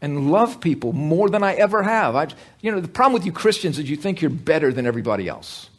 and 0.02 0.32
love 0.32 0.60
people 0.60 0.92
more 0.94 1.30
than 1.30 1.44
I 1.44 1.54
ever 1.54 1.84
have. 1.84 2.16
I, 2.16 2.28
you 2.62 2.72
know, 2.72 2.80
the 2.80 2.88
problem 2.88 3.14
with 3.14 3.26
you 3.26 3.32
Christians 3.32 3.80
is 3.80 3.90
you 3.90 3.96
think 3.96 4.22
you're 4.22 4.32
better 4.32 4.74
than 4.74 4.86
everybody 4.86 5.28
else. 5.28 5.70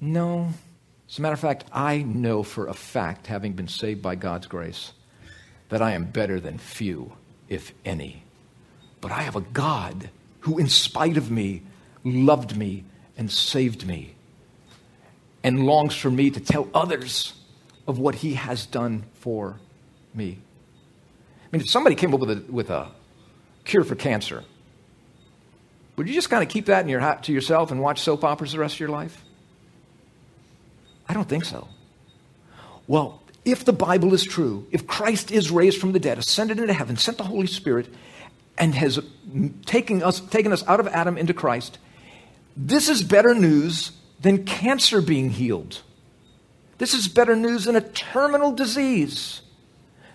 No. 0.00 0.48
As 1.08 1.18
a 1.18 1.22
matter 1.22 1.34
of 1.34 1.40
fact, 1.40 1.64
I 1.72 1.98
know 1.98 2.42
for 2.42 2.68
a 2.68 2.74
fact, 2.74 3.26
having 3.26 3.52
been 3.52 3.68
saved 3.68 4.00
by 4.00 4.14
God's 4.14 4.46
grace, 4.46 4.92
that 5.68 5.82
I 5.82 5.92
am 5.92 6.04
better 6.04 6.40
than 6.40 6.58
few, 6.58 7.12
if 7.48 7.72
any. 7.84 8.22
But 9.00 9.12
I 9.12 9.22
have 9.22 9.36
a 9.36 9.42
God 9.42 10.08
who, 10.40 10.58
in 10.58 10.68
spite 10.68 11.16
of 11.16 11.30
me, 11.30 11.62
loved 12.04 12.56
me 12.56 12.84
and 13.16 13.30
saved 13.30 13.86
me 13.86 14.14
and 15.44 15.66
longs 15.66 15.94
for 15.94 16.10
me 16.10 16.30
to 16.30 16.40
tell 16.40 16.68
others 16.74 17.34
of 17.86 17.98
what 17.98 18.16
he 18.16 18.34
has 18.34 18.66
done 18.66 19.04
for 19.14 19.58
me. 20.14 20.38
I 20.38 21.56
mean, 21.56 21.62
if 21.62 21.68
somebody 21.68 21.96
came 21.96 22.14
up 22.14 22.20
with 22.20 22.30
a, 22.30 22.44
with 22.50 22.70
a 22.70 22.88
cure 23.64 23.84
for 23.84 23.94
cancer, 23.94 24.44
would 25.96 26.08
you 26.08 26.14
just 26.14 26.30
kind 26.30 26.42
of 26.42 26.48
keep 26.48 26.66
that 26.66 26.82
in 26.82 26.88
your, 26.88 27.00
to 27.22 27.32
yourself 27.32 27.70
and 27.70 27.80
watch 27.80 28.00
soap 28.00 28.24
operas 28.24 28.52
the 28.52 28.58
rest 28.58 28.74
of 28.74 28.80
your 28.80 28.88
life? 28.88 29.24
I 31.08 31.14
don't 31.14 31.28
think 31.28 31.44
so. 31.44 31.68
Well, 32.86 33.22
if 33.44 33.64
the 33.64 33.72
Bible 33.72 34.14
is 34.14 34.24
true, 34.24 34.66
if 34.70 34.86
Christ 34.86 35.30
is 35.30 35.50
raised 35.50 35.78
from 35.78 35.92
the 35.92 36.00
dead, 36.00 36.18
ascended 36.18 36.58
into 36.58 36.72
heaven, 36.72 36.96
sent 36.96 37.18
the 37.18 37.24
Holy 37.24 37.46
Spirit, 37.46 37.92
and 38.56 38.74
has 38.74 39.00
taken 39.66 40.02
us, 40.02 40.20
taken 40.20 40.52
us 40.52 40.66
out 40.66 40.80
of 40.80 40.86
Adam 40.88 41.18
into 41.18 41.34
Christ, 41.34 41.78
this 42.56 42.88
is 42.88 43.02
better 43.02 43.34
news 43.34 43.92
than 44.22 44.44
cancer 44.44 45.02
being 45.02 45.30
healed. 45.30 45.82
This 46.78 46.94
is 46.94 47.08
better 47.08 47.36
news 47.36 47.64
than 47.64 47.76
a 47.76 47.80
terminal 47.80 48.52
disease. 48.52 49.42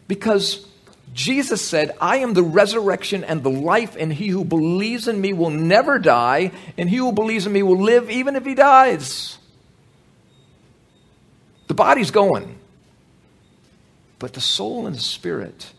Because 0.08 0.66
Jesus 1.14 1.66
said, 1.66 1.96
I 2.00 2.18
am 2.18 2.34
the 2.34 2.44
resurrection 2.44 3.24
and 3.24 3.44
the 3.44 3.50
life, 3.50 3.96
and 3.98 4.12
he 4.12 4.28
who 4.28 4.44
believes 4.44 5.08
in 5.08 5.20
me 5.20 5.34
will 5.34 5.50
never 5.50 6.00
die, 6.00 6.52
and 6.78 6.90
he 6.90 6.98
who 6.98 7.12
believes 7.12 7.46
in 7.46 7.54
me 7.54 7.64
will 7.64 7.82
live 7.82 8.10
even 8.10 8.36
if 8.36 8.46
he 8.46 8.56
dies. 8.56 9.38
The 11.68 11.74
body's 11.74 12.12
going, 12.12 12.58
but 14.20 14.34
the 14.34 14.42
soul 14.42 14.88
and 14.88 14.96
the 14.96 15.02
spirit 15.02 15.72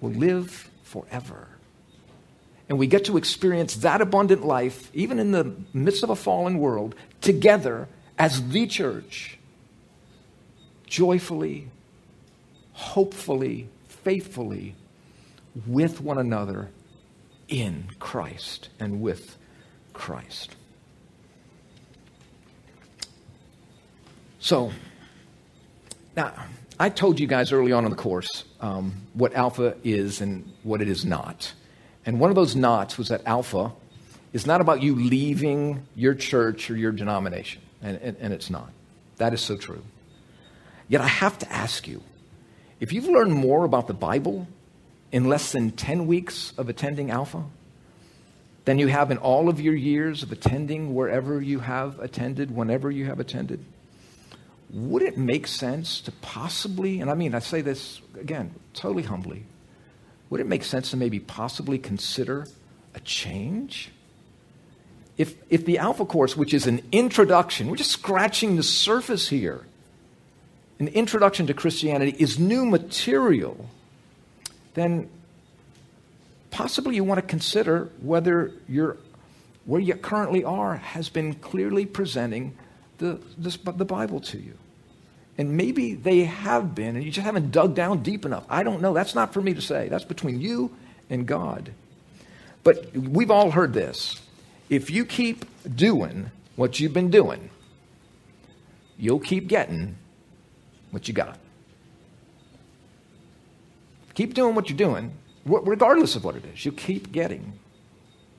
will 0.00 0.12
live 0.12 0.70
forever. 0.82 1.48
And 2.68 2.78
we 2.78 2.86
get 2.86 3.04
to 3.06 3.16
experience 3.16 3.76
that 3.76 4.00
abundant 4.00 4.44
life, 4.44 4.90
even 4.94 5.18
in 5.18 5.32
the 5.32 5.54
midst 5.72 6.02
of 6.02 6.10
a 6.10 6.16
fallen 6.16 6.58
world, 6.58 6.94
together 7.20 7.88
as 8.18 8.48
the 8.48 8.66
church, 8.66 9.38
joyfully, 10.86 11.68
hopefully, 12.72 13.68
faithfully, 13.88 14.76
with 15.66 16.00
one 16.00 16.18
another 16.18 16.70
in 17.48 17.88
Christ 17.98 18.70
and 18.80 19.00
with 19.00 19.36
Christ. 19.92 20.56
So, 24.40 24.72
now, 26.16 26.32
I 26.78 26.88
told 26.90 27.20
you 27.20 27.26
guys 27.26 27.52
early 27.52 27.72
on 27.72 27.84
in 27.84 27.90
the 27.90 27.96
course 27.96 28.44
um, 28.60 28.94
what 29.14 29.34
Alpha 29.34 29.76
is 29.84 30.20
and 30.20 30.50
what 30.62 30.82
it 30.82 30.88
is 30.88 31.04
not. 31.04 31.52
And 32.06 32.20
one 32.20 32.30
of 32.30 32.36
those 32.36 32.54
knots 32.54 32.98
was 32.98 33.08
that 33.08 33.22
Alpha 33.26 33.72
is 34.32 34.46
not 34.46 34.60
about 34.60 34.82
you 34.82 34.94
leaving 34.94 35.86
your 35.94 36.14
church 36.14 36.70
or 36.70 36.76
your 36.76 36.92
denomination, 36.92 37.62
and, 37.82 37.96
and, 37.98 38.16
and 38.20 38.32
it's 38.32 38.50
not. 38.50 38.70
That 39.16 39.32
is 39.32 39.40
so 39.40 39.56
true. 39.56 39.82
Yet 40.88 41.00
I 41.00 41.06
have 41.06 41.38
to 41.38 41.52
ask 41.52 41.88
you 41.88 42.02
if 42.80 42.92
you've 42.92 43.08
learned 43.08 43.32
more 43.32 43.64
about 43.64 43.86
the 43.86 43.94
Bible 43.94 44.46
in 45.12 45.28
less 45.28 45.52
than 45.52 45.70
10 45.70 46.06
weeks 46.06 46.52
of 46.58 46.68
attending 46.68 47.10
Alpha 47.10 47.44
than 48.64 48.78
you 48.78 48.88
have 48.88 49.10
in 49.10 49.18
all 49.18 49.48
of 49.48 49.60
your 49.60 49.74
years 49.74 50.22
of 50.22 50.32
attending 50.32 50.94
wherever 50.94 51.40
you 51.40 51.60
have 51.60 52.00
attended, 52.00 52.50
whenever 52.50 52.90
you 52.90 53.06
have 53.06 53.20
attended, 53.20 53.64
would 54.70 55.02
it 55.02 55.16
make 55.16 55.46
sense 55.46 56.00
to 56.00 56.12
possibly, 56.12 57.00
and 57.00 57.10
I 57.10 57.14
mean, 57.14 57.34
I 57.34 57.38
say 57.38 57.60
this 57.60 58.00
again, 58.18 58.54
totally 58.72 59.04
humbly, 59.04 59.44
would 60.30 60.40
it 60.40 60.46
make 60.46 60.64
sense 60.64 60.90
to 60.90 60.96
maybe 60.96 61.20
possibly 61.20 61.78
consider 61.78 62.46
a 62.94 63.00
change? 63.00 63.90
If, 65.16 65.36
if 65.48 65.64
the 65.64 65.78
Alpha 65.78 66.04
Course, 66.04 66.36
which 66.36 66.52
is 66.52 66.66
an 66.66 66.82
introduction, 66.90 67.68
we're 67.68 67.76
just 67.76 67.92
scratching 67.92 68.56
the 68.56 68.62
surface 68.62 69.28
here, 69.28 69.64
an 70.78 70.88
introduction 70.88 71.46
to 71.46 71.54
Christianity 71.54 72.16
is 72.18 72.38
new 72.38 72.66
material, 72.66 73.70
then 74.74 75.08
possibly 76.50 76.96
you 76.96 77.04
want 77.04 77.18
to 77.20 77.26
consider 77.26 77.90
whether 78.00 78.50
you're, 78.68 78.96
where 79.66 79.80
you 79.80 79.94
currently 79.94 80.42
are 80.42 80.76
has 80.76 81.08
been 81.08 81.34
clearly 81.34 81.86
presenting 81.86 82.56
the, 82.98 83.20
this, 83.38 83.56
the 83.56 83.84
Bible 83.84 84.20
to 84.20 84.38
you. 84.38 84.54
And 85.36 85.56
maybe 85.56 85.94
they 85.94 86.20
have 86.20 86.74
been, 86.74 86.94
and 86.94 87.04
you 87.04 87.10
just 87.10 87.24
haven't 87.24 87.50
dug 87.50 87.74
down 87.74 88.02
deep 88.02 88.24
enough. 88.24 88.44
I 88.48 88.62
don't 88.62 88.80
know. 88.80 88.94
That's 88.94 89.14
not 89.14 89.32
for 89.32 89.40
me 89.40 89.54
to 89.54 89.60
say. 89.60 89.88
That's 89.88 90.04
between 90.04 90.40
you 90.40 90.70
and 91.10 91.26
God. 91.26 91.72
But 92.62 92.96
we've 92.96 93.30
all 93.30 93.50
heard 93.50 93.72
this. 93.72 94.20
If 94.70 94.90
you 94.90 95.04
keep 95.04 95.44
doing 95.74 96.30
what 96.56 96.78
you've 96.78 96.92
been 96.92 97.10
doing, 97.10 97.50
you'll 98.96 99.20
keep 99.20 99.48
getting 99.48 99.96
what 100.92 101.08
you 101.08 101.14
got. 101.14 101.38
Keep 104.14 104.34
doing 104.34 104.54
what 104.54 104.70
you're 104.70 104.78
doing, 104.78 105.12
regardless 105.44 106.14
of 106.14 106.22
what 106.22 106.36
it 106.36 106.44
is. 106.54 106.64
You'll 106.64 106.74
keep 106.74 107.10
getting 107.10 107.58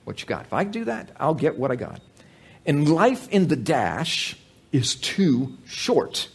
what 0.06 0.22
you 0.22 0.28
got. 0.28 0.46
If 0.46 0.54
I 0.54 0.64
do 0.64 0.86
that, 0.86 1.10
I'll 1.20 1.34
get 1.34 1.58
what 1.58 1.72
I 1.72 1.76
got. 1.76 2.00
And 2.66 2.90
life 2.90 3.28
in 3.30 3.50
the 3.50 3.58
dash 3.58 4.38
is 4.72 4.96
too 4.96 5.58
short. 5.66 6.30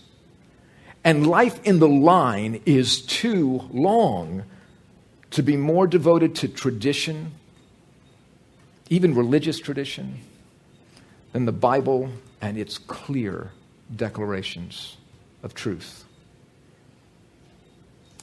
And 1.03 1.27
life 1.27 1.61
in 1.65 1.79
the 1.79 1.89
line 1.89 2.61
is 2.67 3.01
too 3.01 3.69
long 3.71 4.45
to 5.31 5.43
be 5.43 5.57
more 5.57 5.87
devoted 5.87 6.35
to 6.37 6.49
tradition, 6.49 7.33
even 8.91 9.15
religious 9.15 9.59
tradition, 9.59 10.21
than 11.33 11.47
the 11.47 11.53
Bible 11.53 12.11
and 12.41 12.59
its 12.59 12.79
clear 12.79 13.53
declarations 13.95 14.97
of 15.43 15.55
truth. 15.55 16.05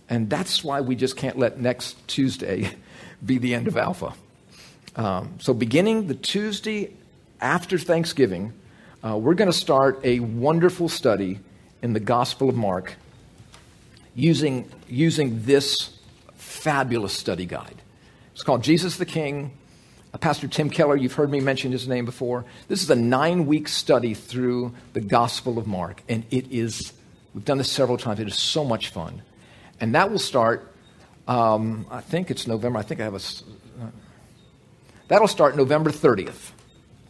And 0.10 0.30
that's 0.30 0.64
why 0.64 0.82
we 0.82 0.96
just 0.96 1.18
can't 1.18 1.38
let 1.38 1.60
next 1.60 2.08
Tuesday 2.08 2.72
be 3.26 3.38
the 3.38 3.56
end 3.56 3.68
of 3.68 3.78
Alpha. 3.78 4.14
Um, 4.96 5.36
so, 5.40 5.54
beginning 5.54 6.08
the 6.08 6.16
Tuesday 6.16 6.94
after 7.40 7.78
Thanksgiving, 7.78 8.54
uh, 9.04 9.18
we're 9.18 9.36
going 9.36 9.52
to 9.52 9.58
start 9.58 10.00
a 10.04 10.20
wonderful 10.20 10.90
study 10.90 11.40
in 11.82 11.94
the 11.94 12.00
Gospel 12.00 12.50
of 12.50 12.56
Mark 12.56 12.96
using, 14.16 14.70
using 14.90 15.44
this 15.44 15.98
fabulous 16.36 17.14
study 17.14 17.46
guide. 17.46 17.82
It's 18.34 18.44
called 18.44 18.64
Jesus 18.64 18.98
the 18.98 19.06
King. 19.06 19.52
Uh, 20.14 20.18
Pastor 20.18 20.48
Tim 20.48 20.70
Keller, 20.70 20.96
you've 20.96 21.14
heard 21.14 21.30
me 21.30 21.40
mention 21.40 21.72
his 21.72 21.88
name 21.88 22.06
before. 22.06 22.46
This 22.68 22.82
is 22.84 22.90
a 22.90 22.96
nine 22.96 23.46
week 23.46 23.68
study 23.68 24.14
through 24.14 24.74
the 24.94 25.02
Gospel 25.02 25.58
of 25.58 25.68
Mark, 25.68 26.02
and 26.10 26.24
it 26.32 26.52
is, 26.52 26.94
we've 27.34 27.46
done 27.46 27.58
this 27.58 27.72
several 27.72 27.98
times, 27.98 28.20
it 28.20 28.28
is 28.28 28.36
so 28.36 28.64
much 28.64 28.90
fun. 28.90 29.22
And 29.80 29.94
that 29.96 30.10
will 30.12 30.20
start, 30.20 30.74
um, 31.28 31.86
I 31.92 32.02
think 32.02 32.32
it's 32.32 32.48
November, 32.48 32.80
I 32.80 32.84
think 32.84 33.02
I 33.02 33.04
have 33.04 33.14
a, 33.14 33.18
uh, 33.18 33.90
that'll 35.08 35.28
start 35.28 35.56
November 35.56 35.92
30th. 35.92 36.52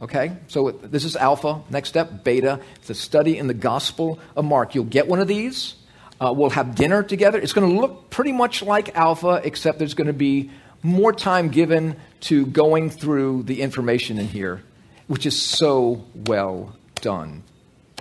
Okay? 0.02 0.38
So 0.48 0.72
this 0.72 1.04
is 1.04 1.16
alpha. 1.16 1.62
Next 1.70 1.89
step, 1.89 2.24
beta. 2.24 2.60
It's 2.76 2.89
a 2.89 2.95
study 2.95 3.38
in 3.38 3.48
the 3.48 3.54
Gospel 3.54 4.20
of 4.36 4.45
Mark. 4.45 4.76
You'll 4.76 4.86
get 4.86 5.08
one 5.08 5.20
of 5.20 5.28
these. 5.28 5.76
Uh, 6.20 6.34
we'll 6.36 6.50
have 6.50 6.76
dinner 6.76 7.04
together. 7.04 7.39
It's 7.39 7.54
going 7.54 7.70
to 7.70 7.80
look 7.80 8.10
pretty 8.10 8.32
much 8.32 8.62
like 8.64 8.95
alpha, 8.95 9.41
except 9.43 9.78
there's 9.80 9.93
going 9.93 10.08
to 10.08 10.14
be 10.14 10.50
more 10.84 11.14
time 11.14 11.50
given 11.50 11.95
to 12.22 12.45
going 12.45 12.89
through 12.89 13.43
the 13.43 13.62
information 13.62 14.18
in 14.18 14.28
here, 14.28 14.64
which 15.08 15.26
is 15.26 15.39
so 15.39 16.06
well 16.16 16.76
done. 16.95 17.43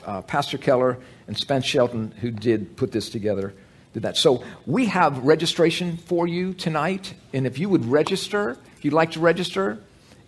Uh, 0.05 0.23
Pastor 0.23 0.57
Keller 0.57 0.99
and 1.27 1.37
Spence 1.37 1.65
Shelton, 1.65 2.13
who 2.21 2.31
did 2.31 2.77
put 2.77 2.93
this 2.93 3.11
together, 3.11 3.53
did 3.93 4.05
that. 4.05 4.17
So 4.17 4.45
we 4.67 4.87
have 4.87 5.19
registration 5.25 5.97
for 5.97 6.27
you 6.27 6.55
tonight, 6.55 7.15
and 7.33 7.47
if 7.47 7.59
you 7.59 7.69
would 7.69 7.85
register, 7.87 8.57
if 8.77 8.85
you'd 8.85 8.95
like 8.95 9.13
to 9.13 9.21
register, 9.21 9.79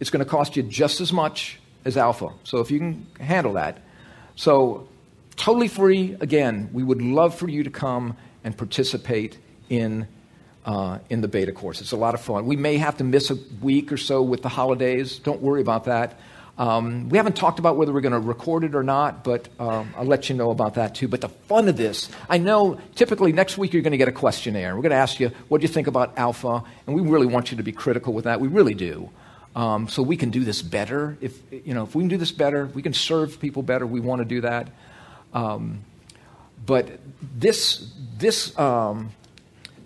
it's 0.01 0.11
going 0.11 0.25
to 0.25 0.31
cost 0.31 0.57
you 0.57 0.62
just 0.62 1.01
as 1.01 1.12
much 1.12 1.58
as 1.85 1.97
Alpha. 1.97 2.31
So 2.45 2.59
if 2.59 2.70
you 2.70 2.79
can 2.79 3.07
handle 3.20 3.55
that. 3.55 3.79
So 4.37 4.89
totally 5.37 5.68
free. 5.68 6.16
Again, 6.20 6.70
we 6.72 6.83
would 6.83 7.03
love 7.03 7.35
for 7.35 7.49
you 7.49 7.62
to 7.64 7.70
come 7.70 8.16
and 8.45 8.57
participate 8.57 9.39
in, 9.68 10.07
uh, 10.64 10.99
in 11.11 11.20
the 11.20 11.29
beta 11.29 11.53
course. 11.53 11.81
It's 11.81 11.93
a 11.93 11.97
lot 11.97 12.14
of 12.14 12.20
fun. 12.20 12.47
We 12.47 12.57
may 12.57 12.76
have 12.76 12.99
to 12.99 13.05
miss 13.05 13.31
a 13.31 13.39
week 13.62 13.93
or 13.93 13.97
so 13.97 14.22
with 14.22 14.43
the 14.43 14.49
holidays. 14.49 15.18
Don't 15.18 15.41
worry 15.41 15.61
about 15.61 15.85
that. 15.85 16.18
Um, 16.59 17.09
we 17.09 17.18
haven't 17.18 17.37
talked 17.37 17.61
about 17.61 17.76
whether 17.76 17.93
we're 17.93 18.01
going 18.01 18.12
to 18.12 18.18
record 18.18 18.64
it 18.64 18.74
or 18.74 18.83
not, 18.83 19.22
but 19.22 19.49
um, 19.61 19.95
I'll 19.97 20.05
let 20.05 20.29
you 20.29 20.35
know 20.35 20.51
about 20.51 20.74
that 20.74 20.97
too. 20.97 21.07
But 21.07 21.20
the 21.20 21.29
fun 21.29 21.68
of 21.68 21.76
this, 21.76 22.11
I 22.29 22.39
know 22.39 22.81
typically 22.97 23.33
next 23.33 23.57
week 23.59 23.72
you're 23.72 23.83
going 23.83 23.93
to 23.93 23.99
get 23.99 24.09
a 24.09 24.12
questionnaire. 24.12 24.74
We're 24.74 24.83
going 24.83 24.91
to 24.91 24.97
ask 24.97 25.20
you, 25.20 25.31
what 25.47 25.61
do 25.61 25.62
you 25.68 25.72
think 25.72 25.87
about 25.87 26.18
alpha? 26.18 26.64
And 26.87 26.97
we 26.97 27.03
really 27.03 27.29
want 27.29 27.53
you 27.53 27.59
to 27.59 27.62
be 27.62 27.70
critical 27.70 28.12
with 28.12 28.24
that. 28.24 28.41
We 28.41 28.49
really 28.49 28.74
do. 28.74 29.09
Um, 29.59 29.89
so 29.89 30.05
we 30.05 30.17
can 30.17 30.31
do 30.31 30.45
this 30.45 30.63
better. 30.63 31.19
If, 31.21 31.37
you 31.51 31.75
know, 31.75 31.83
if 31.83 31.93
we 31.97 32.05
can 32.05 32.09
do 32.09 32.17
this 32.17 32.31
better, 32.31 32.67
we 32.67 32.81
can 32.81 32.93
serve 32.93 33.41
people 33.41 33.65
better. 33.65 33.89
We 33.89 33.99
want 33.99 34.21
to 34.21 34.25
do 34.25 34.43
that. 34.43 34.69
Um, 35.35 35.81
but 36.65 37.01
this, 37.21 37.93
this, 38.19 38.57
um, 38.57 39.11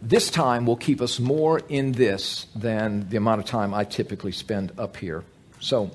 this 0.03 0.29
time 0.29 0.66
will 0.66 0.77
keep 0.77 1.01
us 1.01 1.18
more 1.18 1.62
in 1.70 1.93
this 1.93 2.49
than 2.55 3.09
the 3.09 3.16
amount 3.16 3.41
of 3.41 3.47
time 3.47 3.73
I 3.73 3.85
typically 3.85 4.33
spend 4.33 4.73
up 4.77 4.99
here. 4.99 5.25
So, 5.59 5.91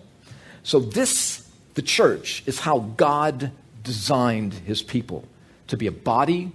so 0.63 0.79
this, 0.79 1.47
the 1.75 1.83
church, 1.83 2.41
is 2.47 2.59
how 2.59 2.79
God 2.79 3.51
designed 3.83 4.55
his 4.55 4.81
people 4.81 5.23
to 5.67 5.77
be 5.77 5.85
a 5.85 5.91
body, 5.91 6.51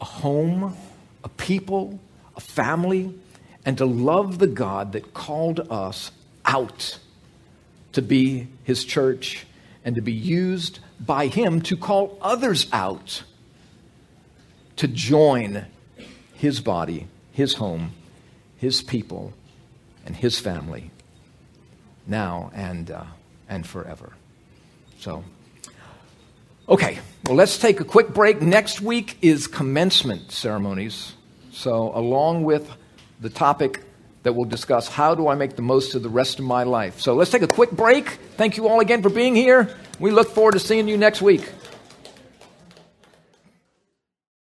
a 0.00 0.04
home, 0.04 0.76
a 1.22 1.28
people, 1.28 2.00
a 2.34 2.40
family, 2.40 3.14
and 3.64 3.78
to 3.78 3.86
love 3.86 4.40
the 4.40 4.48
God 4.48 4.90
that 4.94 5.14
called 5.14 5.60
us 5.70 6.10
out 6.44 6.98
to 7.92 8.02
be 8.02 8.48
his 8.64 8.84
church 8.84 9.46
and 9.84 9.96
to 9.96 10.02
be 10.02 10.12
used 10.12 10.80
by 11.00 11.26
him 11.26 11.60
to 11.62 11.76
call 11.76 12.18
others 12.20 12.66
out 12.72 13.22
to 14.76 14.88
join 14.88 15.66
his 16.34 16.60
body, 16.60 17.06
his 17.32 17.54
home, 17.54 17.92
his 18.56 18.82
people, 18.82 19.32
and 20.04 20.16
his 20.16 20.38
family 20.38 20.90
now 22.06 22.50
and, 22.54 22.90
uh, 22.90 23.04
and 23.48 23.66
forever. 23.66 24.12
So, 24.98 25.24
okay, 26.68 26.98
well, 27.26 27.36
let's 27.36 27.58
take 27.58 27.80
a 27.80 27.84
quick 27.84 28.12
break. 28.12 28.42
Next 28.42 28.80
week 28.80 29.16
is 29.22 29.46
commencement 29.46 30.30
ceremonies. 30.30 31.14
So, 31.52 31.92
along 31.94 32.44
with 32.44 32.70
the 33.20 33.30
topic 33.30 33.82
that 34.24 34.32
we'll 34.32 34.46
discuss 34.46 34.88
how 34.88 35.14
do 35.14 35.28
I 35.28 35.36
make 35.36 35.54
the 35.54 35.62
most 35.62 35.94
of 35.94 36.02
the 36.02 36.08
rest 36.08 36.40
of 36.40 36.44
my 36.44 36.64
life. 36.64 37.00
So 37.00 37.14
let's 37.14 37.30
take 37.30 37.42
a 37.42 37.46
quick 37.46 37.70
break. 37.70 38.08
Thank 38.36 38.56
you 38.56 38.66
all 38.66 38.80
again 38.80 39.02
for 39.02 39.10
being 39.10 39.36
here. 39.36 39.76
We 40.00 40.10
look 40.10 40.30
forward 40.30 40.52
to 40.52 40.58
seeing 40.58 40.88
you 40.88 40.96
next 40.96 41.22
week. 41.22 41.48